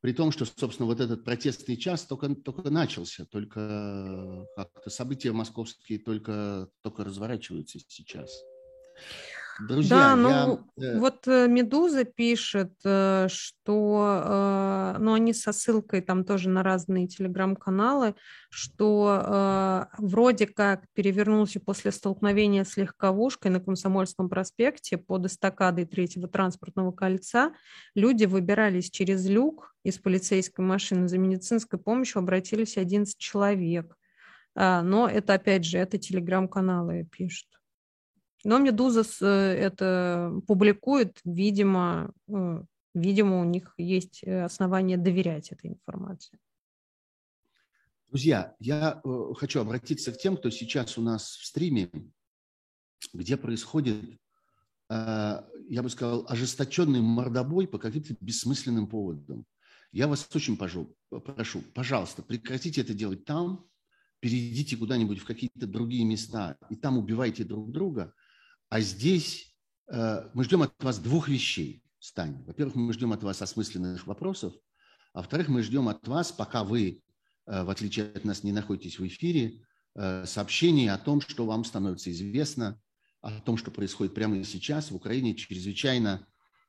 При 0.00 0.12
том, 0.12 0.30
что, 0.30 0.44
собственно, 0.44 0.86
вот 0.86 1.00
этот 1.00 1.24
протестный 1.24 1.76
час 1.76 2.04
только, 2.04 2.32
только 2.34 2.70
начался, 2.70 3.24
только 3.24 4.46
как-то 4.54 4.90
события 4.90 5.32
московские 5.32 5.98
только, 5.98 6.68
только 6.82 7.02
разворачиваются 7.02 7.80
сейчас. 7.88 8.30
Друзья, 9.60 9.96
да, 9.96 10.16
ну 10.16 10.60
я... 10.76 10.92
Э, 10.92 10.98
вот 10.98 11.26
э, 11.26 11.48
Медуза 11.48 12.04
пишет, 12.04 12.72
э, 12.84 13.26
что, 13.30 14.96
ну 14.98 15.14
они 15.14 15.32
со 15.32 15.52
ссылкой 15.52 16.02
там 16.02 16.24
тоже 16.24 16.48
на 16.48 16.62
разные 16.62 17.06
телеграм-каналы, 17.06 18.14
что 18.50 19.88
вроде 19.98 20.46
как 20.46 20.84
перевернулся 20.94 21.60
после 21.60 21.92
столкновения 21.92 22.64
с 22.64 22.76
легковушкой 22.76 23.50
на 23.50 23.60
Комсомольском 23.60 24.28
проспекте 24.28 24.98
под 24.98 25.26
эстакадой 25.26 25.86
третьего 25.86 26.28
транспортного 26.28 26.92
кольца. 26.92 27.52
Люди 27.94 28.24
выбирались 28.24 28.90
через 28.90 29.26
люк 29.28 29.74
из 29.82 29.98
полицейской 29.98 30.64
машины 30.64 31.08
за 31.08 31.18
медицинской 31.18 31.78
помощью, 31.78 32.18
обратились 32.20 32.76
11 32.76 33.16
человек. 33.18 33.96
А, 34.54 34.82
но 34.82 35.08
это, 35.08 35.34
опять 35.34 35.64
же, 35.64 35.78
это 35.78 35.98
телеграм-каналы 35.98 37.06
пишут. 37.10 37.48
Но 38.44 38.58
Медуза 38.58 39.02
э, 39.22 39.26
это 39.26 40.40
публикует, 40.46 41.20
видимо, 41.24 42.12
э, 42.28 42.62
видимо, 42.94 43.40
у 43.40 43.44
них 43.44 43.74
есть 43.78 44.22
э, 44.22 44.44
основания 44.44 44.96
доверять 44.96 45.52
этой 45.52 45.70
информации. 45.70 46.38
Друзья, 48.08 48.54
я 48.60 49.02
хочу 49.36 49.60
обратиться 49.60 50.12
к 50.12 50.18
тем, 50.18 50.36
кто 50.36 50.48
сейчас 50.50 50.96
у 50.96 51.02
нас 51.02 51.36
в 51.36 51.44
стриме, 51.44 51.90
где 53.12 53.36
происходит, 53.36 54.18
я 54.88 55.42
бы 55.82 55.90
сказал, 55.90 56.24
ожесточенный 56.28 57.00
мордобой 57.00 57.66
по 57.66 57.78
каким-то 57.78 58.14
бессмысленным 58.20 58.86
поводам. 58.86 59.44
Я 59.90 60.06
вас 60.06 60.26
очень 60.32 60.56
прошу, 60.56 60.96
прошу, 61.10 61.62
пожалуйста, 61.74 62.22
прекратите 62.22 62.80
это 62.80 62.94
делать 62.94 63.24
там, 63.24 63.66
перейдите 64.20 64.76
куда-нибудь 64.76 65.18
в 65.18 65.26
какие-то 65.26 65.66
другие 65.66 66.04
места 66.04 66.56
и 66.70 66.76
там 66.76 66.98
убивайте 66.98 67.42
друг 67.42 67.72
друга– 67.72 68.14
а 68.68 68.80
здесь 68.80 69.54
э, 69.88 70.28
мы 70.34 70.44
ждем 70.44 70.62
от 70.62 70.82
вас 70.82 70.98
двух 70.98 71.28
вещей, 71.28 71.82
Стань. 71.98 72.44
Во-первых, 72.44 72.74
мы 72.74 72.92
ждем 72.92 73.12
от 73.12 73.22
вас 73.22 73.42
осмысленных 73.42 74.06
вопросов, 74.06 74.54
а 75.12 75.18
во-вторых, 75.18 75.48
мы 75.48 75.62
ждем 75.62 75.88
от 75.88 76.06
вас, 76.06 76.32
пока 76.32 76.64
вы, 76.64 77.02
э, 77.46 77.62
в 77.62 77.70
отличие 77.70 78.06
от 78.06 78.24
нас, 78.24 78.42
не 78.42 78.52
находитесь 78.52 78.98
в 78.98 79.06
эфире, 79.06 79.62
э, 79.94 80.24
сообщений 80.26 80.90
о 80.90 80.98
том, 80.98 81.20
что 81.20 81.46
вам 81.46 81.64
становится 81.64 82.10
известно, 82.10 82.80
о 83.20 83.40
том, 83.40 83.56
что 83.56 83.70
происходит 83.70 84.14
прямо 84.14 84.42
сейчас. 84.44 84.90
В 84.90 84.96
Украине 84.96 85.34
чрезвычайно 85.34 86.26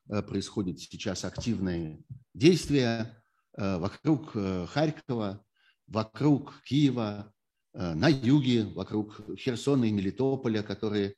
происходят 0.07 0.79
сейчас 0.79 1.25
активные 1.25 1.99
действия 2.33 3.21
вокруг 3.53 4.31
Харькова, 4.31 5.43
вокруг 5.85 6.63
Киева, 6.63 7.33
на 7.73 8.07
юге, 8.07 8.63
вокруг 8.63 9.19
Херсона 9.37 9.83
и 9.83 9.91
Мелитополя, 9.91 10.63
которые 10.63 11.15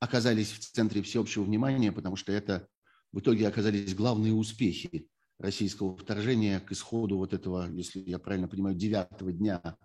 оказались 0.00 0.52
в 0.52 0.58
центре 0.58 1.02
всеобщего 1.02 1.44
внимания, 1.44 1.92
потому 1.92 2.16
что 2.16 2.32
это 2.32 2.68
в 3.12 3.20
итоге 3.20 3.48
оказались 3.48 3.94
главные 3.94 4.32
успехи 4.32 5.08
российского 5.38 5.96
вторжения 5.96 6.60
к 6.60 6.72
исходу 6.72 7.16
вот 7.16 7.32
этого, 7.32 7.70
если 7.70 8.00
я 8.00 8.18
правильно 8.18 8.48
понимаю, 8.48 8.76
девятого 8.76 9.32
дня 9.32 9.76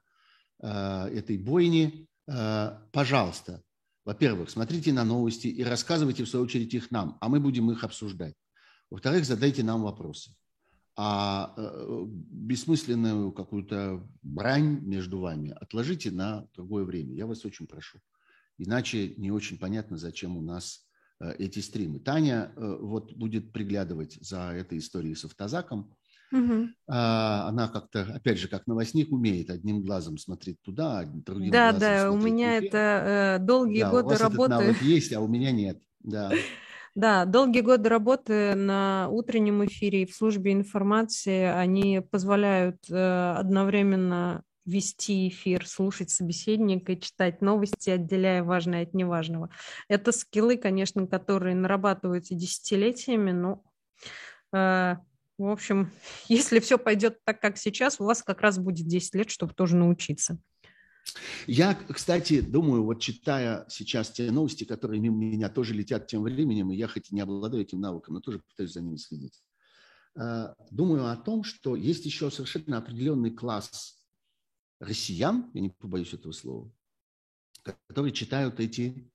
э, 0.62 0.68
этой 1.14 1.38
бойни. 1.38 2.08
Э, 2.28 2.80
пожалуйста, 2.92 3.62
во-первых, 4.06 4.50
смотрите 4.50 4.92
на 4.92 5.06
новости 5.06 5.48
и 5.48 5.64
рассказывайте, 5.64 6.24
в 6.24 6.30
свою 6.30 6.46
очередь, 6.46 6.74
их 6.74 6.92
нам, 6.92 7.18
а 7.22 7.30
мы 7.30 7.40
будем 7.40 7.72
их 7.72 7.84
обсуждать. 7.84 8.36
Во-вторых, 8.90 9.26
задайте 9.26 9.64
нам 9.64 9.84
вопросы. 9.84 10.36
А 10.96 11.54
э, 11.58 12.04
бессмысленную 12.08 13.32
какую-то 13.32 14.08
брань 14.22 14.80
между 14.82 15.20
вами 15.20 15.56
отложите 15.60 16.12
на 16.12 16.48
другое 16.54 16.84
время. 16.84 17.16
Я 17.16 17.26
вас 17.26 17.46
очень 17.46 17.66
прошу. 17.66 18.00
Иначе 18.58 19.14
не 19.18 19.32
очень 19.32 19.58
понятно, 19.58 19.98
зачем 19.98 20.38
у 20.38 20.42
нас 20.42 20.86
э, 21.20 21.34
эти 21.40 21.60
стримы. 21.60 22.00
Таня 22.00 22.52
э, 22.56 22.78
вот 22.80 23.14
будет 23.14 23.52
приглядывать 23.52 24.18
за 24.22 24.52
этой 24.52 24.78
историей 24.78 25.16
с 25.16 25.26
автозаком. 25.26 25.96
Угу. 26.32 26.70
Она 26.88 27.68
как-то, 27.68 28.12
опять 28.16 28.40
же, 28.40 28.48
как 28.48 28.66
новостник 28.66 29.12
умеет 29.12 29.52
одним 29.52 29.84
глазом 29.84 30.18
смотреть 30.18 30.60
туда, 30.64 31.00
а 31.00 31.06
другим 31.06 31.52
да, 31.52 31.70
глазом 31.70 31.80
Да, 31.80 32.04
да, 32.04 32.12
у 32.12 32.18
меня 32.18 32.60
вверх. 32.60 32.74
это 32.74 33.38
э, 33.40 33.46
долгие 33.46 33.82
да, 33.82 33.92
годы 33.92 34.06
у 34.06 34.10
вас 34.10 34.22
работы. 34.22 34.54
Этот 34.54 34.66
навык 34.66 34.82
есть, 34.82 35.14
а 35.14 35.22
у 35.22 35.28
меня 35.28 35.52
нет. 35.52 35.82
Да. 36.00 36.32
Да, 36.96 37.26
долгие 37.26 37.62
годы 37.62 37.90
работы 37.90 38.54
на 38.54 39.08
утреннем 39.10 39.66
эфире 39.66 40.04
и 40.04 40.06
в 40.06 40.14
службе 40.14 40.54
информации, 40.54 41.46
они 41.46 42.02
позволяют 42.02 42.88
э, 42.88 43.34
одновременно 43.36 44.44
вести 44.66 45.28
эфир, 45.28 45.68
слушать 45.68 46.10
собеседника, 46.10 46.96
читать 46.96 47.42
новости, 47.42 47.90
отделяя 47.90 48.44
важное 48.44 48.84
от 48.84 48.94
неважного. 48.94 49.50
Это 49.88 50.12
скиллы, 50.12 50.58
конечно, 50.58 51.06
которые 51.08 51.56
нарабатываются 51.56 52.34
десятилетиями, 52.36 53.32
но, 53.32 53.64
э, 54.54 54.96
в 55.38 55.48
общем, 55.48 55.92
если 56.28 56.60
все 56.60 56.78
пойдет 56.78 57.20
так, 57.26 57.42
как 57.42 57.58
сейчас, 57.58 58.00
у 58.00 58.06
вас 58.06 58.24
как 58.24 58.42
раз 58.42 58.58
будет 58.58 58.88
10 58.88 59.16
лет, 59.16 59.30
чтобы 59.30 59.54
тоже 59.54 59.76
научиться. 59.76 60.40
Я, 61.48 61.76
кстати, 61.76 62.40
думаю, 62.40 62.86
вот 62.86 63.02
читая 63.02 63.66
сейчас 63.68 64.10
те 64.10 64.32
новости, 64.32 64.64
которые 64.64 65.02
мимо 65.02 65.18
меня 65.18 65.50
тоже 65.50 65.74
летят 65.74 66.08
тем 66.08 66.24
временем, 66.24 66.72
и 66.72 66.78
я 66.78 66.88
хоть 66.88 67.12
и 67.12 67.16
не 67.16 67.20
обладаю 67.20 67.64
этим 67.64 67.82
навыком, 67.82 68.14
но 68.16 68.22
тоже 68.22 68.40
пытаюсь 68.40 68.72
за 68.72 68.82
ними 68.82 68.96
следить, 68.96 69.44
э, 70.16 70.54
думаю 70.72 71.12
о 71.12 71.18
том, 71.18 71.44
что 71.44 71.76
есть 71.76 72.06
еще 72.06 72.32
совершенно 72.32 72.78
определенный 72.78 73.32
класс 73.32 74.03
россиян, 74.84 75.50
я 75.54 75.62
не 75.62 75.70
побоюсь 75.70 76.14
этого 76.14 76.32
слова, 76.32 76.72
которые 77.88 78.14
читают 78.14 78.60
эти, 78.60 79.12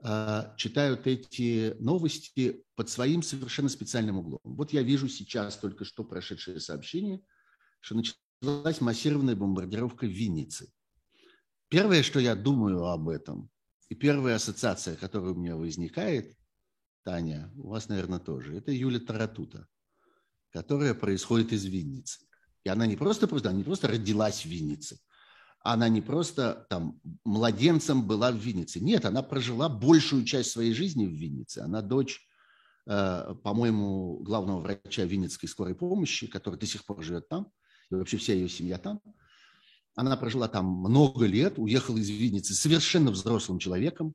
а, 0.00 0.54
читают 0.56 1.06
эти 1.06 1.74
новости 1.80 2.64
под 2.74 2.88
своим 2.88 3.22
совершенно 3.22 3.68
специальным 3.68 4.18
углом. 4.18 4.40
Вот 4.44 4.72
я 4.72 4.82
вижу 4.82 5.08
сейчас 5.08 5.56
только 5.56 5.84
что 5.84 6.04
прошедшее 6.04 6.60
сообщение, 6.60 7.22
что 7.80 7.96
началась 7.96 8.80
массированная 8.80 9.36
бомбардировка 9.36 10.06
в 10.06 10.10
Виннице. 10.10 10.72
Первое, 11.68 12.02
что 12.02 12.20
я 12.20 12.34
думаю 12.34 12.84
об 12.84 13.08
этом, 13.08 13.50
и 13.88 13.94
первая 13.94 14.36
ассоциация, 14.36 14.96
которая 14.96 15.32
у 15.32 15.34
меня 15.34 15.56
возникает, 15.56 16.36
Таня, 17.04 17.50
у 17.56 17.68
вас, 17.68 17.88
наверное, 17.88 18.18
тоже, 18.18 18.56
это 18.56 18.70
Юля 18.70 19.00
Таратута, 19.00 19.66
которая 20.50 20.94
происходит 20.94 21.52
из 21.52 21.64
Винницы. 21.64 22.27
И 22.64 22.68
она 22.68 22.86
не 22.86 22.96
просто, 22.96 23.26
просто, 23.28 23.50
она 23.50 23.58
не 23.58 23.64
просто 23.64 23.88
родилась 23.88 24.42
в 24.42 24.46
Виннице, 24.46 24.98
она 25.60 25.88
не 25.88 26.00
просто 26.00 26.66
там 26.70 27.00
младенцем 27.24 28.06
была 28.06 28.30
в 28.32 28.36
Виннице. 28.36 28.80
Нет, 28.80 29.04
она 29.04 29.22
прожила 29.22 29.68
большую 29.68 30.24
часть 30.24 30.50
своей 30.50 30.72
жизни 30.72 31.06
в 31.06 31.12
Виннице. 31.12 31.58
Она 31.58 31.82
дочь, 31.82 32.20
э, 32.86 33.34
по-моему, 33.42 34.18
главного 34.20 34.60
врача 34.60 35.04
Винницкой 35.04 35.48
скорой 35.48 35.74
помощи, 35.74 36.26
который 36.26 36.58
до 36.58 36.66
сих 36.66 36.84
пор 36.84 37.02
живет 37.02 37.28
там, 37.28 37.50
и 37.90 37.94
вообще 37.94 38.16
вся 38.16 38.34
ее 38.34 38.48
семья 38.48 38.78
там. 38.78 39.00
Она 39.94 40.16
прожила 40.16 40.46
там 40.48 40.66
много 40.66 41.26
лет, 41.26 41.58
уехала 41.58 41.98
из 41.98 42.08
Винницы 42.08 42.54
совершенно 42.54 43.10
взрослым 43.10 43.58
человеком 43.58 44.14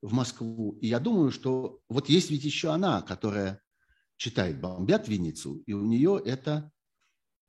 в 0.00 0.14
Москву. 0.14 0.78
И 0.80 0.86
я 0.86 0.98
думаю, 0.98 1.30
что 1.30 1.80
вот 1.88 2.08
есть 2.08 2.30
ведь 2.30 2.44
еще 2.44 2.70
она, 2.70 3.02
которая 3.02 3.60
читает 4.16 4.60
«Бомбят 4.60 5.08
Винницу», 5.08 5.62
и 5.66 5.72
у 5.74 5.84
нее 5.84 6.20
это 6.24 6.72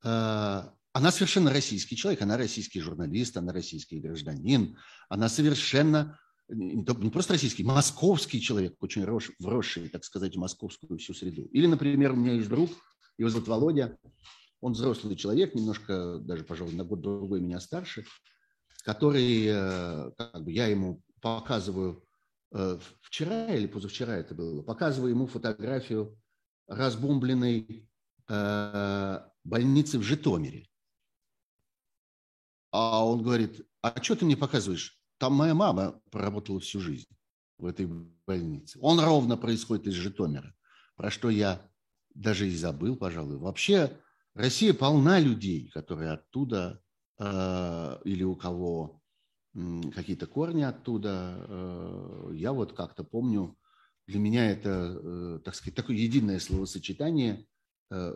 она 0.03 1.11
совершенно 1.11 1.51
российский 1.51 1.95
человек, 1.95 2.21
она 2.21 2.37
российский 2.37 2.81
журналист, 2.81 3.37
она 3.37 3.53
российский 3.53 3.99
гражданин, 3.99 4.77
она 5.09 5.29
совершенно 5.29 6.19
не 6.49 7.09
просто 7.09 7.33
российский, 7.33 7.63
московский 7.63 8.41
человек, 8.41 8.75
очень 8.81 9.05
вросший, 9.39 9.89
так 9.89 10.03
сказать, 10.03 10.35
в 10.35 10.39
московскую 10.39 10.99
всю 10.99 11.13
среду. 11.13 11.45
Или, 11.45 11.67
например, 11.67 12.11
у 12.11 12.15
меня 12.15 12.33
есть 12.33 12.49
друг, 12.49 12.71
его 13.17 13.29
зовут 13.29 13.47
Володя, 13.47 13.97
он 14.59 14.73
взрослый 14.73 15.15
человек, 15.15 15.55
немножко 15.55 16.17
даже, 16.19 16.43
пожалуй, 16.43 16.73
на 16.73 16.83
год 16.83 17.01
другой 17.01 17.39
меня 17.39 17.59
старше, 17.59 18.05
который, 18.83 19.45
э, 19.47 20.11
как 20.17 20.43
бы 20.43 20.51
я 20.51 20.67
ему 20.67 21.01
показываю, 21.21 22.03
э, 22.53 22.77
вчера 23.01 23.53
или 23.53 23.67
позавчера 23.67 24.17
это 24.17 24.35
было, 24.35 24.61
показываю 24.61 25.11
ему 25.11 25.27
фотографию 25.27 26.17
разбомбленной 26.67 27.87
больницы 29.43 29.97
в 29.99 30.03
Житомире. 30.03 30.67
А 32.71 33.05
он 33.05 33.21
говорит, 33.21 33.65
а 33.81 34.01
что 34.01 34.15
ты 34.15 34.25
мне 34.25 34.37
показываешь? 34.37 34.99
Там 35.17 35.33
моя 35.33 35.53
мама 35.53 36.01
проработала 36.09 36.59
всю 36.59 36.79
жизнь 36.79 37.09
в 37.57 37.65
этой 37.65 37.87
больнице. 38.25 38.79
Он 38.81 38.99
ровно 38.99 39.37
происходит 39.37 39.87
из 39.87 39.93
Житомира, 39.93 40.55
про 40.95 41.11
что 41.11 41.29
я 41.29 41.69
даже 42.13 42.47
и 42.47 42.55
забыл, 42.55 42.95
пожалуй. 42.95 43.37
Вообще 43.37 43.99
Россия 44.33 44.73
полна 44.73 45.19
людей, 45.19 45.69
которые 45.69 46.11
оттуда 46.11 46.81
э, 47.19 47.97
или 48.05 48.23
у 48.23 48.35
кого 48.35 49.01
э, 49.53 49.81
какие-то 49.93 50.27
корни 50.27 50.61
оттуда. 50.61 51.45
Э, 51.47 52.31
я 52.33 52.53
вот 52.53 52.73
как-то 52.73 53.03
помню, 53.03 53.57
для 54.07 54.19
меня 54.19 54.49
это, 54.49 54.99
э, 55.03 55.39
так 55.43 55.55
сказать, 55.55 55.75
такое 55.75 55.97
единое 55.97 56.39
словосочетание– 56.39 57.45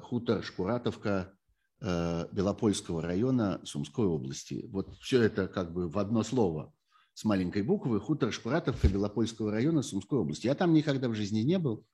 хутор 0.01 0.43
Шкуратовка 0.43 1.33
э, 1.81 2.27
Белопольского 2.31 3.01
района 3.01 3.61
Сумской 3.63 4.05
области. 4.05 4.65
Вот 4.69 4.95
все 5.01 5.21
это 5.21 5.47
как 5.47 5.73
бы 5.73 5.87
в 5.87 5.97
одно 5.97 6.23
слово 6.23 6.73
с 7.13 7.23
маленькой 7.23 7.63
буквы 7.63 7.99
хутор 7.99 8.31
Шпратовка 8.31 8.87
Белопольского 8.87 9.51
района 9.51 9.81
Сумской 9.81 10.19
области. 10.19 10.47
Я 10.47 10.55
там 10.55 10.73
никогда 10.73 11.09
в 11.09 11.15
жизни 11.15 11.39
не 11.39 11.59
был, 11.59 11.85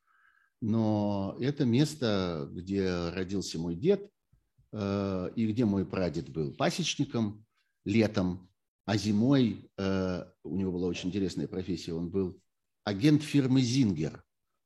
но 0.62 1.36
это 1.40 1.66
место, 1.66 2.50
где 2.52 3.10
родился 3.10 3.60
мой 3.60 3.76
дед 3.76 4.10
э, 4.72 5.30
и 5.36 5.48
где 5.48 5.66
мой 5.66 5.86
прадед 5.86 6.30
был 6.30 6.54
пасечником 6.54 7.46
летом, 7.84 8.50
а 8.86 8.98
зимой 8.98 9.70
э, 9.78 10.26
у 10.44 10.56
него 10.56 10.72
была 10.72 10.88
очень 10.88 11.10
интересная 11.10 11.48
профессия. 11.48 11.94
Он 11.94 12.10
был 12.10 12.40
агент 12.84 13.24
фирмы 13.24 13.62
«Зингер». 13.62 14.24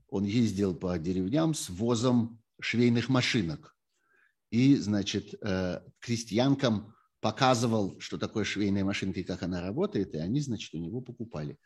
Он 0.09 0.23
ездил 0.23 0.75
по 0.75 0.97
деревням 0.97 1.53
с 1.53 1.69
возом 1.69 2.41
швейных 2.59 3.09
машинок. 3.09 3.75
И, 4.51 4.75
значит, 4.75 5.33
э, 5.41 5.81
крестьянкам 5.99 6.93
показывал, 7.19 7.99
что 7.99 8.17
такое 8.17 8.43
швейная 8.43 8.83
машинка 8.83 9.19
и 9.19 9.23
как 9.23 9.43
она 9.43 9.61
работает, 9.61 10.13
и 10.13 10.17
они, 10.17 10.39
значит, 10.41 10.73
у 10.73 10.77
него 10.77 11.01
покупали. 11.01 11.57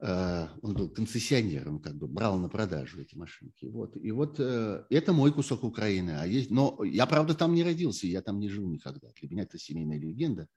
Э, 0.00 0.48
он 0.62 0.74
был 0.74 0.90
концессионер, 0.90 1.68
он 1.68 1.80
как 1.80 1.96
бы 1.96 2.06
брал 2.06 2.38
на 2.38 2.48
продажу 2.48 3.00
эти 3.00 3.14
машинки. 3.14 3.66
Вот. 3.66 3.96
И 3.96 4.10
вот 4.10 4.36
э, 4.38 4.84
это 4.90 5.12
мой 5.12 5.32
кусок 5.32 5.64
Украины. 5.64 6.10
А 6.18 6.26
есть... 6.26 6.50
Но 6.50 6.82
я, 6.84 7.06
правда, 7.06 7.34
там 7.34 7.54
не 7.54 7.62
родился, 7.62 8.06
я 8.06 8.20
там 8.20 8.40
не 8.40 8.48
жил 8.48 8.68
никогда. 8.68 9.08
Для 9.20 9.28
меня 9.28 9.42
это 9.44 9.58
семейная 9.58 9.98
легенда. 9.98 10.48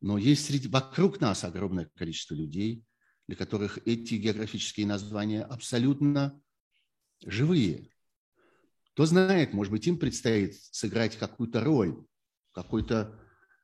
Но 0.00 0.18
есть 0.18 0.44
среди... 0.46 0.68
вокруг 0.68 1.20
нас 1.20 1.44
огромное 1.44 1.88
количество 1.94 2.34
людей, 2.34 2.84
для 3.28 3.36
которых 3.36 3.78
эти 3.86 4.14
географические 4.14 4.86
названия 4.86 5.42
абсолютно 5.42 6.40
живые. 7.24 7.88
Кто 8.96 9.04
знает, 9.04 9.52
может 9.52 9.70
быть, 9.70 9.86
им 9.86 9.98
предстоит 9.98 10.54
сыграть 10.70 11.18
какую-то 11.18 11.62
роль, 11.62 12.02
какой-то 12.52 13.14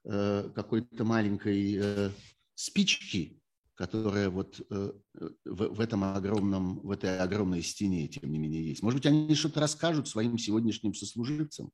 э, 0.04 0.50
какой-то 0.54 1.04
маленькой 1.06 1.78
э, 1.80 2.10
спички, 2.54 3.40
которая 3.72 4.28
вот 4.28 4.60
э, 4.68 4.92
в, 5.46 5.74
в 5.74 5.80
этом 5.80 6.04
огромном, 6.04 6.80
в 6.80 6.90
этой 6.90 7.18
огромной 7.18 7.62
стене, 7.62 8.08
тем 8.08 8.30
не 8.30 8.38
менее, 8.38 8.62
есть. 8.62 8.82
Может 8.82 8.98
быть, 8.98 9.06
они 9.06 9.34
что-то 9.34 9.60
расскажут 9.60 10.06
своим 10.06 10.36
сегодняшним 10.36 10.92
сослуживцам, 10.92 11.70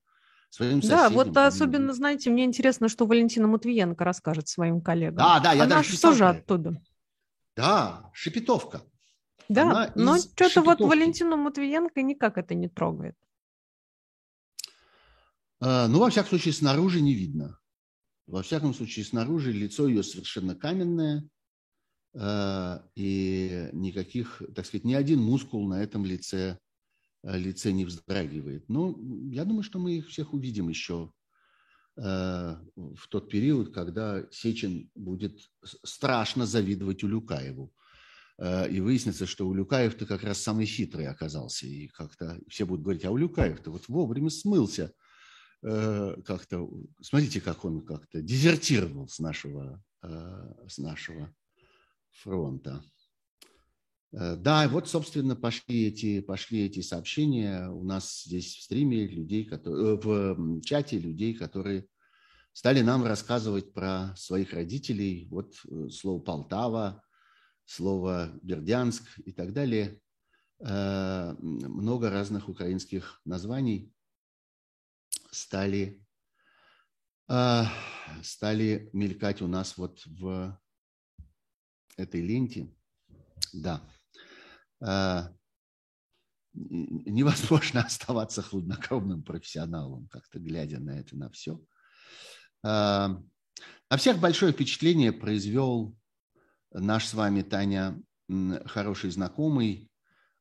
своим 0.50 0.80
соседям. 0.80 0.98
Да, 0.98 1.08
вот 1.10 1.36
особенно, 1.36 1.92
знаете, 1.92 2.30
мне 2.30 2.44
интересно, 2.44 2.88
что 2.88 3.06
Валентина 3.06 3.48
Матвиенко 3.48 4.04
расскажет 4.04 4.46
своим 4.46 4.80
коллегам. 4.80 5.16
Да, 5.16 5.40
да, 5.40 5.52
я 5.54 5.64
Она 5.64 5.78
даже 5.78 6.00
тоже 6.00 6.28
оттуда. 6.28 6.80
Да, 7.56 8.08
Шепетовка. 8.14 8.82
Да, 9.48 9.90
но 9.96 10.16
что-то 10.16 10.62
вот 10.62 10.78
Валентину 10.78 11.36
Матвиенко 11.36 12.02
никак 12.02 12.38
это 12.38 12.54
не 12.54 12.68
трогает. 12.68 13.16
А, 15.60 15.88
ну, 15.88 15.98
во 15.98 16.10
всяком 16.10 16.30
случае, 16.30 16.54
снаружи 16.54 17.00
не 17.00 17.14
видно. 17.14 17.58
Во 18.26 18.42
всяком 18.42 18.74
случае, 18.74 19.04
снаружи 19.04 19.52
лицо 19.52 19.88
ее 19.88 20.02
совершенно 20.02 20.54
каменное, 20.54 21.28
а, 22.14 22.84
и 22.94 23.68
никаких, 23.72 24.42
так 24.54 24.66
сказать, 24.66 24.84
ни 24.84 24.94
один 24.94 25.20
мускул 25.20 25.66
на 25.68 25.82
этом 25.82 26.04
лице, 26.04 26.58
а, 27.24 27.36
лице 27.36 27.72
не 27.72 27.84
вздрагивает. 27.84 28.68
Но 28.68 28.96
я 29.30 29.44
думаю, 29.44 29.62
что 29.62 29.78
мы 29.78 29.96
их 29.96 30.08
всех 30.08 30.32
увидим 30.32 30.68
еще 30.68 31.12
в 31.96 33.08
тот 33.08 33.28
период, 33.28 33.74
когда 33.74 34.24
Сечин 34.30 34.88
будет 34.94 35.40
страшно 35.82 36.46
завидовать 36.46 37.02
Улюкаеву. 37.02 37.74
И 38.40 38.80
выяснится, 38.80 39.26
что 39.26 39.48
Улюкаев-то 39.48 40.06
как 40.06 40.22
раз 40.22 40.40
самый 40.40 40.64
хитрый 40.64 41.08
оказался. 41.08 41.66
И 41.66 41.88
как-то 41.88 42.38
все 42.46 42.66
будут 42.66 42.84
говорить, 42.84 43.04
а 43.04 43.10
Улюкаев-то 43.10 43.72
вот 43.72 43.88
вовремя 43.88 44.30
смылся– 44.30 44.92
Э, 45.02 45.07
как-то, 45.60 46.70
смотрите, 47.00 47.40
как 47.40 47.64
он 47.64 47.80
как-то 47.84 48.22
дезертировал 48.22 49.08
с 49.08 49.18
нашего, 49.18 49.82
э, 50.02 50.54
с 50.68 50.78
нашего 50.78 51.34
фронта. 52.10 52.82
Э, 54.12 54.36
да, 54.36 54.68
вот, 54.68 54.88
собственно, 54.88 55.34
пошли 55.34 55.88
эти, 55.88 56.20
пошли 56.20 56.66
эти 56.66 56.80
сообщения 56.80 57.68
у 57.70 57.82
нас 57.82 58.22
здесь 58.24 58.54
в 58.54 58.62
стриме, 58.62 59.08
людей, 59.08 59.44
которые, 59.44 59.96
в 59.96 60.60
чате 60.62 60.98
людей, 60.98 61.34
которые 61.34 61.88
стали 62.52 62.80
нам 62.82 63.04
рассказывать 63.04 63.72
про 63.72 64.14
своих 64.16 64.52
родителей. 64.52 65.26
Вот 65.30 65.56
слово 65.90 66.20
Полтава, 66.20 67.02
слово 67.64 68.30
Бердянск 68.42 69.04
и 69.24 69.32
так 69.32 69.52
далее. 69.52 70.00
Много 70.58 72.10
разных 72.10 72.48
украинских 72.48 73.20
названий 73.24 73.92
стали, 75.30 76.04
э, 77.28 77.62
стали 78.22 78.90
мелькать 78.92 79.42
у 79.42 79.46
нас 79.46 79.76
вот 79.76 80.04
в 80.06 80.58
этой 81.96 82.20
ленте. 82.20 82.74
Да. 83.52 83.82
Э, 84.80 85.28
невозможно 86.52 87.80
оставаться 87.86 88.42
хладнокровным 88.42 89.22
профессионалом, 89.22 90.08
как-то 90.08 90.38
глядя 90.38 90.78
на 90.80 90.98
это, 90.98 91.16
на 91.16 91.30
все. 91.30 91.60
Э, 92.64 93.08
на 93.90 93.96
всех 93.96 94.18
большое 94.18 94.52
впечатление 94.52 95.12
произвел 95.12 95.96
наш 96.72 97.06
с 97.06 97.14
вами, 97.14 97.42
Таня, 97.42 98.00
хороший 98.66 99.10
знакомый 99.10 99.90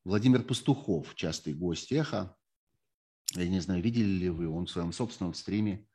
Владимир 0.04 0.44
Пастухов, 0.44 1.16
частый 1.16 1.54
гость 1.54 1.92
«Эхо», 1.92 2.37
я 3.34 3.48
не 3.48 3.60
знаю, 3.60 3.82
видели 3.82 4.10
ли 4.10 4.30
вы, 4.30 4.48
он 4.50 4.66
в 4.66 4.72
своем 4.72 4.94
собственном 4.94 5.34
стриме 5.34 5.86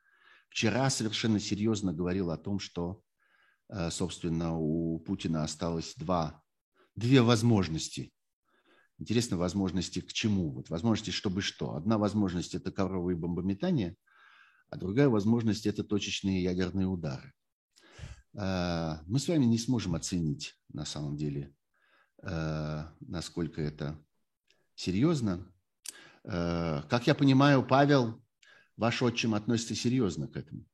вчера 0.49 0.89
совершенно 0.89 1.39
серьезно 1.39 1.93
говорил 1.93 2.29
о 2.29 2.37
том, 2.37 2.59
что, 2.59 3.01
э, 3.69 3.89
собственно, 3.89 4.55
у 4.57 4.99
Путина 4.99 5.43
осталось 5.43 5.95
два, 5.95 6.43
две 6.95 7.21
возможности. 7.21 8.13
Интересно, 8.99 9.37
возможности 9.37 9.99
к 9.99 10.13
чему? 10.13 10.51
Вот 10.51 10.69
возможности, 10.69 11.09
чтобы 11.09 11.41
что? 11.41 11.75
Одна 11.75 11.97
возможность– 11.97 12.53
это 12.55 12.71
ковровые 12.71 13.17
бомбометания, 13.17 13.97
а 14.69 14.77
другая 14.77 15.09
возможность– 15.09 15.65
это 15.67 15.83
точечные 15.83 16.43
ядерные 16.43 16.85
удары. 16.85 17.33
Э, 18.35 18.97
мы 19.07 19.17
с 19.17 19.27
вами 19.27 19.45
не 19.45 19.57
сможем 19.57 19.95
оценить, 19.95 20.55
на 20.71 20.85
самом 20.85 21.17
деле, 21.17 21.55
э, 22.21 22.83
насколько 22.99 23.59
это 23.59 23.99
серьезно. 24.75 25.51
Э, 26.25 26.81
как 26.89 27.07
я 27.07 27.15
понимаю, 27.15 27.63
Павел, 27.63 28.21
ваш 28.77 29.01
отчим 29.01 29.35
относится 29.35 29.75
серьезно 29.75 30.27
к 30.27 30.37
этому. 30.37 30.65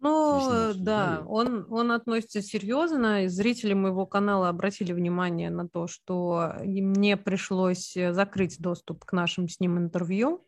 Ну, 0.00 0.72
да, 0.76 1.22
он, 1.26 1.66
он 1.70 1.90
относится 1.90 2.42
серьезно. 2.42 3.26
Зрители 3.28 3.72
моего 3.72 4.04
канала 4.04 4.50
обратили 4.50 4.92
внимание 4.92 5.48
на 5.48 5.66
то, 5.66 5.86
что 5.86 6.56
мне 6.62 7.16
пришлось 7.16 7.94
закрыть 7.94 8.60
доступ 8.60 9.04
к 9.06 9.12
нашим 9.12 9.48
с 9.48 9.60
ним 9.60 9.78
интервью. 9.78 10.44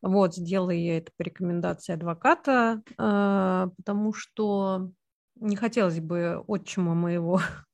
Вот, 0.00 0.34
сделала 0.34 0.70
я 0.70 0.96
это 0.96 1.12
по 1.16 1.22
рекомендации 1.22 1.92
адвоката, 1.92 2.82
э, 2.96 3.68
потому 3.76 4.14
что 4.14 4.90
не 5.34 5.56
хотелось 5.56 6.00
бы 6.00 6.42
отчима 6.46 6.94
моего 6.94 7.40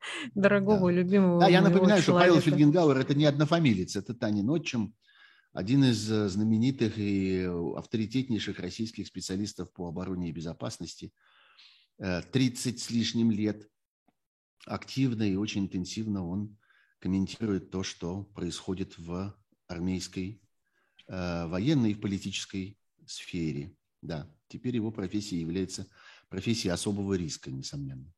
дорогого 0.34 0.90
да. 0.90 0.98
любимого. 0.98 1.40
Да, 1.40 1.48
я 1.48 1.60
напоминаю, 1.60 2.02
человека. 2.02 2.02
что 2.02 2.12
Павел 2.12 2.40
Фельгенгауэр– 2.40 2.98
это 2.98 3.14
не 3.14 3.24
однофамилец, 3.24 3.96
это 3.96 4.14
Танин 4.14 4.48
отчим, 4.50 4.94
один 5.52 5.84
из 5.84 6.10
э, 6.10 6.28
знаменитых 6.28 6.98
и 6.98 7.42
авторитетнейших 7.76 8.58
российских 8.60 9.06
специалистов 9.06 9.72
по 9.72 9.88
обороне 9.88 10.28
и 10.28 10.32
безопасности. 10.32 11.12
30 11.98 12.74
э, 12.74 12.78
с 12.78 12.90
лишним 12.90 13.30
лет 13.30 13.68
активно 14.66 15.22
и 15.22 15.36
очень 15.36 15.62
интенсивно 15.62 16.26
он 16.26 16.56
комментирует 16.98 17.70
то, 17.70 17.82
что 17.82 18.24
происходит 18.24 18.96
в 18.98 19.34
армейской, 19.66 20.40
э, 21.08 21.46
военной 21.46 21.92
и 21.92 21.94
политической 21.94 22.78
сфере. 23.06 23.74
Да, 24.02 24.30
теперь 24.48 24.76
его 24.76 24.90
профессия 24.90 25.40
является 25.40 25.86
профессией 26.28 26.72
особого 26.72 27.14
риска, 27.14 27.50
несомненно. 27.50 28.12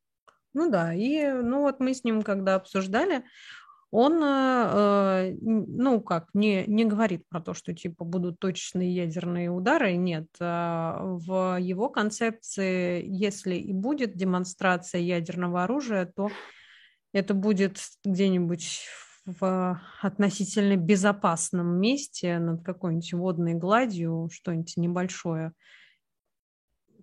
Ну 0.53 0.69
да, 0.69 0.93
и 0.93 1.31
ну 1.31 1.61
вот 1.61 1.79
мы 1.79 1.93
с 1.93 2.03
ним 2.03 2.21
когда 2.21 2.55
обсуждали, 2.55 3.23
он, 3.91 4.23
э, 4.23 5.33
э 5.33 5.35
ну 5.41 6.01
как, 6.01 6.29
не, 6.33 6.65
не 6.65 6.85
говорит 6.85 7.27
про 7.29 7.41
то, 7.41 7.53
что 7.53 7.73
типа 7.73 8.03
будут 8.05 8.39
точечные 8.39 8.93
ядерные 8.93 9.51
удары, 9.51 9.95
нет. 9.95 10.27
А 10.39 10.99
в 11.03 11.59
его 11.59 11.89
концепции, 11.89 13.03
если 13.05 13.55
и 13.55 13.71
будет 13.71 14.15
демонстрация 14.15 15.01
ядерного 15.01 15.63
оружия, 15.63 16.11
то 16.15 16.29
это 17.13 17.35
будет 17.35 17.77
где-нибудь 18.03 18.81
в 19.25 19.81
относительно 20.01 20.75
безопасном 20.75 21.79
месте 21.79 22.39
над 22.39 22.63
какой-нибудь 22.63 23.13
водной 23.13 23.53
гладью, 23.53 24.29
что-нибудь 24.31 24.75
небольшое, 24.75 25.53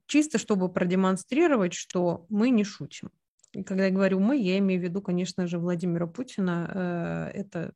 чисто 0.06 0.38
чтобы 0.38 0.72
продемонстрировать, 0.72 1.72
что 1.72 2.26
мы 2.28 2.50
не 2.50 2.64
шутим. 2.64 3.10
Когда 3.52 3.86
я 3.86 3.90
говорю 3.90 4.20
«мы», 4.20 4.36
я 4.36 4.58
имею 4.58 4.80
в 4.80 4.84
виду, 4.84 5.02
конечно 5.02 5.46
же, 5.46 5.58
Владимира 5.58 6.06
Путина. 6.06 7.30
Э, 7.34 7.38
это 7.38 7.72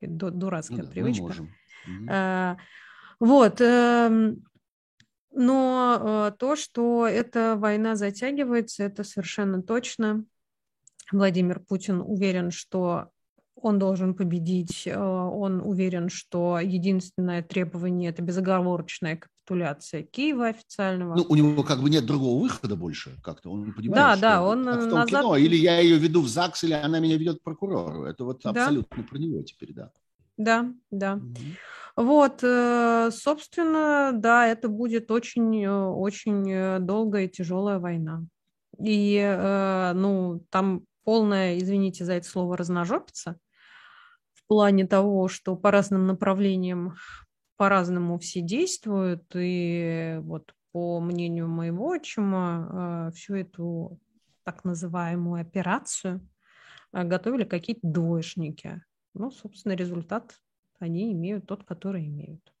дурацкая 0.00 0.78
ну 0.78 0.84
да, 0.84 0.90
привычка. 0.90 1.22
Мы 1.22 1.28
можем. 1.28 2.58
Вот. 3.20 3.60
Эм, 3.60 4.44
Но 5.30 6.30
э, 6.30 6.36
то, 6.38 6.56
что 6.56 7.06
эта 7.06 7.56
война 7.56 7.96
затягивается, 7.96 8.84
это 8.84 9.04
совершенно 9.04 9.62
точно. 9.62 10.24
Владимир 11.10 11.60
Путин 11.60 12.00
уверен, 12.00 12.50
что 12.50 13.10
он 13.64 13.78
должен 13.78 14.14
победить, 14.14 14.86
э, 14.86 14.94
он 14.94 15.62
уверен, 15.62 16.10
что 16.10 16.58
единственное 16.60 17.42
требование– 17.42 18.10
это 18.10 18.20
безоговорочная 18.22 19.16
капитуляция 19.16 20.02
Киева 20.02 20.48
официального. 20.48 21.14
Ну, 21.16 21.24
у 21.28 21.34
него 21.34 21.62
как 21.62 21.80
бы 21.80 21.88
нет 21.88 22.04
другого 22.04 22.42
выхода 22.42 22.76
больше 22.76 23.16
как-то, 23.22 23.50
он 23.50 23.72
понимает, 23.72 23.94
Да, 23.94 24.12
что 24.12 24.20
да, 24.20 24.42
он 24.44 24.64
как 24.64 24.76
в 24.76 24.88
том 24.90 24.98
назад... 25.00 25.08
кино, 25.08 25.36
или 25.36 25.56
я 25.56 25.80
ее 25.80 25.96
веду 25.96 26.20
в 26.20 26.28
ЗАГС, 26.28 26.64
или 26.64 26.74
она 26.74 26.98
меня 27.00 27.16
ведет 27.16 27.40
к 27.40 27.42
прокурору. 27.42 28.04
Это 28.04 28.24
вот 28.24 28.42
Да. 28.42 28.50
абсолютно 28.50 29.02
про 29.02 29.18
него 29.18 29.42
теперь, 29.42 29.72
да. 29.72 29.90
Да, 30.36 30.70
да. 30.90 31.16
Мгм. 31.16 31.36
Вот, 31.96 32.40
э, 32.42 33.10
собственно, 33.12 34.10
да, 34.12 34.46
это 34.46 34.68
будет 34.68 35.10
очень, 35.10 35.64
э, 35.64 35.86
очень 35.86 36.50
э, 36.50 36.78
долгая 36.80 37.24
и 37.24 37.28
тяжелая 37.28 37.78
война. 37.78 38.24
И, 38.78 39.16
э, 39.16 39.92
ну, 39.94 40.44
там 40.50 40.82
полная, 41.04 41.56
извините 41.58 42.04
за 42.04 42.14
это 42.14 42.28
слово, 42.28 42.56
разножопица 42.56 43.38
в 44.44 44.48
плане 44.48 44.86
того, 44.86 45.28
что 45.28 45.56
по 45.56 45.70
разным 45.70 46.06
направлениям 46.06 46.96
по-разному 47.56 48.18
все 48.18 48.40
действуют. 48.40 49.24
И 49.34 50.18
вот 50.20 50.54
по 50.72 51.00
мнению 51.00 51.48
моего 51.48 51.88
отчима, 51.88 53.08
э, 53.08 53.16
всю 53.16 53.36
эту 53.36 54.00
так 54.42 54.64
называемую 54.64 55.40
операцию 55.40 56.28
э, 56.92 57.04
готовили 57.04 57.44
какие-то 57.44 57.86
двоечники. 57.86 58.82
Ну, 59.14 59.30
собственно, 59.30 59.72
результат 59.72 60.34
они 60.78 61.12
имеют 61.12 61.46
тот, 61.46 61.64
который 61.64 62.06
имеют. 62.06 62.52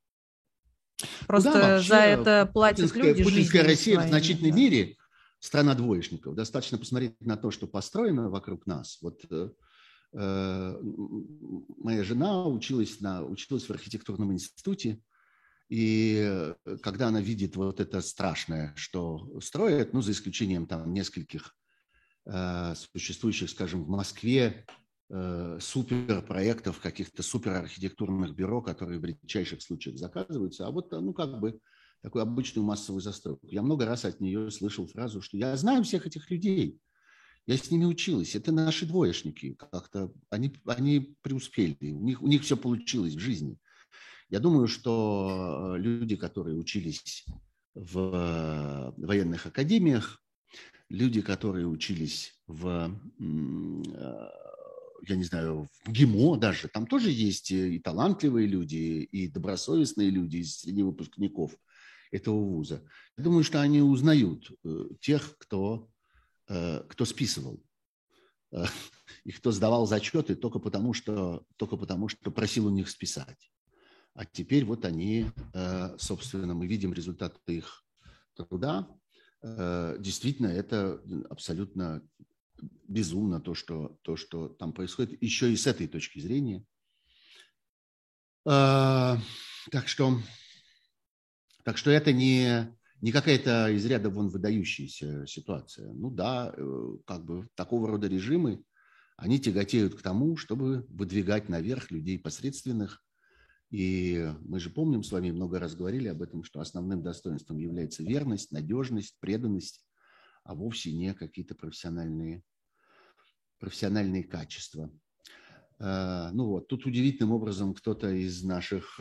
Просто 1.26 1.52
да, 1.52 1.60
вообще, 1.74 1.88
за 1.88 1.96
это 1.96 2.50
платят 2.50 2.76
Путинская, 2.92 3.02
люди 3.02 3.24
путинская 3.24 3.64
Россия 3.64 3.96
в 3.96 3.98
своими, 3.98 4.10
значительной 4.10 4.50
да. 4.52 4.56
мере 4.56 4.96
страна 5.40 5.74
двоечников. 5.74 6.34
Достаточно 6.34 6.78
посмотреть 6.78 7.20
на 7.20 7.36
то, 7.36 7.50
что 7.50 7.66
построено 7.66 8.30
вокруг 8.30 8.66
нас. 8.66 8.98
Вот 9.02 9.20
э, 9.30 9.50
моя 10.14 12.04
жена 12.04 12.46
училась, 12.46 13.00
на, 13.00 13.24
училась 13.24 13.68
в 13.68 13.70
архитектурном 13.70 14.32
институте, 14.32 15.00
и 15.68 16.22
э, 16.24 16.54
когда 16.82 17.08
она 17.08 17.20
видит 17.20 17.56
вот 17.56 17.80
это 17.80 18.00
страшное, 18.00 18.72
что 18.76 19.40
строят, 19.40 19.92
ну, 19.92 20.02
за 20.02 20.12
исключением 20.12 20.66
там 20.66 20.92
нескольких 20.92 21.56
э, 22.26 22.74
существующих, 22.92 23.50
скажем, 23.50 23.84
в 23.84 23.88
Москве 23.88 24.66
э, 25.10 25.58
суперпроектов, 25.60 26.80
каких-то 26.80 27.22
суперархитектурных 27.22 28.34
бюро, 28.34 28.60
которые 28.60 29.00
в 29.00 29.04
редчайших 29.04 29.62
случаях 29.62 29.98
заказываются, 29.98 30.66
а 30.66 30.70
вот, 30.70 30.92
ну, 30.92 31.12
как 31.14 31.40
бы 31.40 31.58
такую 32.02 32.22
обычную 32.22 32.66
массовую 32.66 33.00
застройку. 33.00 33.46
Я 33.46 33.62
много 33.62 33.86
раз 33.86 34.04
от 34.04 34.20
нее 34.20 34.50
слышал 34.50 34.86
фразу, 34.86 35.22
что 35.22 35.38
я 35.38 35.56
знаю 35.56 35.82
всех 35.84 36.06
этих 36.06 36.30
людей, 36.30 36.78
я 37.46 37.56
с 37.56 37.70
ними 37.70 37.84
училась, 37.84 38.34
это 38.34 38.52
наши 38.52 38.86
двоечники, 38.86 39.54
как-то 39.54 40.12
они, 40.30 40.54
они 40.66 41.16
преуспели, 41.22 41.76
у 41.92 42.00
них, 42.00 42.22
у 42.22 42.26
них 42.26 42.42
все 42.42 42.56
получилось 42.56 43.14
в 43.14 43.20
жизни. 43.20 43.58
Я 44.30 44.40
думаю, 44.40 44.66
что 44.66 45.74
люди, 45.76 46.16
которые 46.16 46.56
учились 46.56 47.26
в 47.74 47.98
э, 47.98 48.92
военных 48.96 49.46
академиях, 49.46 50.22
люди, 50.88 51.20
которые 51.20 51.66
учились 51.66 52.34
в, 52.46 52.90
э, 53.18 54.30
я 55.06 55.16
не 55.16 55.24
знаю, 55.24 55.68
в 55.84 55.92
ГИМО 55.92 56.38
даже, 56.38 56.68
там 56.68 56.86
тоже 56.86 57.10
есть 57.10 57.50
и 57.50 57.78
талантливые 57.78 58.46
люди, 58.46 58.76
и 59.02 59.28
добросовестные 59.28 60.10
люди 60.10 60.42
среди 60.42 60.82
выпускников 60.82 61.56
этого 62.10 62.36
вуза. 62.36 62.82
Я 63.16 63.24
думаю, 63.24 63.44
что 63.44 63.60
они 63.60 63.82
узнают 63.82 64.50
э, 64.64 64.88
тех, 65.00 65.36
кто, 65.38 65.88
э, 65.88 65.93
кто 66.46 67.04
списывал 67.04 67.62
э, 68.52 68.64
и 69.24 69.32
кто 69.32 69.52
сдавал 69.52 69.86
зачеты 69.86 70.34
только 70.34 70.58
потому, 70.58 70.92
что, 70.92 71.46
только 71.56 71.76
потому, 71.76 72.08
что 72.08 72.30
просил 72.30 72.66
у 72.66 72.70
них 72.70 72.88
списать. 72.88 73.50
А 74.14 74.24
теперь 74.24 74.64
вот 74.64 74.84
они, 74.84 75.26
э, 75.54 75.98
собственно, 75.98 76.54
мы 76.54 76.66
видим 76.66 76.92
результаты 76.92 77.38
их 77.56 77.84
труда. 78.34 78.88
Э, 79.42 79.96
Действительно, 79.98 80.46
это 80.48 81.02
абсолютно 81.28 82.00
безумно 82.88 83.40
то, 83.40 83.54
что, 83.54 83.98
то, 84.02 84.16
что 84.16 84.48
там 84.48 84.72
происходит, 84.72 85.20
еще 85.20 85.52
и 85.52 85.56
с 85.56 85.66
этой 85.66 85.88
точки 85.88 86.20
зрения. 86.20 86.64
Э, 88.46 89.16
Так 89.70 89.88
что, 89.88 90.20
так 91.64 91.76
что 91.76 91.90
это 91.90 92.12
не, 92.12 92.72
не 93.00 93.12
какая-то 93.12 93.70
из 93.70 93.84
ряда 93.86 94.10
вон 94.10 94.28
выдающаяся 94.28 95.26
ситуация. 95.26 95.92
Ну 95.92 96.10
да, 96.10 96.52
э, 96.56 96.96
как 97.06 97.24
бы 97.24 97.48
такого 97.54 97.88
рода 97.88 98.08
режимы, 98.08 98.62
они 99.16 99.40
тяготеют 99.40 99.94
к 99.94 100.02
тому, 100.02 100.36
чтобы 100.36 100.86
выдвигать 100.88 101.48
наверх 101.48 101.90
людей 101.90 102.18
посредственных. 102.18 103.02
И 103.70 104.32
мы 104.40 104.60
же 104.60 104.70
помним 104.70 105.02
с 105.02 105.12
вами, 105.12 105.30
много 105.30 105.58
раз 105.58 105.74
говорили 105.74 106.08
об 106.08 106.22
этом, 106.22 106.44
что 106.44 106.60
основным 106.60 107.02
достоинством 107.02 107.58
является 107.58 108.02
верность, 108.02 108.52
надежность, 108.52 109.16
преданность, 109.20 109.84
а 110.44 110.54
вовсе 110.54 110.92
не 110.92 111.14
какие-то 111.14 111.54
профессиональные, 111.54 112.42
профессиональные 113.58 114.24
качества. 114.24 114.90
Э, 115.78 116.30
Ну 116.32 116.46
вот, 116.46 116.68
тут 116.68 116.86
удивительным 116.86 117.32
образом 117.32 117.74
кто-то 117.74 118.10
из 118.10 118.42
наших 118.42 119.00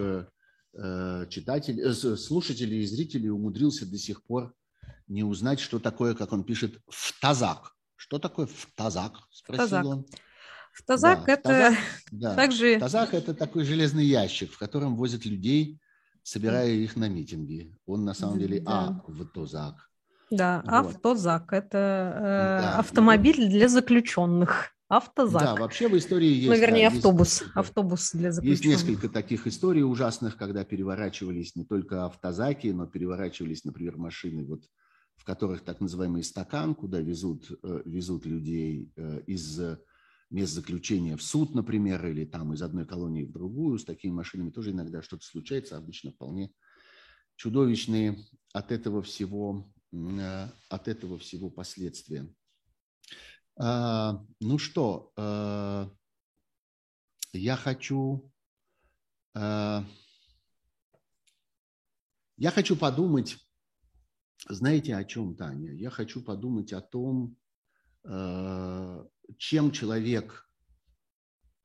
э, 0.73 1.25
читателей, 1.29 1.83
э, 1.83 1.93
с- 1.93 2.17
слушателей 2.17 2.83
и 2.83 2.85
зрителей 2.85 3.29
умудрился 3.29 3.85
до 3.85 3.97
сих 3.97 4.23
пор 4.23 4.53
не 5.07 5.23
узнать, 5.23 5.59
что 5.59 5.79
такое, 5.79 6.13
как 6.15 6.31
он 6.33 6.43
пишет, 6.43 6.79
втазак. 6.87 7.73
Что 7.95 8.19
такое 8.19 8.47
втазак? 8.47 9.13
Спросил 9.31 9.65
Втазак. 9.67 9.85
он. 9.85 10.05
Втазак 10.73 11.25
Да, 11.25 11.33
это 11.33 11.41
втазак, 11.41 11.77
да. 12.11 12.35
также 12.35 12.79
Тазак– 12.79 13.13
это 13.15 13.33
такой 13.33 13.63
железный 13.63 14.05
ящик, 14.05 14.51
в 14.51 14.57
котором 14.57 14.95
возят 14.95 15.23
людей, 15.25 15.79
собирая 16.23 16.69
их 16.71 16.95
на 16.95 17.07
митинги. 17.09 17.75
Он 17.85 18.05
на 18.05 18.13
самом 18.13 18.39
деле 18.39 18.59
Да. 18.61 18.71
А 18.71 19.11
в 19.11 19.25
Тозак. 19.25 19.89
да, 20.31 20.61
Вот. 20.65 20.95
автозак. 20.95 21.53
Это 21.53 21.77
э, 21.77 22.61
Да, 22.61 22.79
автомобиль 22.79 23.47
для 23.49 23.67
заключенных. 23.67 24.71
Автозак. 24.97 25.41
Да, 25.41 25.55
вообще 25.55 25.87
в 25.87 25.97
истории 25.97 26.27
есть... 26.27 26.47
ну, 26.49 26.55
вернее, 26.55 26.89
да, 26.89 26.93
есть 26.95 27.05
автобус. 27.05 27.41
несколько- 27.41 27.59
Автобус 27.59 28.11
для 28.11 28.27
Есть 28.27 28.35
заключенных. 28.35 28.65
несколько 28.77 29.09
таких 29.09 29.47
историй 29.47 29.83
ужасных, 29.83 30.37
когда 30.37 30.63
переворачивались 30.63 31.55
не 31.55 31.65
только 31.65 32.05
автозаки, 32.05 32.67
но 32.67 32.85
переворачивались, 32.85 33.63
например, 33.65 33.97
машины, 33.97 34.45
вот, 34.45 34.63
в 35.15 35.23
которых 35.25 35.61
так 35.61 35.81
называемый 35.81 36.23
стакан, 36.23 36.75
куда 36.75 36.99
везут, 36.99 37.49
э, 37.63 37.81
везут 37.85 38.25
людей 38.25 38.91
э, 38.95 39.21
из 39.27 39.59
мест 40.29 40.53
заключения 40.53 41.15
в 41.15 41.21
суд, 41.23 41.53
например, 41.53 42.05
или 42.07 42.25
там 42.25 42.53
из 42.53 42.61
одной 42.61 42.85
колонии 42.85 43.23
в 43.23 43.31
другую. 43.31 43.77
С 43.77 43.85
такими 43.85 44.11
машинами 44.11 44.49
тоже 44.49 44.71
иногда 44.71 45.01
что-то 45.01 45.23
случается, 45.25 45.77
обычно 45.77 46.11
вполне 46.11 46.51
чудовищные 47.35 48.17
от 48.53 48.71
этого 48.71 49.01
всего, 49.01 49.71
э, 49.91 50.47
от 50.69 50.87
этого 50.87 51.17
всего 51.19 51.49
последствия. 51.49 52.27
А, 53.55 54.25
Ну 54.39 54.57
что, 54.57 55.11
э, 55.15 55.89
я 57.33 57.55
хочу, 57.55 58.31
э, 59.35 59.81
я 62.37 62.51
хочу 62.51 62.75
подумать, 62.75 63.37
знаете, 64.49 64.95
о 64.95 65.03
чем, 65.03 65.35
Таня? 65.35 65.71
Я 65.73 65.89
хочу 65.89 66.21
подумать 66.21 66.73
о 66.73 66.81
том, 66.81 67.37
чем 69.37 69.71
человек, 69.71 70.49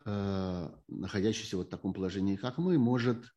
находящийся 0.05 1.57
вот 1.57 1.67
в 1.67 1.71
таком 1.71 1.93
положении, 1.93 2.37
как 2.37 2.59
мы, 2.59 2.79
может, 2.79 3.35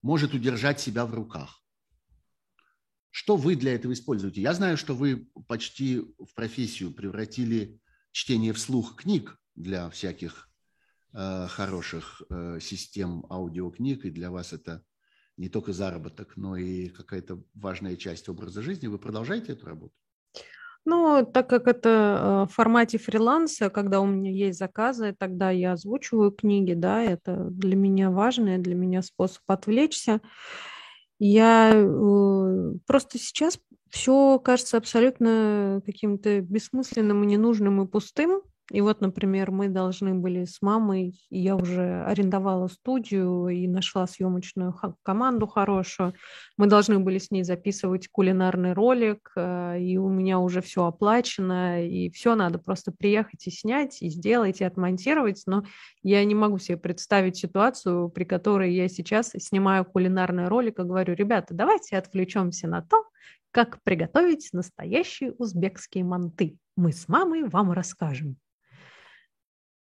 может 0.00 0.32
удержать 0.32 0.80
себя 0.80 1.04
в 1.04 1.12
руках. 1.12 1.65
Что 3.16 3.36
вы 3.36 3.56
для 3.56 3.74
этого 3.74 3.94
используете? 3.94 4.42
Я 4.42 4.52
знаю, 4.52 4.76
что 4.76 4.92
вы 4.92 5.26
почти 5.48 6.00
в 6.00 6.34
профессию 6.34 6.92
превратили 6.92 7.80
чтение 8.12 8.52
вслух 8.52 8.94
книг 8.94 9.38
для 9.54 9.88
всяких 9.88 10.50
э, 11.14 11.46
хороших 11.48 12.20
э, 12.28 12.58
систем 12.60 13.24
аудиокниг, 13.30 14.04
и 14.04 14.10
для 14.10 14.30
вас 14.30 14.52
это 14.52 14.82
не 15.38 15.48
только 15.48 15.72
заработок, 15.72 16.36
но 16.36 16.58
и 16.58 16.90
какая-то 16.90 17.42
важная 17.54 17.96
часть 17.96 18.28
образа 18.28 18.60
жизни. 18.60 18.86
Вы 18.86 18.98
продолжаете 18.98 19.52
эту 19.52 19.64
работу? 19.64 19.94
Ну, 20.84 21.24
так 21.24 21.48
как 21.48 21.68
это 21.68 21.88
э, 21.88 22.52
в 22.52 22.54
формате 22.54 22.98
фриланса, 22.98 23.70
когда 23.70 24.02
у 24.02 24.06
меня 24.06 24.30
есть 24.30 24.58
заказы, 24.58 25.16
тогда 25.18 25.50
я 25.50 25.72
озвучиваю 25.72 26.32
книги, 26.32 26.74
да, 26.74 27.02
это 27.02 27.48
для 27.48 27.76
меня 27.76 28.10
важно, 28.10 28.58
для 28.58 28.74
меня 28.74 29.00
способ 29.00 29.42
отвлечься. 29.46 30.20
Я 31.18 31.72
э, 31.74 32.72
просто 32.86 33.18
сейчас 33.18 33.58
все 33.90 34.38
кажется 34.38 34.76
абсолютно 34.76 35.80
каким-то 35.86 36.40
бессмысленным 36.42 37.22
и 37.24 37.26
ненужным 37.26 37.82
и 37.82 37.86
пустым, 37.86 38.42
И 38.72 38.80
вот, 38.80 39.00
например, 39.00 39.52
мы 39.52 39.68
должны 39.68 40.14
были 40.14 40.44
с 40.44 40.60
мамой, 40.60 41.20
я 41.30 41.54
уже 41.54 42.02
арендовала 42.04 42.66
студию 42.66 43.46
и 43.46 43.68
нашла 43.68 44.08
съемочную 44.08 44.74
команду 45.04 45.46
хорошую. 45.46 46.14
Мы 46.56 46.66
должны 46.66 46.98
были 46.98 47.18
с 47.18 47.30
ней 47.30 47.44
записывать 47.44 48.08
кулинарный 48.08 48.72
ролик, 48.72 49.30
э, 49.36 49.80
и 49.80 49.96
у 49.98 50.08
меня 50.08 50.40
уже 50.40 50.62
все 50.62 50.84
оплачено, 50.84 51.86
и 51.86 52.10
все 52.10 52.34
надо 52.34 52.58
просто 52.58 52.90
приехать 52.90 53.46
и 53.46 53.52
снять, 53.52 54.02
и 54.02 54.08
сделать, 54.08 54.60
и 54.60 54.64
отмонтировать. 54.64 55.44
Но 55.46 55.62
я 56.02 56.24
не 56.24 56.34
могу 56.34 56.58
себе 56.58 56.76
представить 56.76 57.36
ситуацию, 57.36 58.08
при 58.08 58.24
которой 58.24 58.74
я 58.74 58.88
сейчас 58.88 59.30
снимаю 59.38 59.84
кулинарный 59.84 60.48
ролик 60.48 60.80
и 60.80 60.82
говорю, 60.82 61.14
ребята, 61.14 61.54
давайте 61.54 61.98
отвлечемся 61.98 62.66
на 62.66 62.82
то, 62.82 63.04
как 63.52 63.80
приготовить 63.84 64.48
настоящие 64.52 65.32
узбекские 65.38 66.02
манты. 66.02 66.58
Мы 66.76 66.92
с 66.92 67.06
мамой 67.06 67.44
вам 67.48 67.70
расскажем. 67.70 68.36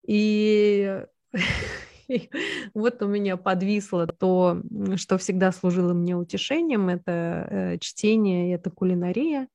И 0.07 1.05
вот 2.73 3.01
у 3.01 3.07
меня 3.07 3.37
подвисло 3.37 4.07
то, 4.07 4.61
что 4.95 5.17
всегда 5.17 5.51
служило 5.51 5.93
мне 5.93 6.15
утешением, 6.15 6.89
это 6.89 7.47
э, 7.49 7.77
чтение, 7.79 8.55
это 8.55 8.71
кулинария. 8.71 9.47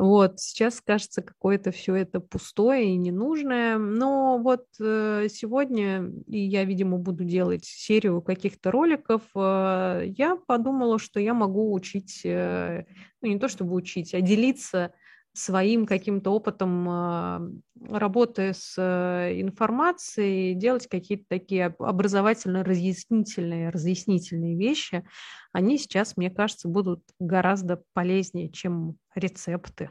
Вот, 0.00 0.40
сейчас 0.40 0.80
кажется 0.80 1.20
какое-то 1.20 1.72
все 1.72 1.94
это 1.94 2.20
пустое 2.20 2.86
и 2.86 2.96
ненужное, 2.96 3.76
но 3.76 4.38
вот 4.38 4.64
э, 4.80 5.28
сегодня, 5.30 6.10
и 6.26 6.38
я, 6.38 6.64
видимо, 6.64 6.96
буду 6.96 7.24
делать 7.24 7.66
серию 7.66 8.22
каких-то 8.22 8.70
роликов, 8.70 9.20
э, 9.34 10.04
я 10.16 10.36
подумала, 10.46 10.98
что 10.98 11.20
я 11.20 11.34
могу 11.34 11.74
учить, 11.74 12.22
э, 12.24 12.86
ну 13.20 13.28
не 13.28 13.38
то 13.38 13.48
чтобы 13.48 13.74
учить, 13.74 14.14
а 14.14 14.22
делиться 14.22 14.94
своим 15.32 15.86
каким-то 15.86 16.30
опытом 16.30 16.88
а, 16.88 17.42
работы 17.88 18.52
с 18.52 18.74
э, 18.76 19.40
информацией, 19.40 20.54
делать 20.54 20.88
какие-то 20.88 21.24
такие 21.28 21.66
образовательно-разъяснительные, 21.78 23.70
разъяснительные 23.70 24.56
вещи, 24.56 25.04
они 25.52 25.78
сейчас, 25.78 26.16
мне 26.16 26.30
кажется, 26.30 26.68
будут 26.68 27.02
гораздо 27.18 27.82
полезнее, 27.92 28.50
чем 28.50 28.96
рецепты 29.14 29.90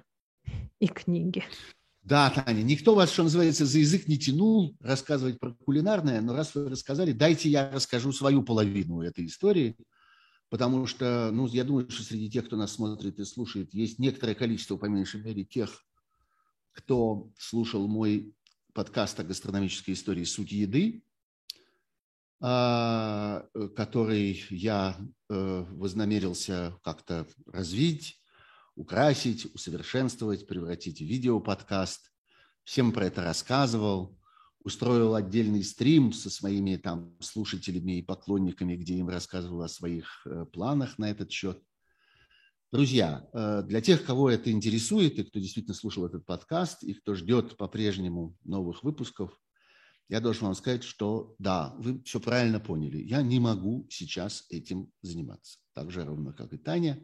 и 0.80 0.88
книги. 0.88 1.44
Да, 2.02 2.30
Таня, 2.30 2.62
никто 2.62 2.96
вас, 2.96 3.12
что 3.12 3.24
называется, 3.24 3.66
за 3.66 3.80
язык 3.80 4.08
не 4.08 4.18
тянул 4.18 4.76
рассказывать 4.82 5.40
про 5.40 5.54
кулинарное, 5.66 6.22
но 6.22 6.36
раз 6.36 6.56
вы 6.56 6.70
рассказали, 6.70 7.12
дайте 7.12 7.50
я 7.50 7.70
расскажу 7.72 8.12
свою 8.12 8.44
половину 8.44 9.02
этой 9.02 9.26
истории– 9.26 9.76
потому 10.50 10.86
что, 10.86 11.30
ну, 11.32 11.48
я 11.48 11.64
думаю, 11.64 11.90
что 11.90 12.04
среди 12.04 12.30
тех, 12.30 12.46
кто 12.46 12.58
нас 12.58 12.74
смотрит 12.74 13.20
и 13.20 13.26
слушает, 13.26 13.74
есть 13.74 14.00
некоторое 14.00 14.36
количество, 14.36 14.78
по 14.78 14.86
меньшей 14.86 15.22
мере, 15.22 15.46
тех, 15.46 15.86
кто 16.72 17.32
слушал 17.38 17.88
мой 17.88 18.34
подкаст 18.74 19.20
о 19.20 19.24
гастрономической 19.24 19.94
истории 19.94 20.24
«Суть 20.24 20.52
еды», 20.52 21.04
а, 22.42 23.46
который 23.76 24.46
я 24.50 24.98
э, 25.30 25.66
вознамерился 25.72 26.80
как-то 26.84 27.28
развить, 27.46 28.18
украсить, 28.76 29.54
усовершенствовать, 29.54 30.48
превратить 30.48 31.00
в 31.00 31.04
видеоподкаст. 31.04 32.14
Всем 32.64 32.94
про 32.94 33.08
это 33.08 33.24
рассказывал 33.24 34.18
устроил 34.64 35.16
отдельный 35.16 35.64
стрим 35.64 36.12
со 36.12 36.30
своими 36.30 36.76
там 36.76 37.16
слушателями 37.20 38.00
и 38.00 38.02
поклонниками, 38.02 38.76
где 38.76 38.96
им 38.96 39.10
рассказывал 39.10 39.62
о 39.62 39.70
своих 39.70 40.26
э, 40.26 40.46
планах 40.52 40.98
на 40.98 41.10
этот 41.10 41.32
счет. 41.32 41.62
Друзья, 42.72 43.28
э, 43.34 43.64
для 43.64 43.82
тех, 43.82 44.06
кого 44.06 44.30
это 44.30 44.52
интересует, 44.52 45.18
и 45.18 45.24
кто 45.24 45.40
действительно 45.40 45.74
слушал 45.74 46.06
этот 46.06 46.26
подкаст, 46.26 46.84
и 46.84 46.94
кто 46.94 47.16
ждет 47.16 47.58
по-прежнему 47.58 48.38
новых 48.44 48.84
выпусков, 48.84 49.32
я 50.10 50.20
должен 50.20 50.46
вам 50.46 50.56
сказать, 50.56 50.84
что 50.84 51.36
да, 51.40 51.74
вы 51.78 52.02
все 52.04 52.20
правильно 52.20 52.60
поняли. 52.60 52.98
Я 52.98 53.22
не 53.22 53.40
могу 53.40 53.88
сейчас 53.90 54.46
этим 54.50 54.92
заниматься. 55.02 55.60
Так 55.74 55.92
же 55.92 56.04
ровно, 56.04 56.34
как 56.34 56.52
и 56.52 56.58
Таня. 56.58 57.04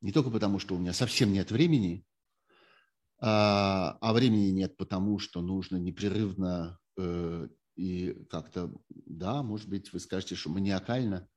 Не 0.00 0.12
только 0.12 0.30
потому, 0.30 0.60
что 0.60 0.76
у 0.76 0.78
меня 0.78 0.92
совсем 0.92 1.32
нет 1.32 1.50
времени, 1.50 2.06
а, 3.20 3.98
а 4.00 4.12
времени 4.12 4.50
нет, 4.50 4.76
потому 4.76 5.18
что 5.18 5.40
нужно 5.42 5.76
непрерывно 5.76 6.77
и 7.78 8.26
как-то, 8.28 8.72
да, 8.88 9.42
может 9.42 9.68
быть, 9.68 9.92
вы 9.92 10.00
скажете, 10.00 10.34
что 10.34 10.50
маниакально 10.50 11.28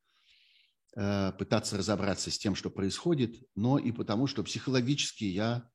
э, 0.96 1.32
пытаться 1.38 1.78
разобраться 1.78 2.32
с 2.32 2.38
тем, 2.40 2.56
что 2.56 2.72
происходит, 2.72 3.44
но 3.56 3.78
и 3.78 3.92
потому, 3.92 4.26
что 4.26 4.44
психологически 4.44 5.24
я, 5.26 5.70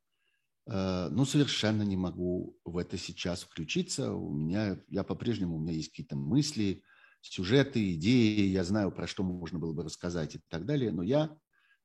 э, 0.67 1.09
ну, 1.13 1.25
совершенно 1.25 1.83
не 1.83 1.97
могу 1.97 2.59
в 2.65 2.79
это 2.79 2.99
сейчас 2.99 3.45
включиться. 3.45 4.13
У 4.13 4.33
меня, 4.33 4.81
я 4.89 5.05
по-прежнему, 5.05 5.57
у 5.57 5.61
меня 5.61 5.73
есть 5.73 5.91
какие-то 5.91 6.17
мысли, 6.17 6.83
сюжеты, 7.21 7.95
идеи, 7.95 8.49
я 8.49 8.65
знаю, 8.65 8.91
про 8.91 9.07
что 9.07 9.23
можно 9.23 9.61
было 9.61 9.73
бы 9.73 9.85
рассказать 9.85 10.35
и 10.35 10.41
так 10.49 10.67
далее, 10.67 10.91
но 10.91 11.05
я 11.05 11.39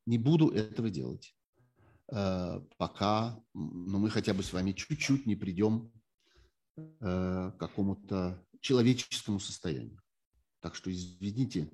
не 0.08 0.18
буду 0.18 0.50
этого 0.50 0.90
делать. 0.90 1.36
Э, 2.12 2.62
пока 2.78 3.40
ну, 3.54 4.00
мы 4.00 4.10
хотя 4.10 4.34
бы 4.34 4.42
с 4.42 4.54
вами 4.54 4.72
чуть-чуть 4.72 5.28
не 5.28 5.36
придем 5.36 5.92
э, 6.78 7.52
какому-то 7.60 8.46
человеческому 8.60 9.40
состоянию. 9.40 10.02
Так 10.60 10.76
что 10.76 10.92
извините, 10.92 11.72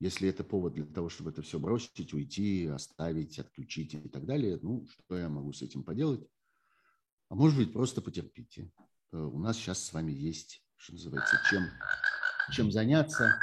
если 0.00 0.28
это 0.28 0.44
повод 0.44 0.74
для 0.74 0.84
того, 0.84 1.08
чтобы 1.08 1.30
это 1.30 1.42
все 1.42 1.58
бросить, 1.58 2.12
уйти, 2.14 2.66
оставить, 2.66 3.38
отключить 3.38 3.94
и 3.94 4.08
так 4.08 4.26
далее, 4.26 4.58
ну, 4.62 4.86
что 4.86 5.18
я 5.18 5.28
могу 5.28 5.52
с 5.52 5.62
этим 5.62 5.82
поделать? 5.82 6.26
А 7.28 7.34
может 7.34 7.58
быть, 7.58 7.72
просто 7.72 8.00
потерпите. 8.00 8.70
Э, 9.12 9.18
у 9.18 9.38
нас 9.38 9.56
сейчас 9.56 9.84
с 9.84 9.92
вами 9.92 10.12
есть, 10.12 10.64
что 10.76 10.92
называется, 10.92 11.36
чем, 11.48 11.64
чем 12.52 12.72
заняться. 12.72 13.38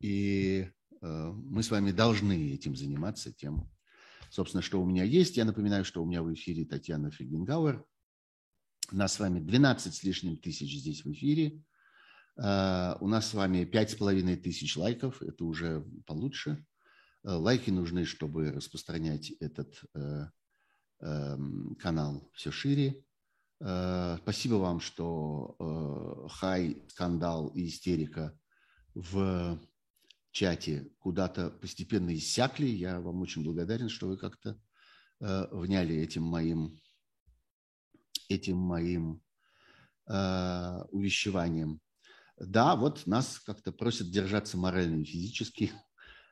И 0.00 0.70
мы 1.02 1.62
с 1.64 1.70
вами 1.72 1.90
должны 1.90 2.52
этим 2.52 2.76
заниматься, 2.76 3.32
тем 3.32 3.68
собственно, 4.32 4.62
что 4.62 4.80
у 4.80 4.86
меня 4.86 5.04
есть. 5.04 5.36
Я 5.36 5.44
напоминаю, 5.44 5.84
что 5.84 6.02
у 6.02 6.06
меня 6.06 6.22
в 6.22 6.32
эфире 6.32 6.64
Татьяна 6.64 7.10
Фельгенгауэр. 7.10 7.84
Нас 8.92 9.14
с 9.14 9.20
вами 9.20 9.40
12 9.40 9.94
с 9.94 10.02
лишним 10.02 10.36
тысяч 10.36 10.78
здесь 10.78 11.04
в 11.04 11.12
эфире. 11.12 11.62
Uh, 12.38 12.96
у 13.00 13.08
нас 13.08 13.28
с 13.28 13.34
вами 13.34 13.64
пять 13.64 13.90
с 13.90 13.94
половиной 13.94 14.36
тысяч 14.36 14.78
лайков, 14.78 15.20
это 15.20 15.44
уже 15.44 15.84
получше. 16.06 16.64
Uh, 17.26 17.36
лайки 17.36 17.68
нужны, 17.68 18.06
чтобы 18.06 18.52
распространять 18.52 19.32
этот 19.32 19.82
uh, 19.94 20.28
канал 21.78 22.30
все 22.32 22.50
шире. 22.52 23.04
Спасибо 23.58 24.54
вам, 24.54 24.80
что 24.80 26.28
хай, 26.30 26.84
скандал 26.88 27.48
и 27.48 27.66
истерика 27.66 28.38
в 28.94 29.60
чате 30.32 30.90
куда-то 30.98 31.50
постепенно 31.50 32.14
иссякли. 32.14 32.66
Я 32.66 33.00
вам 33.00 33.20
очень 33.20 33.44
благодарен, 33.44 33.88
что 33.88 34.08
вы 34.08 34.16
как-то 34.16 34.60
э, 35.20 35.46
вняли 35.52 35.94
этим 35.96 36.24
моим, 36.24 36.80
этим 38.34 38.56
моим 38.56 39.20
э, 40.08 40.82
увещеванием. 40.90 41.80
Да, 42.38 42.76
вот 42.76 43.06
нас 43.06 43.38
как-то 43.38 43.72
просят 43.72 44.10
держаться 44.10 44.56
морально 44.56 45.02
и 45.02 45.04
физически. 45.04 45.72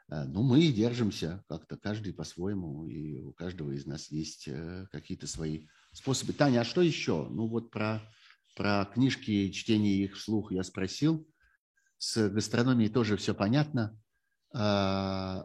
Э, 0.09 0.25
ну, 0.25 0.43
мы 0.43 0.61
и 0.61 0.73
держимся 0.73 1.45
как-то, 1.49 1.77
каждый 1.77 2.13
по-своему, 2.13 2.87
и 2.87 3.21
у 3.21 3.33
каждого 3.33 3.73
из 3.73 3.87
нас 3.87 4.11
есть 4.11 4.49
э, 4.49 4.87
какие-то 4.91 5.27
свои 5.27 5.67
способы. 5.93 6.33
Таня, 6.33 6.61
а 6.61 6.65
что 6.65 6.81
еще? 6.83 7.29
Ну, 7.31 7.47
вот 7.47 7.71
про, 7.71 8.01
про 8.57 8.85
книжки, 8.93 9.51
чтение 9.51 10.05
их 10.05 10.17
вслух 10.17 10.53
я 10.53 10.65
спросил 10.65 11.27
с 12.01 12.29
гастрономией 12.31 12.91
тоже 12.91 13.17
все 13.17 13.35
понятно. 13.35 13.97
Э, 14.55 15.43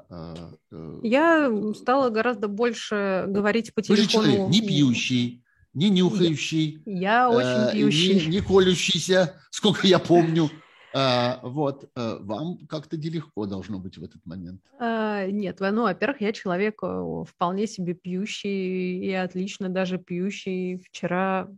Я 1.03 1.51
стала 1.75 2.09
гораздо 2.09 2.47
больше 2.47 3.25
говорить 3.27 3.73
по 3.73 3.81
телефону. 3.81 3.97
Вы 3.97 4.03
же 4.03 4.09
человек 4.09 4.49
не 4.49 4.61
пьющий, 4.61 5.44
не 5.75 5.89
нюхающий. 5.89 6.81
Я, 6.85 7.01
я 7.01 7.29
очень 7.29 7.71
пьющий. 7.71 8.27
Не, 8.27 8.37
не 8.37 8.41
колющийся, 8.41 9.39
сколько 9.51 9.85
я 9.85 9.99
помню. 9.99 10.49
А, 10.97 11.41
вот, 11.43 11.89
э, 11.95 12.17
вам 12.21 12.65
как-то 12.67 12.95
нелегко 12.95 13.45
должно 13.45 13.79
быть 13.79 13.97
в 13.97 14.03
этот 14.03 14.25
момент. 14.25 14.61
А, 14.79 15.25
нет, 15.27 15.57
ну, 15.59 15.83
во-первых, 15.83 16.21
я 16.21 16.31
человек 16.31 16.79
э, 16.81 17.23
вполне 17.27 17.67
себе 17.67 17.93
пьющий 17.93 18.99
и 18.99 19.11
отлично 19.11 19.67
даже 19.67 19.97
пьющий. 19.97 20.77
Вчера 20.77 21.49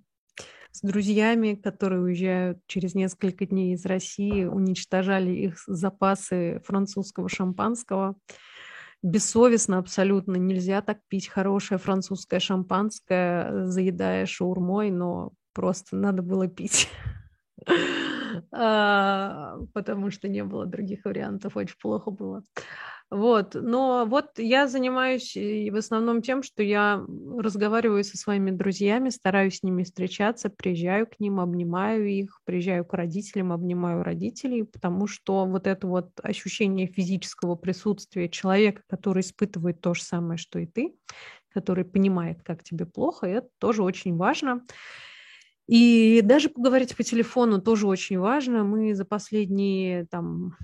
с 0.72 0.82
друзьями, 0.82 1.53
которые 1.53 2.01
уезжают 2.01 2.59
через 2.65 2.95
несколько 2.95 3.45
дней 3.45 3.74
из 3.74 3.86
России, 3.86 4.45
уничтожали 4.45 5.32
их 5.32 5.59
запасы 5.68 6.61
французского 6.65 7.30
шампанского. 7.30 8.15
Бессовестно 9.04 9.78
абсолютно. 9.78 10.36
Нельзя 10.36 10.82
так 10.82 11.00
пить 11.08 11.28
хорошее 11.28 11.78
французское 11.78 12.39
шампанское, 12.39 13.66
заедая 13.66 14.26
шаурмой, 14.26 14.91
но 14.91 15.32
просто 15.54 15.95
надо 15.95 16.22
было 16.22 16.48
пить. 16.48 16.89
А, 18.52 19.58
потому 19.74 20.12
что 20.12 20.28
не 20.28 20.43
было 20.43 20.66
других 20.66 21.06
вариантов, 21.06 21.58
очень 21.58 21.76
плохо 21.82 22.12
было. 22.12 22.43
Вот, 23.10 23.55
но 23.55 24.05
вот 24.05 24.38
я 24.38 24.68
занимаюсь 24.68 25.34
в 25.34 25.76
основном 25.78 26.22
тем, 26.22 26.43
что 26.43 26.62
я 26.62 27.01
разговариваю 27.38 28.03
со 28.03 28.18
своими 28.18 28.51
друзьями, 28.51 29.12
стараюсь 29.12 29.60
с 29.60 29.64
ними 29.64 29.84
встречаться, 29.84 30.49
приезжаю 30.49 31.08
к 31.08 31.18
ним, 31.18 31.39
обнимаю 31.39 32.05
их, 32.05 32.41
приезжаю 32.43 32.84
к 32.84 32.93
родителям, 32.93 33.53
обнимаю 33.53 34.03
родителей, 34.03 34.66
потому 34.66 35.08
что 35.08 35.45
вот 35.45 35.68
это 35.68 35.88
вот 35.88 36.10
ощущение 36.22 36.88
физического 36.88 37.55
присутствия 37.55 38.28
человека, 38.28 38.82
который 38.89 39.22
испытывает 39.22 39.80
то 39.80 39.93
же 39.93 40.03
самое, 40.03 40.38
что 40.38 40.60
и 40.60 40.66
ты, 40.66 40.93
который 41.53 41.86
понимает, 41.86 42.43
как 42.43 42.62
тебе 42.62 42.86
плохо, 42.86 43.26
это 43.26 43.47
тоже 43.60 43.84
очень 43.84 44.18
важно. 44.18 44.66
И 45.66 46.22
даже 46.24 46.49
поговорить 46.49 46.95
по 46.95 47.03
телефону 47.03 47.62
тоже 47.62 47.88
очень 47.88 48.20
важно. 48.20 48.66
Мы 48.66 48.93
за 48.95 49.05
последние 49.05 50.05
там 50.08 50.58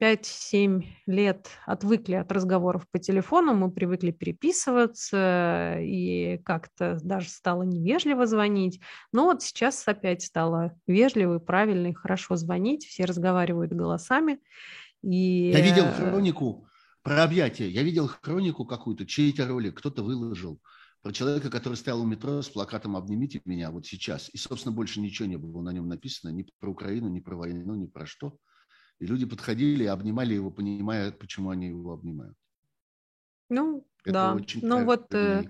5-7 0.00 0.82
лет 1.06 1.48
отвыкли 1.66 2.14
от 2.14 2.32
разговоров 2.32 2.86
по 2.90 2.98
телефону, 2.98 3.54
мы 3.54 3.70
привыкли 3.70 4.12
переписываться, 4.12 5.76
и 5.80 6.38
как-то 6.44 6.98
даже 7.02 7.28
стало 7.28 7.64
невежливо 7.64 8.26
звонить. 8.26 8.80
Но 9.12 9.24
вот 9.24 9.42
сейчас 9.42 9.86
опять 9.86 10.22
стало 10.22 10.72
вежливо, 10.86 11.36
и 11.36 11.44
правильно 11.44 11.88
и 11.88 11.94
хорошо 11.94 12.36
звонить, 12.36 12.86
все 12.86 13.04
разговаривают 13.04 13.72
голосами. 13.72 14.38
И... 15.02 15.50
Я 15.50 15.60
видел 15.60 15.84
хронику 15.92 16.66
про 17.02 17.22
объятия, 17.22 17.68
я 17.68 17.82
видел 17.82 18.08
хронику 18.08 18.64
какую-то, 18.64 19.06
чей-то 19.06 19.46
ролик, 19.46 19.78
кто-то 19.78 20.02
выложил 20.02 20.60
про 21.02 21.12
человека, 21.12 21.50
который 21.50 21.74
стоял 21.74 22.00
у 22.00 22.06
метро 22.06 22.42
с 22.42 22.48
плакатом 22.48 22.96
«Обнимите 22.96 23.40
меня» 23.44 23.70
вот 23.70 23.86
сейчас. 23.86 24.30
И, 24.32 24.38
собственно, 24.38 24.74
больше 24.74 25.00
ничего 25.00 25.28
не 25.28 25.36
было 25.36 25.62
на 25.62 25.72
нем 25.72 25.88
написано, 25.88 26.30
ни 26.30 26.46
про 26.58 26.70
Украину, 26.70 27.08
ни 27.08 27.20
про 27.20 27.36
войну, 27.36 27.74
ни 27.74 27.86
про 27.86 28.06
что. 28.06 28.36
И 29.00 29.06
люди 29.06 29.24
подходили 29.24 29.84
и 29.84 29.88
обнимали 29.88 30.34
его, 30.34 30.50
понимая, 30.50 31.10
почему 31.10 31.50
они 31.50 31.68
его 31.68 31.94
обнимают. 31.94 32.36
Ну, 33.48 33.86
это 34.04 34.12
да. 34.12 34.34
Очень 34.34 34.60
ну, 34.64 34.84
вот, 34.84 35.12
э, 35.14 35.44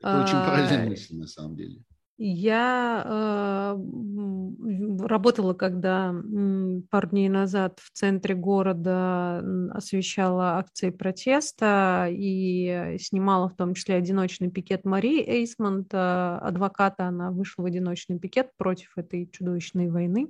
это 0.00 0.22
очень 0.22 0.32
правильная 0.32 0.88
мысль, 0.88 1.16
на 1.16 1.26
самом 1.26 1.56
деле. 1.56 1.82
Я 2.16 3.02
э, 3.04 3.76
работала, 5.04 5.52
когда 5.54 6.14
пару 6.90 7.08
дней 7.08 7.28
назад 7.28 7.80
в 7.82 7.90
центре 7.90 8.36
города 8.36 9.38
освещала 9.72 10.58
акции 10.58 10.90
протеста 10.90 12.06
и 12.08 12.98
снимала 13.00 13.48
в 13.48 13.56
том 13.56 13.74
числе 13.74 13.96
одиночный 13.96 14.48
пикет 14.48 14.84
Марии 14.84 15.28
Эйсмонт, 15.28 15.92
адвоката, 15.92 17.06
она 17.06 17.32
вышла 17.32 17.62
в 17.62 17.66
одиночный 17.66 18.20
пикет 18.20 18.50
против 18.56 18.96
этой 18.96 19.26
чудовищной 19.26 19.88
войны. 19.88 20.28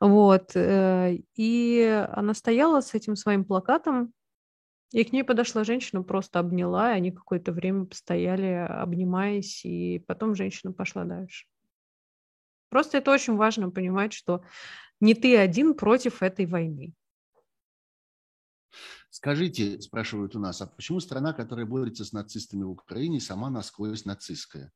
Вот. 0.00 0.56
Э, 0.56 1.16
и 1.34 2.06
она 2.12 2.34
стояла 2.34 2.80
с 2.80 2.94
этим 2.94 3.16
своим 3.16 3.44
плакатом 3.44 4.12
и 4.92 5.04
к 5.04 5.12
ней 5.12 5.22
подошла 5.22 5.62
женщина, 5.62 6.02
просто 6.02 6.40
обняла, 6.40 6.92
и 6.92 6.96
они 6.96 7.12
какое-то 7.12 7.52
время 7.52 7.84
постояли, 7.84 8.66
обнимаясь, 8.68 9.64
и 9.64 10.00
потом 10.00 10.34
женщина 10.34 10.72
пошла 10.72 11.04
дальше. 11.04 11.46
Просто 12.70 12.98
это 12.98 13.12
очень 13.12 13.36
важно 13.36 13.70
понимать, 13.70 14.12
что 14.12 14.42
не 15.00 15.14
ты 15.14 15.36
один 15.36 15.74
против 15.74 16.22
этой 16.22 16.46
войны. 16.46 16.94
Скажите, 19.10 19.80
спрашивают 19.80 20.34
у 20.36 20.38
нас, 20.38 20.60
а 20.60 20.66
почему 20.66 21.00
страна, 21.00 21.32
которая 21.32 21.66
борется 21.66 22.04
с 22.04 22.12
нацистами 22.12 22.62
в 22.62 22.70
Украине, 22.70 23.20
сама 23.20 23.50
насквозь 23.50 24.04
нацистская? 24.04 24.72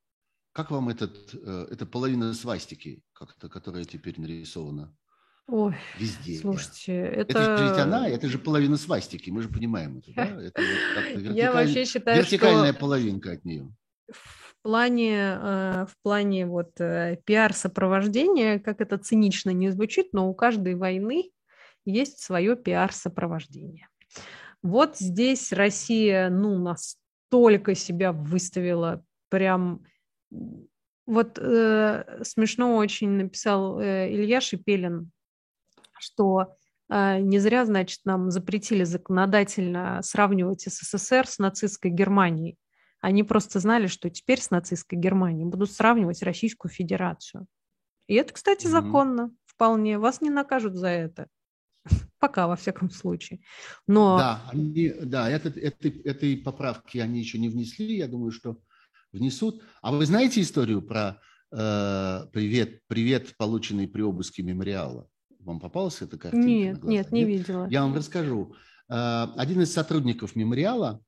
Как 0.52 0.70
вам 0.70 0.88
этот, 0.88 1.34
э, 1.34 1.66
эта 1.70 1.86
половина 1.86 2.34
свастики, 2.34 3.02
как-то, 3.12 3.48
которая 3.48 3.84
теперь 3.84 4.20
нарисована? 4.20 4.96
Ой, 5.46 5.74
Везде. 5.98 6.38
Слушайте, 6.38 6.96
это... 6.96 7.38
Это 7.38 7.58
же 7.58 7.68
ведь 7.68 7.78
она, 7.78 8.08
это 8.08 8.28
же 8.28 8.38
половина 8.38 8.78
свастики, 8.78 9.28
мы 9.30 9.42
же 9.42 9.50
понимаем 9.50 9.98
это, 9.98 10.12
да? 10.14 10.24
Это 10.42 10.62
вот 10.62 11.04
вертикаль... 11.04 11.36
Я 11.36 11.52
вообще 11.52 11.84
считаю, 11.84 12.22
вертикальная 12.22 12.72
что... 12.72 12.80
половинка 12.80 13.32
от 13.32 13.44
нее. 13.44 13.70
В 14.08 14.56
плане, 14.62 15.14
э, 15.14 15.86
в 15.86 15.94
плане 16.02 16.46
вот 16.46 16.80
э, 16.80 17.18
пиар-сопровождения, 17.26 18.58
как 18.58 18.80
это 18.80 18.96
цинично 18.96 19.50
не 19.50 19.70
звучит, 19.70 20.14
но 20.14 20.30
у 20.30 20.34
каждой 20.34 20.76
войны 20.76 21.30
есть 21.84 22.20
свое 22.20 22.56
пиар-сопровождение. 22.56 23.88
Вот 24.62 24.96
здесь 24.96 25.52
Россия, 25.52 26.30
ну, 26.30 26.58
настолько 26.58 27.74
себя 27.74 28.12
выставила 28.12 29.04
прям... 29.28 29.84
Вот 31.06 31.38
э, 31.38 32.22
смешно 32.22 32.76
очень 32.76 33.10
написал 33.10 33.78
э, 33.78 34.10
Илья 34.10 34.40
Шепелин 34.40 35.10
что 35.98 36.56
э, 36.90 37.18
не 37.20 37.38
зря, 37.38 37.64
значит, 37.64 38.00
нам 38.04 38.30
запретили 38.30 38.84
законодательно 38.84 40.00
сравнивать 40.02 40.62
СССР 40.62 41.26
с 41.26 41.38
нацистской 41.38 41.90
Германией. 41.90 42.56
Они 43.00 43.22
просто 43.22 43.60
знали, 43.60 43.86
что 43.86 44.08
теперь 44.08 44.40
с 44.40 44.50
нацистской 44.50 44.98
Германией 44.98 45.44
будут 45.44 45.70
сравнивать 45.70 46.22
Российскую 46.22 46.72
Федерацию. 46.72 47.46
И 48.06 48.14
это, 48.14 48.32
кстати, 48.32 48.66
mm-hmm. 48.66 48.70
законно 48.70 49.30
вполне. 49.44 49.98
Вас 49.98 50.20
не 50.20 50.30
накажут 50.30 50.74
за 50.74 50.88
это. 50.88 51.26
Пока, 52.18 52.46
во 52.46 52.56
всяком 52.56 52.90
случае. 52.90 53.40
Но... 53.86 54.18
Да, 54.18 54.42
они, 54.50 54.88
да 55.02 55.28
это, 55.28 55.48
это, 55.48 55.88
этой 55.88 56.36
поправки 56.36 56.98
они 56.98 57.20
еще 57.20 57.38
не 57.38 57.48
внесли. 57.48 57.96
Я 57.96 58.08
думаю, 58.08 58.30
что 58.30 58.58
внесут. 59.12 59.62
А 59.82 59.92
вы 59.92 60.06
знаете 60.06 60.40
историю 60.40 60.82
про 60.82 61.20
э, 61.52 62.26
привет, 62.32 62.80
привет, 62.86 63.36
полученный 63.36 63.88
при 63.88 64.02
обыске 64.02 64.42
мемориала? 64.42 65.08
Вам 65.44 65.60
попалась 65.60 66.00
эта 66.00 66.16
картинка? 66.18 66.48
Нет, 66.48 66.84
нет, 66.84 67.12
не 67.12 67.24
видела. 67.24 67.68
Я 67.68 67.82
вам 67.82 67.94
расскажу. 67.94 68.54
А, 68.88 69.32
один 69.36 69.60
из 69.62 69.72
сотрудников 69.72 70.36
мемориала 70.36 71.02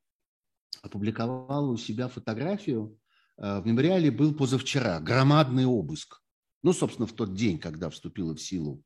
опубликовал 0.83 1.71
у 1.71 1.77
себя 1.77 2.09
фотографию. 2.09 2.99
А, 3.39 3.61
в 3.61 3.67
мемориале 3.67 4.11
был 4.11 4.35
позавчера 4.35 5.01
громадный 5.01 5.65
обыск. 5.65 6.23
Ну, 6.63 6.73
собственно, 6.73 7.07
в 7.07 7.13
тот 7.13 7.35
день, 7.35 7.59
когда 7.59 7.89
вступило 7.89 8.35
в 8.35 8.41
силу 8.41 8.83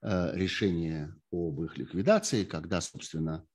а, 0.00 0.32
решение 0.34 1.14
об 1.30 1.62
их 1.62 1.78
ликвидации, 1.78 2.44
когда, 2.44 2.80
собственно, 2.80 3.46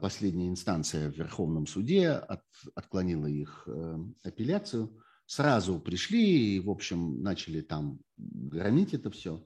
последняя 0.00 0.48
инстанция 0.48 1.12
в 1.12 1.16
Верховном 1.16 1.66
суде 1.66 2.08
от, 2.08 2.40
отклонила 2.74 3.26
их 3.26 3.68
апелляцию, 4.22 4.98
сразу 5.26 5.78
пришли 5.78 6.56
и, 6.56 6.60
в 6.60 6.70
общем, 6.70 7.22
начали 7.22 7.60
там 7.60 8.00
громить 8.16 8.94
это 8.94 9.10
все 9.10 9.44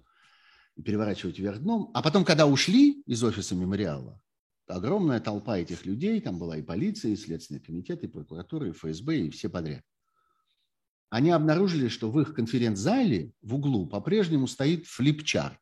переворачивать 0.83 1.39
вверх 1.39 1.61
дном. 1.61 1.91
А 1.95 2.03
потом, 2.03 2.25
когда 2.25 2.47
ушли 2.47 3.03
из 3.07 3.23
офиса 3.23 3.55
мемориала, 3.55 4.21
огромная 4.67 5.21
толпа 5.21 5.59
этих 5.59 5.85
людей, 5.85 6.21
там 6.21 6.39
была 6.39 6.57
и 6.57 6.63
полиция, 6.63 7.13
и 7.13 7.17
Следственный 7.17 7.61
комитет, 7.61 8.03
и 8.03 8.09
прокуратура, 8.09 8.69
и 8.69 8.73
ФСБ, 8.73 9.17
и 9.19 9.31
все 9.31 9.49
подряд. 9.49 9.83
Они 11.11 11.31
обнаружили, 11.31 11.89
что 11.89 12.11
в 12.11 12.21
их 12.21 12.35
конференц-зале 12.35 13.33
в 13.41 13.55
углу 13.55 13.87
по-прежнему 13.87 14.49
стоит 14.49 14.87
флипчарт. 14.87 15.61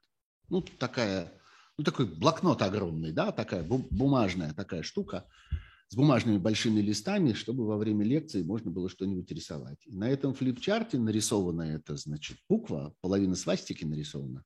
Ну, 0.48 0.62
такая, 0.62 1.32
ну, 1.76 1.84
такой 1.84 2.06
блокнот 2.06 2.62
огромный, 2.62 3.12
да, 3.12 3.32
такая 3.32 3.62
бумажная 3.62 4.54
такая 4.54 4.82
штука 4.82 5.26
с 5.88 5.94
бумажными 5.94 6.38
большими 6.38 6.80
листами, 6.80 7.34
чтобы 7.34 7.66
во 7.66 7.76
время 7.76 8.02
лекции 8.02 8.42
можно 8.42 8.70
было 8.70 8.88
что-нибудь 8.88 9.30
рисовать. 9.30 9.78
И 9.84 9.94
на 9.94 10.08
этом 10.08 10.32
флипчарте 10.32 10.98
нарисована 10.98 11.62
эта, 11.62 11.98
значит, 11.98 12.38
буква, 12.48 12.94
половина 13.02 13.34
свастики 13.34 13.84
нарисована, 13.84 14.42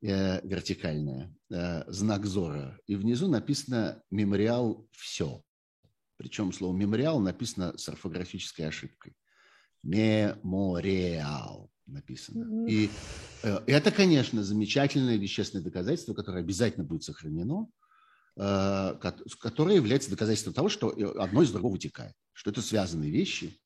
вертикальная, 0.00 1.34
э, 1.50 1.90
знак 1.90 2.24
Зора, 2.26 2.78
и 2.86 2.94
внизу 2.94 3.28
написано 3.28 4.02
«Мемориал 4.10 4.86
все». 4.92 5.42
Причем 6.16 6.52
слово 6.52 6.76
«мемориал» 6.76 7.20
написано 7.20 7.76
с 7.76 7.88
орфографической 7.88 8.68
ошибкой. 8.68 9.14
«Мемориал» 9.82 11.70
написано. 11.86 12.68
И 12.68 12.90
э, 13.42 13.60
это, 13.66 13.90
конечно, 13.90 14.44
замечательное 14.44 15.16
вещественное 15.16 15.64
доказательство, 15.64 16.14
которое 16.14 16.40
обязательно 16.40 16.84
будет 16.84 17.02
сохранено, 17.02 17.68
э, 18.36 18.94
которое 19.40 19.76
является 19.76 20.10
доказательством 20.10 20.54
того, 20.54 20.68
что 20.68 20.90
одно 21.20 21.42
из 21.42 21.50
другого 21.50 21.72
вытекает, 21.72 22.14
что 22.32 22.50
это 22.50 22.62
связанные 22.62 23.10
вещи, 23.10 23.58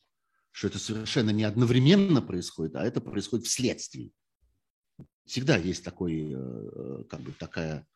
что 0.51 0.69
это 0.69 0.79
совершенно 0.79 1.31
не 1.31 1.45
одновременно 1.45 2.23
происходит, 2.23 2.77
а 2.77 2.85
это 2.85 3.01
происходит 3.01 3.47
вследствие 3.47 4.13
всегда 5.27 5.57
есть 5.57 5.85
такой, 5.85 6.33
э, 6.35 7.05
как 7.09 7.21
бы 7.21 7.33
такая 7.33 7.87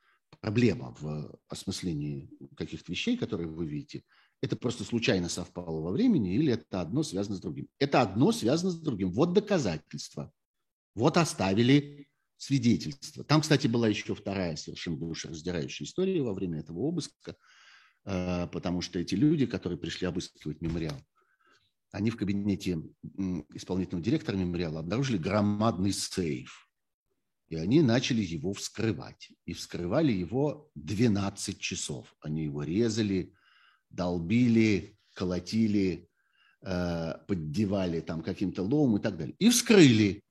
проблема 0.41 0.95
в 1.01 1.39
осмыслении 1.49 2.31
каких-то 2.57 2.91
вещей, 2.93 3.16
которые 3.16 3.49
вы 3.49 3.66
видите. 3.66 4.03
Это 4.43 4.57
просто 4.57 4.85
случайно 4.85 5.29
совпало 5.29 5.81
во 5.81 5.91
времени 5.91 6.35
или 6.35 6.53
это 6.53 6.81
одно 6.81 7.03
связано 7.03 7.37
с 7.37 7.41
другим? 7.41 7.68
Это 7.79 8.03
одно 8.03 8.33
связано 8.33 8.70
с 8.70 8.79
другим. 8.79 9.11
Вот 9.11 9.33
доказательства. 9.33 10.33
Вот 10.95 11.16
оставили 11.16 12.09
свидетельство. 12.37 13.24
Там, 13.24 13.41
кстати, 13.41 13.66
была 13.66 13.89
еще 13.89 14.14
вторая 14.14 14.57
совершенно 14.57 14.99
душераздирающая 14.99 15.87
история 15.87 16.22
во 16.22 16.35
время 16.35 16.61
этого 16.61 16.81
обыска, 16.81 17.37
э, 18.05 18.47
потому 18.49 18.83
что 18.83 18.99
эти 18.99 19.14
люди, 19.14 19.47
которые 19.47 19.79
пришли 19.79 20.07
обыскивать 20.07 20.61
мемориал, 20.61 21.01
они 21.93 22.11
в 22.11 22.16
кабинете 22.16 22.83
исполнительного 23.55 24.05
директора 24.05 24.37
мемориала 24.37 24.81
обнаружили 24.81 25.16
громадный 25.16 25.93
сейф 25.93 26.65
И 27.49 27.57
они 27.57 27.80
начали 27.82 28.22
его 28.22 28.53
вскрывать. 28.53 29.30
И 29.44 29.53
вскрывали 29.53 30.12
его 30.12 30.70
12 30.74 31.59
часов. 31.61 32.14
Они 32.20 32.44
его 32.44 32.62
резали, 32.64 33.34
долбили, 33.90 34.99
колотили, 35.14 36.09
э, 36.62 37.14
поддевали 37.26 38.01
там 38.01 38.22
каким-то 38.22 38.62
ломом 38.62 38.99
и 38.99 39.03
так 39.03 39.16
далее. 39.16 39.36
И 39.38 39.49
вскрыли. 39.51 40.22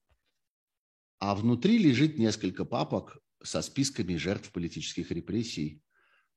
А 1.19 1.35
внутри 1.35 1.77
лежит 1.77 2.17
несколько 2.17 2.65
папок 2.65 3.17
со 3.41 3.61
списками 3.61 4.17
жертв 4.17 4.51
политических 4.51 5.11
репрессий, 5.11 5.81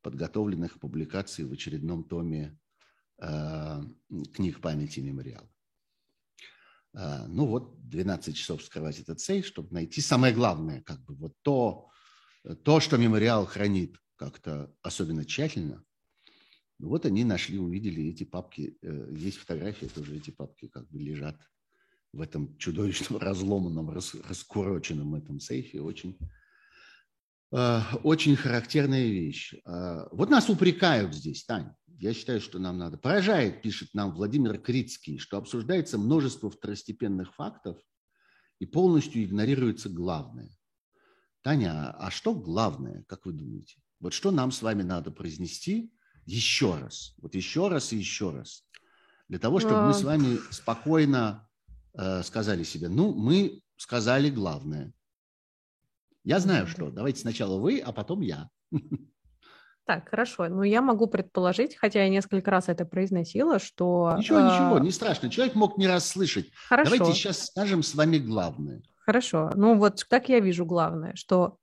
подготовленных 0.03 0.75
к 0.75 0.81
публикации 0.81 1.43
в 1.43 1.53
очередном 1.53 2.05
томе 2.05 2.57
э, 3.21 3.83
книг 4.33 4.61
памяти 4.61 5.01
мемориала. 5.01 5.51
Э, 6.99 7.27
ну 7.29 7.47
вот, 7.47 7.89
12 7.89 8.37
часов 8.37 8.61
вскрывать 8.61 8.99
этот 8.99 9.21
сейф, 9.21 9.47
чтобы 9.47 9.73
найти 9.73 10.01
самое 10.01 10.35
главное, 10.35 10.83
как 10.83 11.03
бы 11.05 11.15
вот 11.15 11.35
то, 11.43 11.89
то 12.65 12.81
что 12.81 12.99
мемориал 12.99 13.47
хранит 13.47 13.97
как-то 14.17 14.75
особенно 14.83 15.25
тщательно. 15.25 15.85
Вот 16.81 17.07
они 17.07 17.25
нашли, 17.25 17.59
увидели 17.59 18.05
эти 18.09 18.25
папки. 18.25 18.77
Э, 18.83 19.09
есть 19.13 19.39
фотографии, 19.39 19.87
тоже 19.87 20.17
эти 20.17 20.31
папки 20.31 20.67
как 20.67 20.89
бы 20.91 20.99
лежат 20.99 21.41
в 22.13 22.21
этом 22.21 22.59
чудовищном 22.59 23.19
разломанном, 23.21 23.91
раскуроченном 23.91 25.15
этом 25.15 25.39
сейфе. 25.39 25.81
Очень 25.81 26.19
Э, 26.21 26.38
очень 27.51 28.37
характерная 28.37 29.07
вещь. 29.07 29.55
Э, 29.65 30.07
вот 30.13 30.29
нас 30.31 30.51
упрекают 30.51 31.15
здесь, 31.15 31.45
Таня. 31.45 31.77
Я 31.99 32.15
считаю, 32.15 32.41
что 32.41 32.59
нам 32.59 32.79
надо. 32.79 32.97
Поражает, 32.99 33.63
пишет 33.63 33.89
нам 33.95 34.13
Владимир 34.13 34.59
Крицкий, 34.59 35.19
что 35.19 35.39
обсуждается 35.39 35.99
множество 35.99 36.51
второстепенных 36.51 37.35
фактов 37.35 37.79
и 38.61 38.67
полностью 38.67 39.25
игнорируется 39.25 39.89
главное. 39.89 40.51
Таня, 41.43 41.91
а 41.91 42.11
что 42.11 42.35
главное, 42.35 43.05
как 43.09 43.27
вы 43.27 43.33
думаете? 43.33 43.81
Вот 44.01 44.13
что 44.13 44.31
нам 44.31 44.53
с 44.53 44.63
вами 44.63 44.83
надо 44.83 45.11
произнести 45.11 45.93
еще 46.25 46.77
раз, 46.77 47.15
вот 47.19 47.35
еще 47.35 47.69
раз 47.69 47.93
и 47.93 47.97
еще 47.97 48.31
раз, 48.31 48.65
для 49.29 49.39
того, 49.39 49.61
чтобы 49.61 49.87
мы 49.87 49.95
с 49.95 50.03
вами 50.03 50.39
спокойно 50.51 51.49
э, 51.95 52.23
сказали 52.23 52.63
себе, 52.63 52.89
ну, 52.89 53.15
мы 53.15 53.63
сказали 53.77 54.31
главное. 54.31 54.93
Я 56.29 56.41
знаю, 56.41 56.67
что. 56.67 56.91
Давайте 56.91 57.21
сначала 57.23 57.59
вы, 57.59 57.79
а 57.79 57.91
потом 57.91 58.21
я. 58.21 58.51
Так, 59.87 60.11
хорошо. 60.11 60.47
Ну, 60.51 60.63
я 60.63 60.83
могу 60.83 61.07
предположить, 61.07 61.75
хотя 61.75 62.03
я 62.03 62.11
несколько 62.11 62.51
раз 62.51 62.69
это 62.69 62.85
произносила, 62.85 63.59
что... 63.59 64.15
Ничего, 64.19 64.41
ничего, 64.41 64.77
а, 64.77 64.81
не 64.81 64.91
страшно. 64.91 65.31
Человек 65.31 65.55
мог 65.55 65.79
не 65.79 65.87
раз 65.87 66.07
слышать. 66.07 66.51
Хорошо. 66.69 66.91
Давайте 66.91 67.19
сейчас 67.19 67.47
скажем 67.47 67.83
с 67.83 67.95
вами 67.95 68.19
главное. 68.19 68.83
Хорошо. 69.07 69.51
Ну, 69.55 69.79
вот 69.79 70.05
как 70.05 70.29
я 70.29 70.41
вижу 70.41 70.67
главное, 70.67 71.15
что 71.15 71.57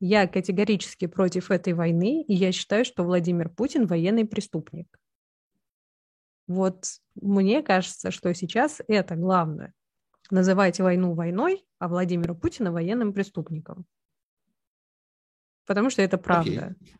я 0.00 0.26
категорически 0.26 1.06
против 1.06 1.50
этой 1.50 1.74
войны, 1.74 2.22
и 2.22 2.32
я 2.32 2.50
считаю, 2.50 2.86
что 2.86 3.04
Владимир 3.04 3.50
Путин 3.50 3.86
военный 3.86 4.24
преступник. 4.24 4.98
Вот 6.46 6.86
мне 7.14 7.62
кажется, 7.62 8.10
что 8.10 8.32
сейчас 8.32 8.80
это 8.88 9.16
главное. 9.16 9.74
Называйте 10.30 10.82
войну 10.82 11.12
войной, 11.12 11.66
а 11.78 11.88
Владимира 11.88 12.32
Путина 12.32 12.72
военным 12.72 13.12
преступником 13.12 13.84
потому 15.68 15.90
что 15.90 16.02
это 16.02 16.18
правда. 16.18 16.50
Okay. 16.50 16.98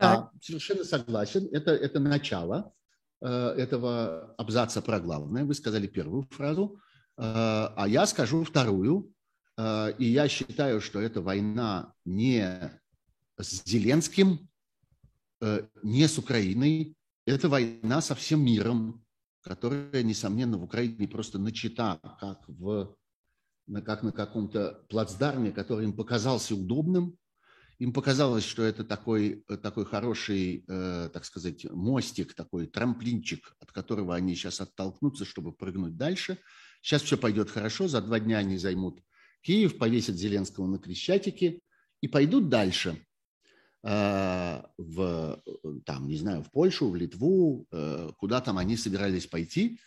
Да, 0.00 0.30
совершенно 0.40 0.84
согласен. 0.84 1.48
Это, 1.52 1.70
это 1.70 2.00
начало 2.00 2.72
э, 3.20 3.28
этого 3.28 4.34
абзаца 4.38 4.82
про 4.82 4.98
главное. 4.98 5.44
Вы 5.44 5.54
сказали 5.54 5.86
первую 5.86 6.26
фразу, 6.30 6.80
э, 7.16 7.22
а 7.22 7.84
я 7.86 8.06
скажу 8.06 8.42
вторую. 8.42 9.12
Э, 9.56 9.92
и 9.98 10.06
я 10.06 10.28
считаю, 10.28 10.80
что 10.80 11.00
эта 11.00 11.20
война 11.20 11.92
не 12.04 12.72
с 13.38 13.62
Зеленским, 13.64 14.48
э, 15.40 15.66
не 15.82 16.08
с 16.08 16.18
Украиной. 16.18 16.96
Это 17.26 17.48
война 17.48 18.00
со 18.00 18.14
всем 18.14 18.44
миром, 18.44 19.04
которая, 19.42 20.02
несомненно, 20.02 20.56
в 20.58 20.64
Украине 20.64 21.06
просто 21.06 21.38
начата, 21.38 22.00
как, 22.18 22.48
в, 22.48 22.96
как 23.84 24.02
на 24.02 24.12
каком-то 24.12 24.84
плацдарме, 24.88 25.52
который 25.52 25.84
им 25.84 25.92
показался 25.92 26.54
удобным, 26.54 27.16
им 27.78 27.92
показалось, 27.92 28.44
что 28.44 28.62
это 28.62 28.84
такой, 28.84 29.44
э, 29.48 29.56
такой 29.56 29.84
хороший, 29.84 30.64
э, 30.68 31.10
так 31.12 31.24
сказать, 31.24 31.64
мостик, 31.70 32.34
такой 32.34 32.66
трамплинчик, 32.66 33.56
от 33.60 33.72
которого 33.72 34.14
они 34.14 34.34
сейчас 34.34 34.60
оттолкнутся, 34.60 35.24
чтобы 35.24 35.52
прыгнуть 35.52 35.96
дальше. 35.96 36.38
Сейчас 36.80 37.02
все 37.02 37.16
пойдет 37.16 37.50
хорошо, 37.50 37.88
за 37.88 38.00
два 38.00 38.20
дня 38.20 38.38
они 38.38 38.58
займут 38.58 39.00
Киев, 39.42 39.78
повесят 39.78 40.16
Зеленского 40.16 40.66
на 40.66 40.78
Крещатике 40.78 41.60
и 42.00 42.08
пойдут 42.08 42.48
дальше 42.48 43.04
э, 43.82 44.62
в, 44.78 45.42
там, 45.84 46.06
не 46.06 46.16
знаю, 46.16 46.42
в 46.42 46.50
Польшу, 46.50 46.90
в 46.90 46.96
Литву, 46.96 47.66
э, 47.72 48.10
куда 48.16 48.40
там 48.40 48.58
они 48.58 48.76
собирались 48.76 49.26
пойти, 49.26 49.80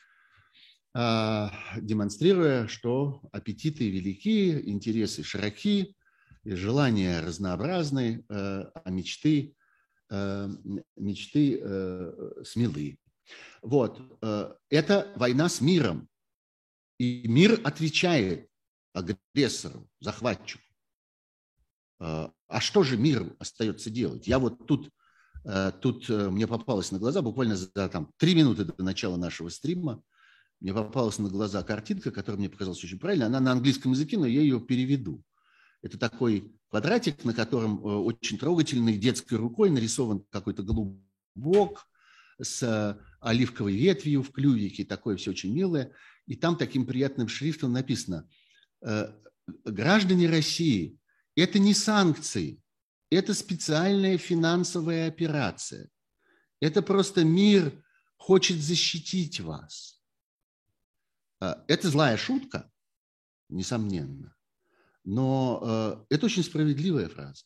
э, 0.94 1.48
демонстрируя, 1.80 2.68
что 2.68 3.22
аппетиты 3.32 3.90
велики, 3.90 4.70
интересы 4.70 5.24
широки, 5.24 5.96
желания 6.56 7.22
разнообразны, 7.22 8.26
э, 8.30 8.66
а 8.74 8.90
мечты, 8.90 9.56
э, 10.10 10.50
мечты 10.96 11.60
э, 11.62 12.44
смелы. 12.46 13.00
Вот. 13.62 14.02
Это 14.70 15.12
война 15.18 15.50
с 15.50 15.60
миром. 15.60 16.08
И 16.98 17.28
мир 17.28 17.60
отвечает 17.66 18.50
агрессору, 18.94 19.90
захватчику. 20.00 20.64
А 22.00 22.60
что 22.60 22.84
же 22.84 22.96
миру 22.96 23.36
остается 23.38 23.90
делать? 23.90 24.28
Я 24.28 24.40
вот 24.40 24.66
тут, 24.66 24.90
тут 25.82 26.08
мне 26.08 26.48
попалось 26.48 26.92
на 26.92 27.00
глаза, 27.00 27.22
буквально 27.22 27.58
за 27.58 27.90
там, 27.90 28.14
три 28.16 28.34
минуты 28.34 28.64
до 28.64 28.82
начала 28.82 29.18
нашего 29.18 29.50
стрима, 29.50 30.02
мне 30.60 30.74
попалась 30.74 31.20
на 31.20 31.30
глаза 31.30 31.62
картинка, 31.64 32.12
которая 32.12 32.40
мне 32.40 32.50
показалась 32.50 32.84
очень 32.84 33.00
правильной. 33.00 33.28
Она 33.28 33.40
на 33.40 33.52
английском 33.52 33.92
языке, 33.92 34.18
но 34.18 34.26
я 34.26 34.42
ее 34.42 34.60
переведу. 34.60 35.22
Это 35.88 35.98
такой 35.98 36.54
квадратик, 36.70 37.24
на 37.24 37.34
котором 37.34 37.80
э, 37.80 37.90
очень 37.96 38.38
трогательной 38.38 38.98
детской 38.98 39.36
рукой 39.36 39.70
нарисован 39.70 40.26
какой-то 40.30 40.62
голубок 40.62 41.88
с 42.42 42.62
э, 42.62 43.02
оливковой 43.22 43.78
ветвью 43.78 44.22
в 44.22 44.34
клювике, 44.34 44.84
такое 44.84 45.16
все 45.16 45.32
очень 45.32 45.54
милое. 45.54 45.94
И 46.26 46.36
там 46.36 46.58
таким 46.58 46.86
приятным 46.86 47.30
шрифтом 47.30 47.72
написано 47.72 48.28
«Э, 48.82 49.14
«Граждане 49.64 50.30
России, 50.30 51.00
это 51.38 51.58
не 51.58 51.74
санкции, 51.74 52.62
это 53.10 53.34
специальная 53.34 54.18
финансовая 54.18 55.08
операция. 55.08 55.90
Это 56.60 56.82
просто 56.82 57.24
мир 57.24 57.82
хочет 58.18 58.58
защитить 58.58 59.40
вас». 59.40 60.02
Это 61.40 61.90
злая 61.90 62.18
шутка, 62.18 62.70
несомненно. 63.48 64.37
Но 65.08 65.62
э, 66.10 66.16
это 66.16 66.26
очень 66.26 66.44
справедливая 66.44 67.08
фраза. 67.08 67.46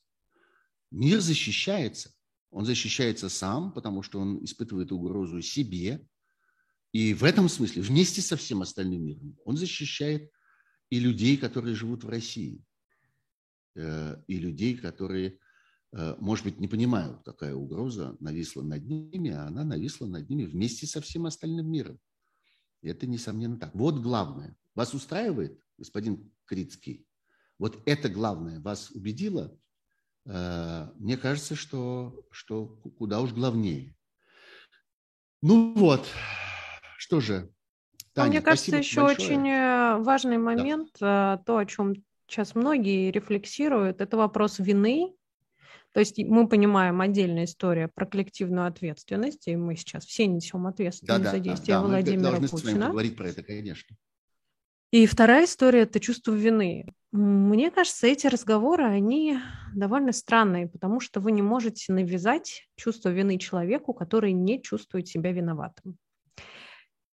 Мир 0.89 1.21
защищается. 1.21 2.11
Он 2.49 2.65
защищается 2.65 3.29
сам, 3.29 3.71
потому 3.71 4.01
что 4.01 4.19
он 4.19 4.43
испытывает 4.43 4.91
угрозу 4.91 5.43
себе. 5.43 6.03
И 6.91 7.13
в 7.13 7.23
этом 7.23 7.47
смысле, 7.49 7.83
вместе 7.83 8.19
со 8.23 8.35
всем 8.35 8.63
остальным 8.63 9.05
миром, 9.05 9.37
он 9.45 9.57
защищает 9.57 10.31
и 10.89 10.99
людей, 10.99 11.37
которые 11.37 11.75
живут 11.75 12.03
в 12.03 12.09
России, 12.09 12.65
э, 13.75 14.17
и 14.25 14.39
людей, 14.39 14.75
которые, 14.75 15.37
э, 15.91 16.15
может 16.19 16.45
быть, 16.45 16.59
не 16.59 16.67
понимают, 16.67 17.21
какая 17.23 17.53
угроза 17.53 18.17
нависла 18.19 18.63
над 18.63 18.83
ними, 18.87 19.29
а 19.29 19.45
она 19.45 19.63
нависла 19.63 20.07
над 20.07 20.27
ними 20.27 20.45
вместе 20.45 20.87
со 20.87 20.99
всем 20.99 21.27
остальным 21.27 21.71
миром. 21.71 21.99
Это, 22.81 23.05
несомненно, 23.05 23.59
так. 23.59 23.75
Вот 23.75 24.01
главное. 24.01 24.57
Вас 24.73 24.95
устраивает, 24.95 25.61
господин 25.77 26.33
Крицкий, 26.45 27.05
вот 27.61 27.79
это 27.85 28.09
главное 28.09 28.59
вас 28.59 28.89
убедило, 28.89 29.55
э, 30.25 30.87
мне 30.95 31.15
кажется, 31.15 31.53
что, 31.55 32.25
что 32.31 32.65
куда 32.97 33.21
уж 33.21 33.33
главнее. 33.33 33.95
Ну 35.43 35.71
вот, 35.75 36.07
что 36.97 37.21
же, 37.21 37.51
ну, 37.93 37.97
Таня, 38.13 38.29
Мне 38.29 38.41
кажется, 38.41 38.75
еще 38.77 39.01
большое. 39.01 39.27
очень 39.27 39.47
э, 39.47 39.97
важный 39.99 40.39
момент, 40.39 40.89
да. 40.99 41.35
Э, 41.39 41.45
то, 41.45 41.57
о 41.57 41.65
чем 41.67 42.03
сейчас 42.27 42.55
многие 42.55 43.11
рефлексируют, 43.11 44.01
это 44.01 44.17
вопрос 44.17 44.57
вины. 44.57 45.13
То 45.93 45.99
есть 45.99 46.17
мы 46.17 46.47
понимаем 46.47 46.99
отдельная 46.99 47.43
история 47.43 47.89
про 47.89 48.07
коллективную 48.07 48.65
ответственность, 48.65 49.47
и 49.47 49.55
мы 49.55 49.75
сейчас 49.75 50.05
все 50.07 50.25
несем 50.25 50.65
ответственность 50.65 51.25
да, 51.25 51.31
за 51.31 51.39
действия 51.39 51.75
да, 51.75 51.81
да, 51.81 51.87
Владимира 51.87 52.31
мы 52.31 52.47
Путина. 52.47 52.71
Мы 52.71 52.79
должны 52.79 52.89
говорить 52.89 53.17
про 53.17 53.27
это, 53.27 53.43
конечно. 53.43 53.95
И 54.91 55.05
вторая 55.05 55.45
история– 55.45 55.81
это 55.83 56.01
чувство 56.01 56.33
вины. 56.33 56.93
Мне 57.13 57.71
кажется, 57.71 58.07
эти 58.07 58.27
разговоры, 58.27 58.83
они 58.83 59.39
довольно 59.73 60.11
странные, 60.11 60.67
потому 60.67 60.99
что 60.99 61.21
вы 61.21 61.31
не 61.31 61.41
можете 61.41 61.93
навязать 61.93 62.67
чувство 62.75 63.07
вины 63.07 63.37
человеку, 63.37 63.93
который 63.93 64.33
не 64.33 64.61
чувствует 64.61 65.07
себя 65.07 65.31
виноватым. 65.31 65.97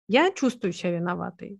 Я 0.08 0.32
чувствую 0.32 0.74
себя 0.74 0.98
виноватой, 0.98 1.60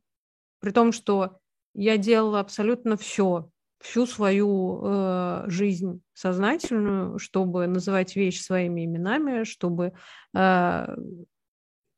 при 0.60 0.72
том, 0.72 0.92
что 0.92 1.38
я 1.76 1.98
делала 1.98 2.40
абсолютно 2.40 2.98
все 2.98 3.52
всю 3.80 4.08
свою 4.08 4.82
э, 4.84 5.44
жизнь 5.48 6.02
сознательную, 6.14 7.20
чтобы 7.20 7.68
называть 7.68 8.16
вещи 8.16 8.42
своими 8.42 8.86
именами, 8.86 9.44
чтобы 9.44 9.94
э, 10.34 10.96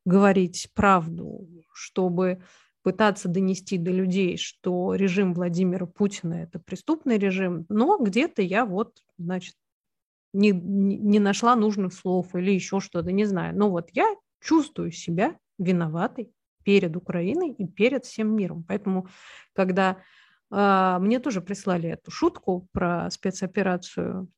говорить 0.03 0.69
правду, 0.73 1.47
чтобы 1.71 2.43
пытаться 2.89 3.29
донести 3.29 3.77
до 3.77 3.91
людей, 3.91 4.35
что 4.35 4.95
режим 4.95 5.35
Владимира 5.35 5.85
Путина– 5.85 6.33
это 6.41 6.57
преступный 6.57 7.19
режим, 7.19 7.67
но 7.69 7.99
где-то 7.99 8.41
я 8.41 8.65
вот, 8.65 9.03
значит, 9.19 9.53
не, 10.33 10.49
не 10.49 11.19
нашла 11.19 11.55
нужных 11.55 11.93
слов 11.93 12.33
или 12.33 12.49
еще 12.49 12.79
что-то, 12.79 13.11
не 13.11 13.25
знаю. 13.25 13.55
Но 13.55 13.69
вот 13.69 13.91
я 13.93 14.11
чувствую 14.41 14.91
себя 14.91 15.37
виноватой 15.59 16.31
перед 16.63 16.95
Украиной 16.95 17.51
и 17.51 17.67
перед 17.67 18.05
всем 18.05 18.35
миром. 18.35 18.65
Поэтому, 18.67 19.07
когда 19.53 19.97
э, 20.49 20.97
мне 20.99 21.19
тоже 21.19 21.41
прислали 21.41 21.89
эту 21.89 22.09
шутку 22.09 22.67
про 22.71 23.11
спецоперацию 23.11 24.29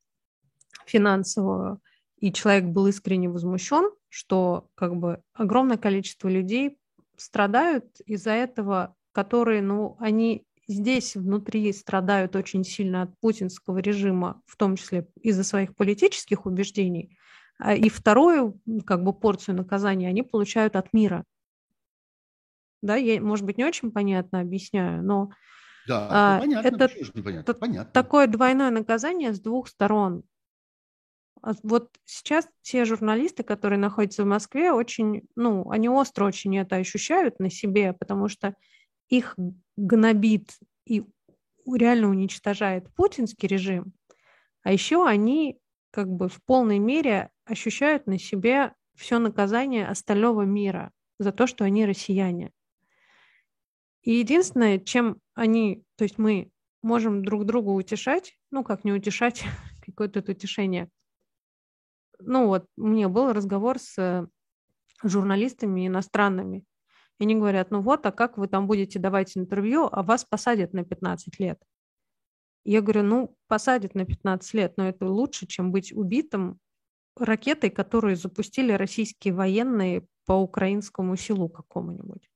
финансовую, 0.86 1.80
и 2.18 2.34
человек 2.34 2.66
был 2.66 2.88
искренне 2.88 3.30
возмущен, 3.30 3.92
что 4.10 4.68
как 4.76 4.98
бы 4.98 5.22
огромное 5.36 5.78
количество 5.78 6.28
людей 6.28 6.78
страдают 7.22 8.00
из-за 8.06 8.32
этого, 8.32 8.96
которые, 9.12 9.62
ну, 9.62 9.96
они 10.00 10.46
здесь 10.68 11.16
внутри 11.16 11.72
страдают 11.74 12.36
очень 12.36 12.64
сильно 12.64 13.04
от 13.04 13.20
путинского 13.20 13.80
режима, 13.80 14.42
в 14.48 14.56
том 14.56 14.76
числе 14.76 15.08
из-за 15.22 15.44
своих 15.44 15.76
политических 15.76 16.46
убеждений, 16.46 17.18
а, 17.60 17.76
и 17.76 17.90
вторую 17.90 18.60
как 18.86 19.04
бы 19.04 19.14
порцию 19.14 19.56
наказания 19.56 20.08
они 20.08 20.24
получают 20.24 20.76
от 20.76 20.94
мира. 20.94 21.26
Да, 22.82 22.96
я, 22.96 23.22
может 23.22 23.46
быть, 23.46 23.58
не 23.58 23.66
очень 23.66 23.92
понятно 23.92 24.40
объясняю, 24.40 25.04
но 25.04 25.30
да, 25.88 26.08
а, 26.10 26.40
понятно, 26.40 26.68
это, 26.68 26.86
это 26.86 27.54
понятно. 27.54 27.92
такое 27.92 28.28
двойное 28.28 28.72
наказание 28.72 29.34
с 29.34 29.40
двух 29.40 29.68
сторон. 29.68 30.24
А 31.42 31.54
вот 31.64 31.90
сейчас 32.06 32.48
все 32.62 32.86
журналисты, 32.86 33.44
которые 33.44 33.80
находятся 33.80 34.24
в 34.24 34.28
Москве, 34.28 34.72
очень, 34.72 35.24
ну, 35.36 35.70
они 35.72 35.90
остро 35.90 36.26
очень 36.26 36.56
это 36.58 36.76
ощущают 36.76 37.40
на 37.40 37.50
себе, 37.50 37.94
потому 37.94 38.28
что 38.28 38.56
их 39.10 39.36
гнобит 39.76 40.52
и 40.86 41.04
реально 41.66 42.10
уничтожает 42.10 42.94
путинский 42.96 43.48
режим, 43.48 43.94
а 44.64 44.72
еще 44.72 45.06
они 45.08 45.60
как 45.90 46.08
бы 46.08 46.30
в 46.30 46.42
полной 46.44 46.80
мере 46.80 47.30
ощущают 47.46 48.08
на 48.08 48.20
себе 48.20 48.74
все 48.96 49.18
наказание 49.20 49.88
остального 49.88 50.44
мира 50.44 50.92
за 51.20 51.32
то, 51.32 51.48
что 51.48 51.66
они 51.66 51.86
россияне. 51.86 52.52
И 54.04 54.14
единственное, 54.14 54.80
чем 54.80 55.18
они, 55.34 55.84
то 55.96 56.04
есть 56.04 56.18
мы 56.18 56.52
можем 56.82 57.24
друг 57.24 57.46
друга 57.46 57.70
утешать, 57.70 58.38
ну 58.52 58.64
как 58.64 58.84
не 58.84 58.92
утешать, 58.92 59.44
какое-то 59.86 60.20
утешение. 60.20 60.90
Ну 62.26 62.48
вот, 62.48 62.66
у 62.78 62.88
меня 62.88 63.10
был 63.10 63.34
разговор 63.34 63.80
с 63.80 64.28
журналистами 65.04 65.88
иностранными, 65.88 66.66
и 67.20 67.24
они 67.24 67.36
говорят, 67.36 67.72
ну 67.72 67.82
вот, 67.82 68.06
а 68.06 68.12
как 68.12 68.38
вы 68.38 68.48
там 68.48 68.68
будете 68.68 69.00
давать 69.00 69.38
интервью, 69.38 69.88
а 69.92 70.04
вас 70.04 70.26
посадят 70.26 70.74
на 70.74 70.84
15 70.84 71.40
лет? 71.40 71.60
Я 72.64 72.82
говорю, 72.82 73.04
ну, 73.04 73.36
посадят 73.48 73.96
на 73.96 74.06
15 74.06 74.54
лет, 74.54 74.74
но 74.78 74.88
это 74.88 75.08
лучше, 75.08 75.48
чем 75.48 75.72
быть 75.72 75.92
убитым 75.92 76.60
ракетой, 77.18 77.70
которую 77.70 78.16
запустили 78.16 78.72
российские 78.72 79.34
военные 79.34 80.08
по 80.26 80.34
украинскому 80.34 81.16
селу 81.16 81.50
какому-нибудь. 81.50 82.30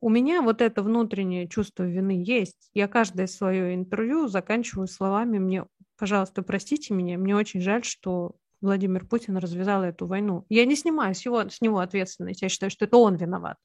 У 0.00 0.10
меня 0.10 0.42
вот 0.42 0.60
это 0.60 0.82
внутреннее 0.82 1.48
чувство 1.48 1.84
вины 1.84 2.22
есть. 2.24 2.70
Я 2.74 2.88
каждое 2.88 3.26
свое 3.26 3.74
интервью 3.74 4.28
заканчиваю 4.28 4.86
словами 4.86 5.38
«мне, 5.38 5.64
пожалуйста, 5.96 6.42
простите 6.42 6.94
меня, 6.94 7.18
мне 7.18 7.36
очень 7.36 7.60
жаль, 7.60 7.84
что 7.84 8.36
Владимир 8.60 9.06
Путин 9.06 9.36
развязал 9.36 9.82
эту 9.82 10.06
войну. 10.06 10.46
Я 10.48 10.64
не 10.64 10.74
снимаю 10.74 11.14
с, 11.14 11.24
его, 11.24 11.48
с 11.48 11.60
него 11.60 11.80
ответственность. 11.80 12.40
Я 12.40 12.48
считаю, 12.48 12.70
что 12.70 12.86
это 12.86 12.96
он 12.96 13.16
виноват. 13.16 13.58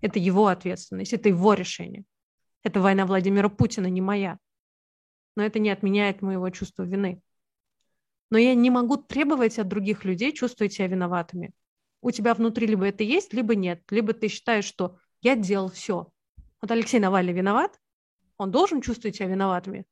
Это 0.00 0.18
его 0.18 0.46
ответственность, 0.46 1.12
это 1.12 1.28
его 1.28 1.54
решение. 1.54 2.04
Это 2.62 2.80
война 2.80 3.04
Владимира 3.04 3.48
Путина, 3.48 3.88
не 3.88 4.00
моя. 4.00 4.38
Но 5.34 5.42
это 5.42 5.58
не 5.58 5.70
отменяет 5.70 6.22
моего 6.22 6.48
чувства 6.50 6.84
вины. 6.84 7.20
Но 8.30 8.38
я 8.38 8.54
не 8.54 8.70
могу 8.70 8.96
требовать 8.96 9.58
от 9.58 9.68
других 9.68 10.04
людей 10.04 10.32
чувствовать 10.32 10.72
себя 10.72 10.86
виноватыми. 10.86 11.52
У 12.00 12.10
тебя 12.10 12.34
внутри 12.34 12.66
либо 12.66 12.86
это 12.86 13.02
есть, 13.02 13.32
либо 13.32 13.54
нет. 13.56 13.82
Либо 13.90 14.12
ты 14.12 14.28
считаешь, 14.28 14.64
что 14.64 14.98
я 15.20 15.34
делал 15.34 15.68
все. 15.68 16.08
Вот 16.60 16.70
Алексей 16.70 17.00
Навальный 17.00 17.32
виноват, 17.32 17.78
он 18.36 18.52
должен 18.52 18.80
чувствовать 18.80 19.16
себя 19.16 19.26
виноватыми, 19.26 19.84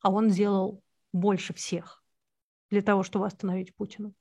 а 0.00 0.10
он 0.10 0.30
сделал 0.30 0.83
больше 1.14 1.54
всех 1.54 2.02
для 2.70 2.82
того, 2.82 3.02
чтобы 3.02 3.26
остановить 3.26 3.74
Путина. 3.74 4.12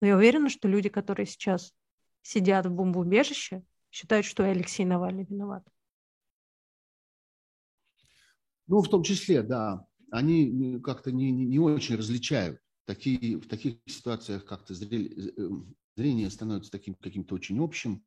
Но 0.00 0.06
я 0.06 0.16
уверена, 0.16 0.48
что 0.48 0.68
люди, 0.68 0.88
которые 0.88 1.26
сейчас 1.26 1.74
сидят 2.22 2.66
в 2.66 2.70
бомбоубежище, 2.70 3.62
считают, 3.90 4.24
что 4.24 4.44
и 4.44 4.50
Алексей 4.50 4.84
Навальный 4.84 5.24
виноват. 5.24 5.66
Ну, 8.66 8.80
в 8.80 8.88
том 8.88 9.02
числе, 9.02 9.42
да. 9.42 9.86
Они 10.12 10.80
как-то 10.80 11.12
не, 11.12 11.30
не, 11.30 11.44
не 11.44 11.58
очень 11.58 11.96
различают. 11.96 12.60
Такие, 12.84 13.36
в 13.36 13.46
таких 13.46 13.78
ситуациях 13.86 14.44
как-то 14.44 14.74
э, 14.74 15.08
зрение 15.96 16.30
становится 16.30 16.70
таким 16.70 16.94
каким-то 16.94 17.34
очень 17.34 17.62
общим. 17.62 18.04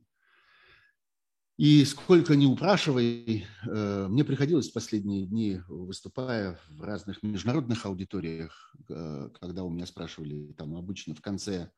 И 1.57 1.85
сколько 1.85 2.35
ни 2.35 2.47
упрашивай, 2.47 3.45
э, 3.67 4.07
мне 4.09 4.23
приходилось 4.23 4.71
в 4.71 4.73
последние 4.73 5.27
дни, 5.27 5.61
выступая 5.67 6.59
в 6.69 6.81
разных 6.81 7.21
международных 7.21 7.85
аудиториях, 7.85 8.75
э, 8.89 9.29
когда 9.39 9.63
у 9.63 9.69
меня 9.69 9.85
спрашивали 9.85 10.51
там 10.53 10.75
обычно 10.75 11.13
в 11.13 11.21
конце 11.21 11.69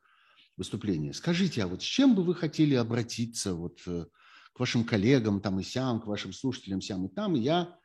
выступления, 0.56 1.12
скажите, 1.12 1.62
а 1.62 1.66
вот 1.66 1.82
с 1.82 1.84
чем 1.84 2.14
бы 2.14 2.22
вы 2.22 2.34
хотели 2.34 2.74
обратиться 2.74 3.52
вот 3.54 3.82
э, 3.86 4.06
к 4.54 4.60
вашим 4.60 4.82
коллегам 4.82 5.42
там 5.42 5.60
и 5.60 5.62
сям, 5.62 6.00
к 6.00 6.06
вашим 6.06 6.32
слушателям 6.32 6.80
сям 6.80 7.04
и 7.04 7.14
там, 7.14 7.34
я 7.34 7.78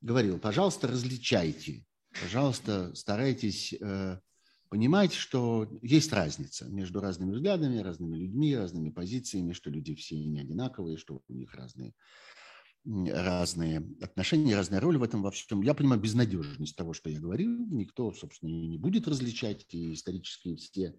говорил, 0.00 0.40
пожалуйста, 0.40 0.88
различайте, 0.88 1.86
пожалуйста, 2.20 2.92
старайтесь 2.96 3.74
понимать, 4.68 5.12
что 5.12 5.68
есть 5.82 6.12
разница 6.12 6.66
между 6.66 7.00
разными 7.00 7.32
взглядами, 7.32 7.78
разными 7.78 8.16
людьми, 8.16 8.56
разными 8.56 8.90
позициями, 8.90 9.52
что 9.52 9.70
люди 9.70 9.94
все 9.94 10.16
не 10.16 10.40
одинаковые, 10.40 10.96
что 10.96 11.22
у 11.28 11.32
них 11.32 11.54
разные, 11.54 11.94
разные 12.84 13.86
отношения, 14.00 14.56
разная 14.56 14.80
роль 14.80 14.98
в 14.98 15.02
этом 15.02 15.22
во 15.22 15.30
всем. 15.30 15.62
Я 15.62 15.74
понимаю 15.74 16.00
безнадежность 16.00 16.76
того, 16.76 16.92
что 16.92 17.10
я 17.10 17.20
говорю. 17.20 17.66
Никто, 17.70 18.12
собственно, 18.12 18.50
не 18.50 18.78
будет 18.78 19.08
различать. 19.08 19.66
И 19.70 19.94
исторические 19.94 20.56
все 20.56 20.94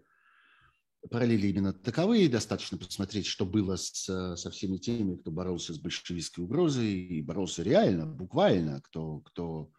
параллели 1.10 1.48
именно 1.48 1.74
таковые. 1.74 2.30
Достаточно 2.30 2.78
посмотреть, 2.78 3.26
что 3.26 3.46
было 3.46 3.76
с, 3.76 4.36
со 4.36 4.52
всеми 4.52 4.78
теми, 4.78 5.16
кто 5.16 5.32
боролся 5.32 5.74
с 5.74 5.80
большевистской 5.80 6.44
угрозой 6.44 6.94
и 6.94 7.22
боролся 7.22 7.64
реально, 7.64 8.06
буквально, 8.06 8.82
кто, 8.82 9.20
кто 9.20 9.72
Э, 9.72 9.79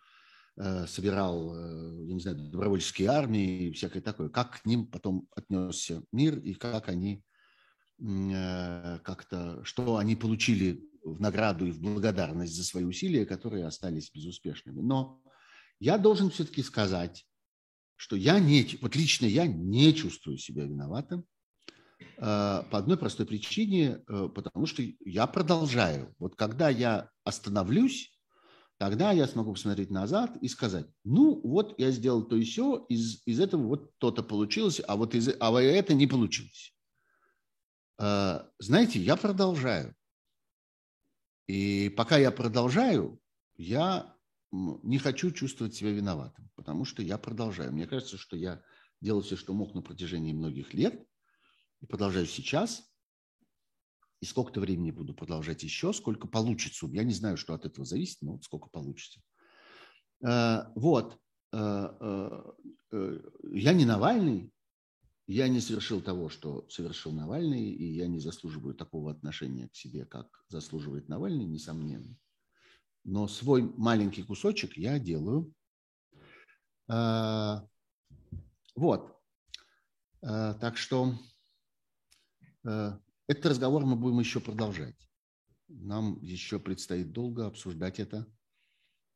собирал, 0.87 1.55
э, 1.55 2.07
я 2.07 2.15
не 2.15 2.21
знаю, 2.21 2.37
добровольческие 2.37 3.09
армии 3.09 3.69
и 3.69 3.73
всякое 3.73 4.03
такое. 4.03 4.29
Как 4.29 4.61
к 4.61 4.67
ним 4.67 4.87
потом 4.87 5.27
отнесся 5.35 6.03
мир 6.13 6.39
и 6.39 6.55
как 6.55 6.89
они 6.89 7.23
э, 7.99 8.99
как-то, 9.03 9.65
что 9.65 9.97
они 9.97 10.17
получили 10.17 10.85
в 11.03 11.21
награду 11.21 11.67
и 11.67 11.71
в 11.71 11.81
благодарность 11.81 12.55
за 12.55 12.65
свои 12.65 12.85
усилия, 12.85 13.25
которые 13.25 13.65
остались 13.67 14.11
безуспешными. 14.13 14.81
Но 14.81 15.23
я 15.79 15.97
должен 15.97 16.31
все-таки 16.31 16.63
сказать, 16.63 17.27
что 17.97 18.17
я 18.17 18.39
не, 18.39 18.79
вот 18.83 18.97
лично 18.97 19.27
я 19.27 19.47
не 19.47 19.95
чувствую 19.95 20.37
себя 20.37 20.65
виноватым 20.65 21.25
по 22.17 22.69
одной 22.71 22.97
простой 22.99 23.27
причине, 23.27 24.03
потому 24.07 24.67
что 24.67 24.83
я 25.05 25.27
продолжаю. 25.27 26.15
Вот 26.19 26.35
когда 26.35 26.71
я 26.71 27.11
остановлюсь, 27.25 28.20
тогда 28.81 29.13
я 29.13 29.27
смогу 29.27 29.53
посмотреть 29.53 29.91
назад 29.91 30.39
и 30.41 30.49
сказать, 30.49 30.87
ну 31.05 31.39
вот 31.45 31.79
я 31.79 31.91
сделал 31.91 32.23
то 32.23 32.35
и 32.35 32.45
все, 32.45 32.87
из, 32.89 33.23
из 33.27 33.39
этого 33.39 33.63
вот 33.67 33.99
то-то 33.99 34.23
получилось, 34.23 34.81
а 34.89 34.97
вот 34.97 35.15
из, 35.15 35.29
а 35.39 35.61
это 35.61 35.93
не 35.93 36.07
получилось. 36.07 36.75
А, 37.99 38.49
знаете, 38.59 38.99
я 38.99 39.17
продолжаю. 39.17 39.95
И 41.47 41.91
пока 41.91 42.17
я 42.17 42.31
продолжаю, 42.31 43.21
я 43.59 44.17
не 44.51 44.97
хочу 44.97 45.31
чувствовать 45.31 45.75
себя 45.75 45.91
виноватым, 45.91 46.51
потому 46.55 46.87
что 46.87 47.03
я 47.03 47.19
продолжаю. 47.19 47.73
Мне 47.73 47.87
кажется, 47.87 48.17
что 48.17 48.35
я 48.35 48.63
делал 49.03 49.21
все, 49.21 49.37
что 49.37 49.53
мог 49.53 49.75
на 49.75 49.83
протяжении 49.83 50.33
многих 50.33 50.73
лет, 50.73 51.07
и 51.83 51.87
продолжаю 51.87 52.25
сейчас, 52.25 52.90
и 54.21 54.27
сколько-то 54.27 54.61
времени 54.61 54.91
буду 54.91 55.15
продолжать 55.15 55.63
еще, 55.63 55.93
сколько 55.93 56.29
получится. 56.29 56.87
Я 56.89 57.05
не 57.05 57.15
знаю, 57.15 57.37
что 57.37 57.55
от 57.55 57.65
этого 57.65 57.87
зависит, 57.87 58.19
но 58.21 58.33
вот 58.33 58.45
сколько 58.45 58.69
получится. 58.69 59.21
Э, 60.23 60.65
вот. 60.75 61.19
Э, 61.53 62.43
э, 62.93 63.21
я 63.53 63.73
не 63.73 63.85
Навальный, 63.85 64.53
я 65.27 65.49
не 65.49 65.61
совершил 65.61 66.01
того, 66.01 66.29
что 66.29 66.69
совершил 66.69 67.13
Навальный, 67.13 67.71
и 67.71 67.85
я 67.95 68.07
не 68.07 68.21
заслуживаю 68.21 68.75
такого 68.75 69.11
отношения 69.11 69.69
к 69.69 69.75
себе, 69.75 70.05
как 70.05 70.45
заслуживает 70.49 71.09
Навальный, 71.09 71.47
несомненно. 71.47 72.17
но 73.05 73.27
свой 73.27 73.63
маленький 73.63 74.23
кусочек 74.23 74.77
я 74.77 74.99
делаю. 74.99 75.55
Вот. 78.77 79.17
Так 80.21 80.77
что 80.77 81.15
этот 83.31 83.47
разговор 83.47 83.87
мы 83.87 83.95
будем 83.95 84.19
еще 84.19 84.41
продолжать. 84.41 84.97
Нам 85.69 86.19
еще 86.21 86.59
предстоит 86.59 87.13
долго 87.13 87.47
обсуждать 87.47 88.01
это, 88.01 88.27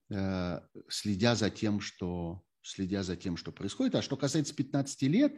э, 0.09 0.61
следя 0.89 1.35
за 1.35 1.51
тем, 1.51 1.81
что, 1.81 2.45
следя 2.63 3.03
за 3.03 3.17
тем, 3.17 3.37
что 3.37 3.51
происходит. 3.51 3.97
А 3.97 4.03
что 4.03 4.17
касается 4.17 4.55
15 4.55 5.03
лет, 5.09 5.35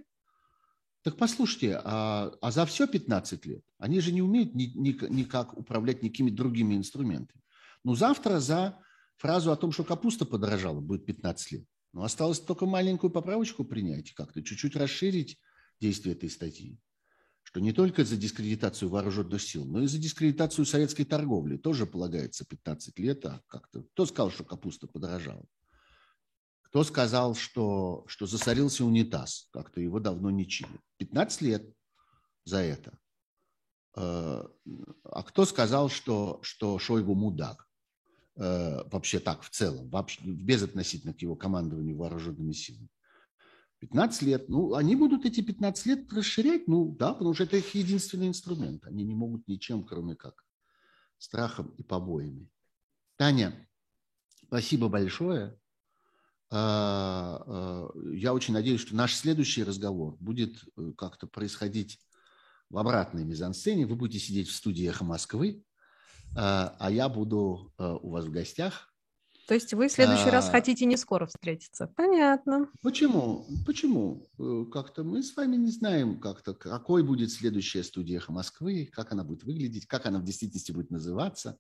так 1.03 1.17
послушайте, 1.17 1.81
а, 1.85 2.33
а 2.43 2.51
за 2.51 2.67
все 2.67 2.87
15 2.87 3.47
лет 3.47 3.63
они 3.79 4.01
же 4.01 4.13
не 4.13 4.21
умеют 4.21 4.55
ни, 4.55 4.65
ни, 4.65 4.93
никак 5.11 5.57
управлять 5.57 6.03
никакими 6.03 6.31
другими 6.31 6.75
инструментами. 6.75 7.41
Ну, 7.83 7.95
завтра 7.95 8.41
за 8.41 8.79
фразу 9.17 9.53
о 9.53 9.57
том, 9.57 9.73
что 9.73 9.85
капуста 9.85 10.27
подорожала, 10.27 10.81
будет 10.81 11.07
15 11.07 11.53
лет. 11.53 11.65
Но 11.95 12.03
осталось 12.03 12.41
только 12.41 12.67
маленькую 12.67 13.11
поправочку 13.11 13.65
принять, 13.65 14.13
как-то 14.13 14.43
чуть-чуть 14.43 14.77
расширить 14.77 15.41
действие 15.81 16.15
этой 16.15 16.29
статьи. 16.29 16.79
Что 17.57 17.63
не 17.63 17.73
только 17.73 18.05
за 18.05 18.19
дискредитацию 18.19 18.91
вооруженных 18.91 19.41
сил, 19.41 19.65
но 19.65 19.81
и 19.81 19.87
за 19.87 19.97
дискредитацию 19.97 20.67
советской 20.67 21.05
торговли 21.05 21.57
тоже 21.57 21.87
полагается 21.87 22.45
15 22.45 22.99
лет. 22.99 23.25
А 23.25 23.41
как-то 23.47 23.83
кто 23.83 24.05
сказал, 24.05 24.31
что 24.31 24.45
капуста 24.45 24.87
подорожала? 24.87 25.43
Кто 26.65 26.85
сказал, 26.85 27.35
что, 27.35 28.05
что 28.09 28.27
засорился 28.27 28.85
унитаз? 28.85 29.49
Как-то 29.53 29.81
его 29.81 30.01
давно 30.01 30.31
не 30.31 30.47
чили. 30.47 30.79
15 30.99 31.41
лет 31.41 31.75
за 32.45 32.59
это. 32.59 32.99
Э, 33.97 34.45
а 35.05 35.23
кто 35.23 35.47
сказал, 35.47 35.89
что, 35.89 36.41
что 36.43 36.79
Шойгу 36.79 37.15
мудак? 37.15 37.67
Э, 38.35 38.87
вообще 38.91 39.19
так 39.19 39.41
в 39.41 39.49
целом, 39.49 39.89
вообще, 39.89 40.21
без 40.23 40.63
относительно 40.63 41.15
к 41.15 41.23
его 41.23 41.37
командованию 41.37 41.97
вооруженными 41.97 42.53
силами. 42.53 42.91
15 43.81 44.23
лет. 44.23 44.49
Ну, 44.49 44.75
они 44.75 44.97
будут 44.97 45.25
эти 45.25 45.41
15 45.43 45.87
лет 45.87 46.13
расширять, 46.13 46.67
ну 46.67 46.95
да, 46.99 47.13
потому 47.13 47.35
что 47.35 47.45
это 47.45 47.57
их 47.57 47.75
единственный 47.75 48.29
инструмент. 48.29 48.87
Они 48.87 49.05
не 49.05 49.15
могут 49.15 49.47
ничем, 49.49 49.85
кроме 49.85 50.17
как 50.17 50.45
страхом 51.19 51.69
и 51.77 51.83
побоями. 51.83 52.49
Таня, 53.17 53.69
спасибо 54.47 54.89
большое. 54.89 55.59
А, 56.51 57.43
а, 57.47 57.91
я 58.13 58.33
очень 58.33 58.55
надеюсь, 58.55 58.81
что 58.81 58.95
наш 58.95 59.15
следующий 59.15 59.65
разговор 59.65 60.17
будет 60.21 60.63
э, 60.77 60.93
как-то 60.97 61.27
происходить 61.27 61.99
в 62.71 62.79
обратной 62.79 63.25
мизансцене. 63.25 63.87
Вы 63.87 63.97
будете 63.97 64.25
сидеть 64.25 64.49
в 64.49 64.55
студии 64.55 64.89
«Эхо 64.89 65.05
Москвы», 65.05 65.65
а, 66.37 66.77
а 66.79 66.91
я 66.91 67.09
буду 67.09 67.73
э, 67.79 67.97
у 68.01 68.11
вас 68.11 68.27
в 68.27 68.31
гостях. 68.31 68.95
То 69.47 69.55
есть 69.55 69.73
вы 69.75 69.89
в 69.89 69.93
следующий 69.93 70.29
а, 70.29 70.33
раз 70.33 70.51
хотите 70.51 70.87
не 70.87 70.97
скоро 70.97 71.27
встретиться? 71.27 71.87
Понятно. 71.97 72.69
Почему? 72.83 73.47
Почему? 73.65 74.27
Э, 74.39 74.65
как-то 74.73 75.05
мы 75.05 75.23
с 75.23 75.37
вами 75.37 75.57
не 75.57 75.71
знаем, 75.71 76.19
как-то 76.19 76.53
какой 76.55 77.05
будет 77.05 77.31
следующая 77.31 77.85
студия 77.85 78.19
«Эхо 78.19 78.33
Москвы», 78.33 78.91
как 78.93 79.13
она 79.13 79.23
будет 79.23 79.45
выглядеть, 79.45 79.87
как 79.87 80.07
она 80.07 80.19
в 80.19 80.25
действительности 80.25 80.73
будет 80.73 80.91
называться. 80.91 81.59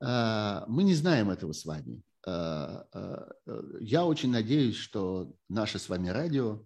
А, 0.00 0.64
мы 0.66 0.82
не 0.82 0.94
знаем 0.94 1.30
этого 1.30 1.52
с 1.52 1.64
вами. 1.64 2.02
А, 2.26 2.86
я 3.80 4.04
очень 4.04 4.30
надеюсь, 4.30 4.76
что 4.76 5.34
наше 5.48 5.78
с 5.78 5.88
вами 5.88 6.08
радио, 6.08 6.64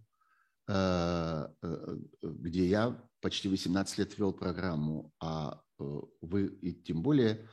где 2.23 2.67
я 2.67 3.03
почти 3.21 3.49
18 3.49 3.99
лет 3.99 4.19
вел 4.19 4.33
программу, 4.33 5.13
а 5.19 5.63
Э, 5.79 6.01
вы 6.21 6.47
и 6.47 6.73
тем 6.73 7.03
более 7.03 7.35
э, 7.35 7.47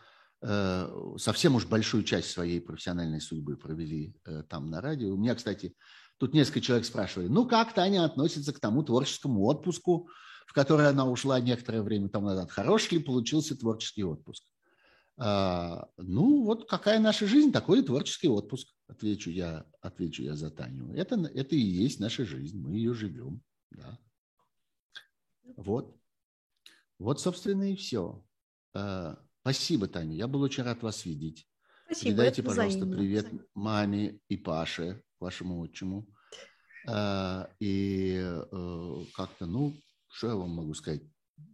совсем 1.18 1.56
уж 1.56 1.66
большую 1.66 2.04
часть 2.04 2.30
своей 2.30 2.62
профессиональной 2.62 3.22
судьбы 3.22 3.58
провели 3.58 4.16
э, 4.26 4.44
там 4.44 4.70
на 4.70 4.82
радио. 4.82 5.14
У 5.14 5.18
меня, 5.18 5.34
кстати, 5.34 5.76
тут 6.18 6.34
несколько 6.34 6.62
человек 6.62 6.86
спрашивали, 6.86 7.28
ну 7.28 7.48
как 7.48 7.74
Таня 7.74 8.06
относится 8.06 8.54
к 8.54 8.60
тому 8.60 8.84
творческому 8.84 9.44
отпуску, 9.46 10.10
в 10.46 10.54
который 10.54 10.88
она 10.88 11.10
ушла 11.10 11.40
некоторое 11.40 11.82
время 11.82 12.10
тому 12.10 12.28
назад? 12.28 12.52
Хороший 12.52 12.98
ли 12.98 13.04
получился 13.04 13.58
творческий 13.58 14.04
отпуск? 14.04 14.44
А, 15.18 15.88
ну, 15.98 16.44
вот 16.44 16.70
какая 16.70 17.00
наша 17.00 17.26
жизнь, 17.26 17.52
такой 17.52 17.80
и 17.80 17.84
творческий 17.84 18.28
отпуск, 18.28 18.68
отвечу 18.88 19.32
я, 19.32 19.66
отвечу 19.82 20.22
я 20.24 20.36
за 20.36 20.52
Таню. 20.52 20.94
Это, 20.94 21.16
это 21.16 21.56
и 21.56 21.60
есть 21.60 22.00
наша 22.00 22.26
жизнь, 22.26 22.60
мы 22.60 22.74
ее 22.74 22.94
живем. 22.94 23.42
Да. 23.72 23.98
Вот. 25.58 25.98
Вот, 27.00 27.20
собственно, 27.20 27.72
и 27.72 27.76
все. 27.76 28.24
Э, 29.46 29.52
спасибо, 29.52 29.88
Таня. 29.88 30.16
Я 30.16 30.28
был 30.28 30.42
очень 30.42 30.64
рад 30.64 30.82
вас 30.82 31.06
видеть. 31.06 31.48
Спасибо. 31.86 32.10
Передайте, 32.10 32.44
пожалуйста, 32.44 32.80
взаимно. 32.80 32.98
привет 32.98 33.28
маме 33.54 34.20
и 34.28 34.38
Паше, 34.38 35.04
вашему 35.20 35.62
отчиму. 35.62 36.08
Э, 36.88 37.48
и 37.60 38.16
э, 38.18 39.06
как-то, 39.14 39.46
ну, 39.46 39.74
что 40.10 40.28
я 40.28 40.36
вам 40.36 40.50
могу 40.50 40.74
сказать? 40.74 41.04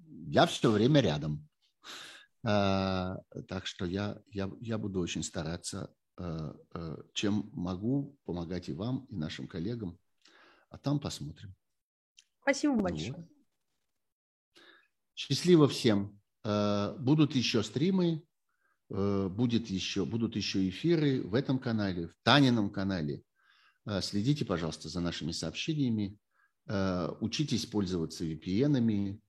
Я 0.05 0.45
все 0.45 0.71
время 0.71 1.01
рядом. 1.01 1.47
Так 2.43 3.67
что 3.67 3.85
я, 3.85 4.19
я, 4.31 4.51
я 4.61 4.79
буду 4.79 4.99
очень 4.99 5.21
стараться, 5.21 5.93
чем 7.13 7.51
могу, 7.53 8.17
помогать 8.25 8.67
и 8.67 8.73
вам, 8.73 9.05
и 9.09 9.15
нашим 9.15 9.47
коллегам. 9.47 9.99
А 10.69 10.79
там 10.79 10.99
посмотрим. 10.99 11.53
Спасибо 12.41 12.75
большое. 12.77 13.13
Вот. 13.13 13.25
Счастливо 15.13 15.67
всем. 15.67 16.20
Э, 16.43 16.95
будут 16.97 17.35
еще 17.35 17.63
стримы, 17.63 18.25
э, 18.89 19.27
будет 19.29 19.67
еще, 19.67 20.05
будут 20.05 20.35
еще 20.35 20.67
эфиры 20.69 21.21
в 21.21 21.35
этом 21.35 21.59
канале, 21.59 22.07
в 22.07 22.15
Танином 22.23 22.71
канале. 22.71 23.23
Э, 23.85 24.01
следите, 24.01 24.45
пожалуйста, 24.45 24.89
за 24.89 25.01
нашими 25.01 25.31
сообщениями. 25.31 26.17
Учитесь 27.19 27.65
пользоваться 27.65 28.23
VPN-ами. 28.23 29.19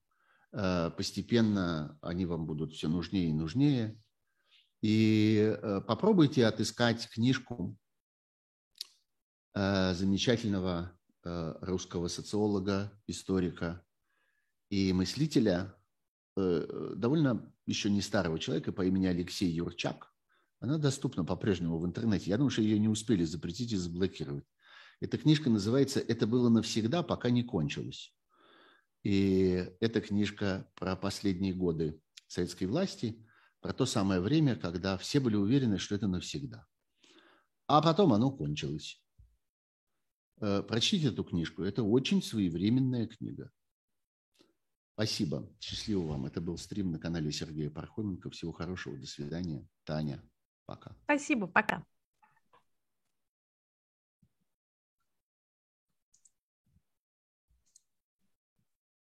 Постепенно 0.53 1.99
они 2.03 2.27
вам 2.27 2.47
будут 2.47 2.75
все 2.75 2.89
нужнее 2.89 3.31
и 3.31 3.33
нужнее. 3.33 3.99
И 4.83 5.59
попробуйте 5.89 6.47
отыскать 6.47 7.09
книжку 7.09 7.77
замечательного 9.55 10.97
русского 11.25 12.09
социолога, 12.09 12.93
историка 13.07 13.83
и 14.69 14.93
мыслителя 14.93 15.75
довольно 16.37 17.53
еще 17.67 17.91
не 17.91 18.01
старого 18.01 18.39
человека 18.39 18.73
по 18.73 18.85
имени 18.85 19.07
Алексей 19.07 19.51
Юрчак. 19.51 20.13
Она 20.61 20.79
доступна 20.79 21.25
по-прежнему 21.25 21.79
в 21.79 21.87
интернете. 21.87 22.31
Я 22.31 22.37
думаю, 22.37 22.51
что 22.51 22.63
ее 22.63 22.79
не 22.79 22.89
успели 22.89 23.25
запретить 23.25 23.73
и 23.73 23.77
заблокировать. 23.77 24.45
Эта 25.01 25.19
книжка 25.19 25.51
называется 25.51 25.99
«Это 25.99 26.27
было 26.27 26.49
навсегда, 26.49 27.03
пока 27.03 27.31
не 27.31 27.43
кончилось». 27.43 28.15
И 29.03 29.69
эта 29.81 30.01
книжка 30.01 30.71
про 30.77 30.95
последние 30.95 31.53
годы 31.53 32.01
советской 32.29 32.65
власти, 32.65 33.27
про 33.61 33.73
то 33.73 33.85
самое 33.85 34.21
время, 34.21 34.55
когда 34.55 34.97
все 34.97 35.19
были 35.19 35.35
уверены, 35.35 35.79
что 35.79 35.97
это 35.97 36.07
навсегда. 36.07 36.67
А 37.67 37.83
потом 37.83 38.13
оно 38.13 38.31
кончилось. 38.31 39.03
Э, 40.41 40.63
прочтите 40.63 41.09
эту 41.09 41.25
книжку. 41.25 41.63
Это 41.63 41.83
очень 41.83 42.23
своевременная 42.23 43.07
книга. 43.07 43.51
Спасибо. 44.95 45.49
Счастливо 45.61 46.07
вам. 46.07 46.27
Это 46.27 46.41
был 46.41 46.59
стрим 46.59 46.91
на 46.93 46.99
канале 46.99 47.33
Сергея 47.33 47.71
Пархоменко. 47.71 48.31
Всего 48.31 48.53
хорошего. 48.53 48.97
До 48.97 49.07
свидания. 49.07 49.67
Таня. 49.85 50.23
Пока. 50.67 50.97
Спасибо. 51.05 51.47
Пока. 51.47 51.85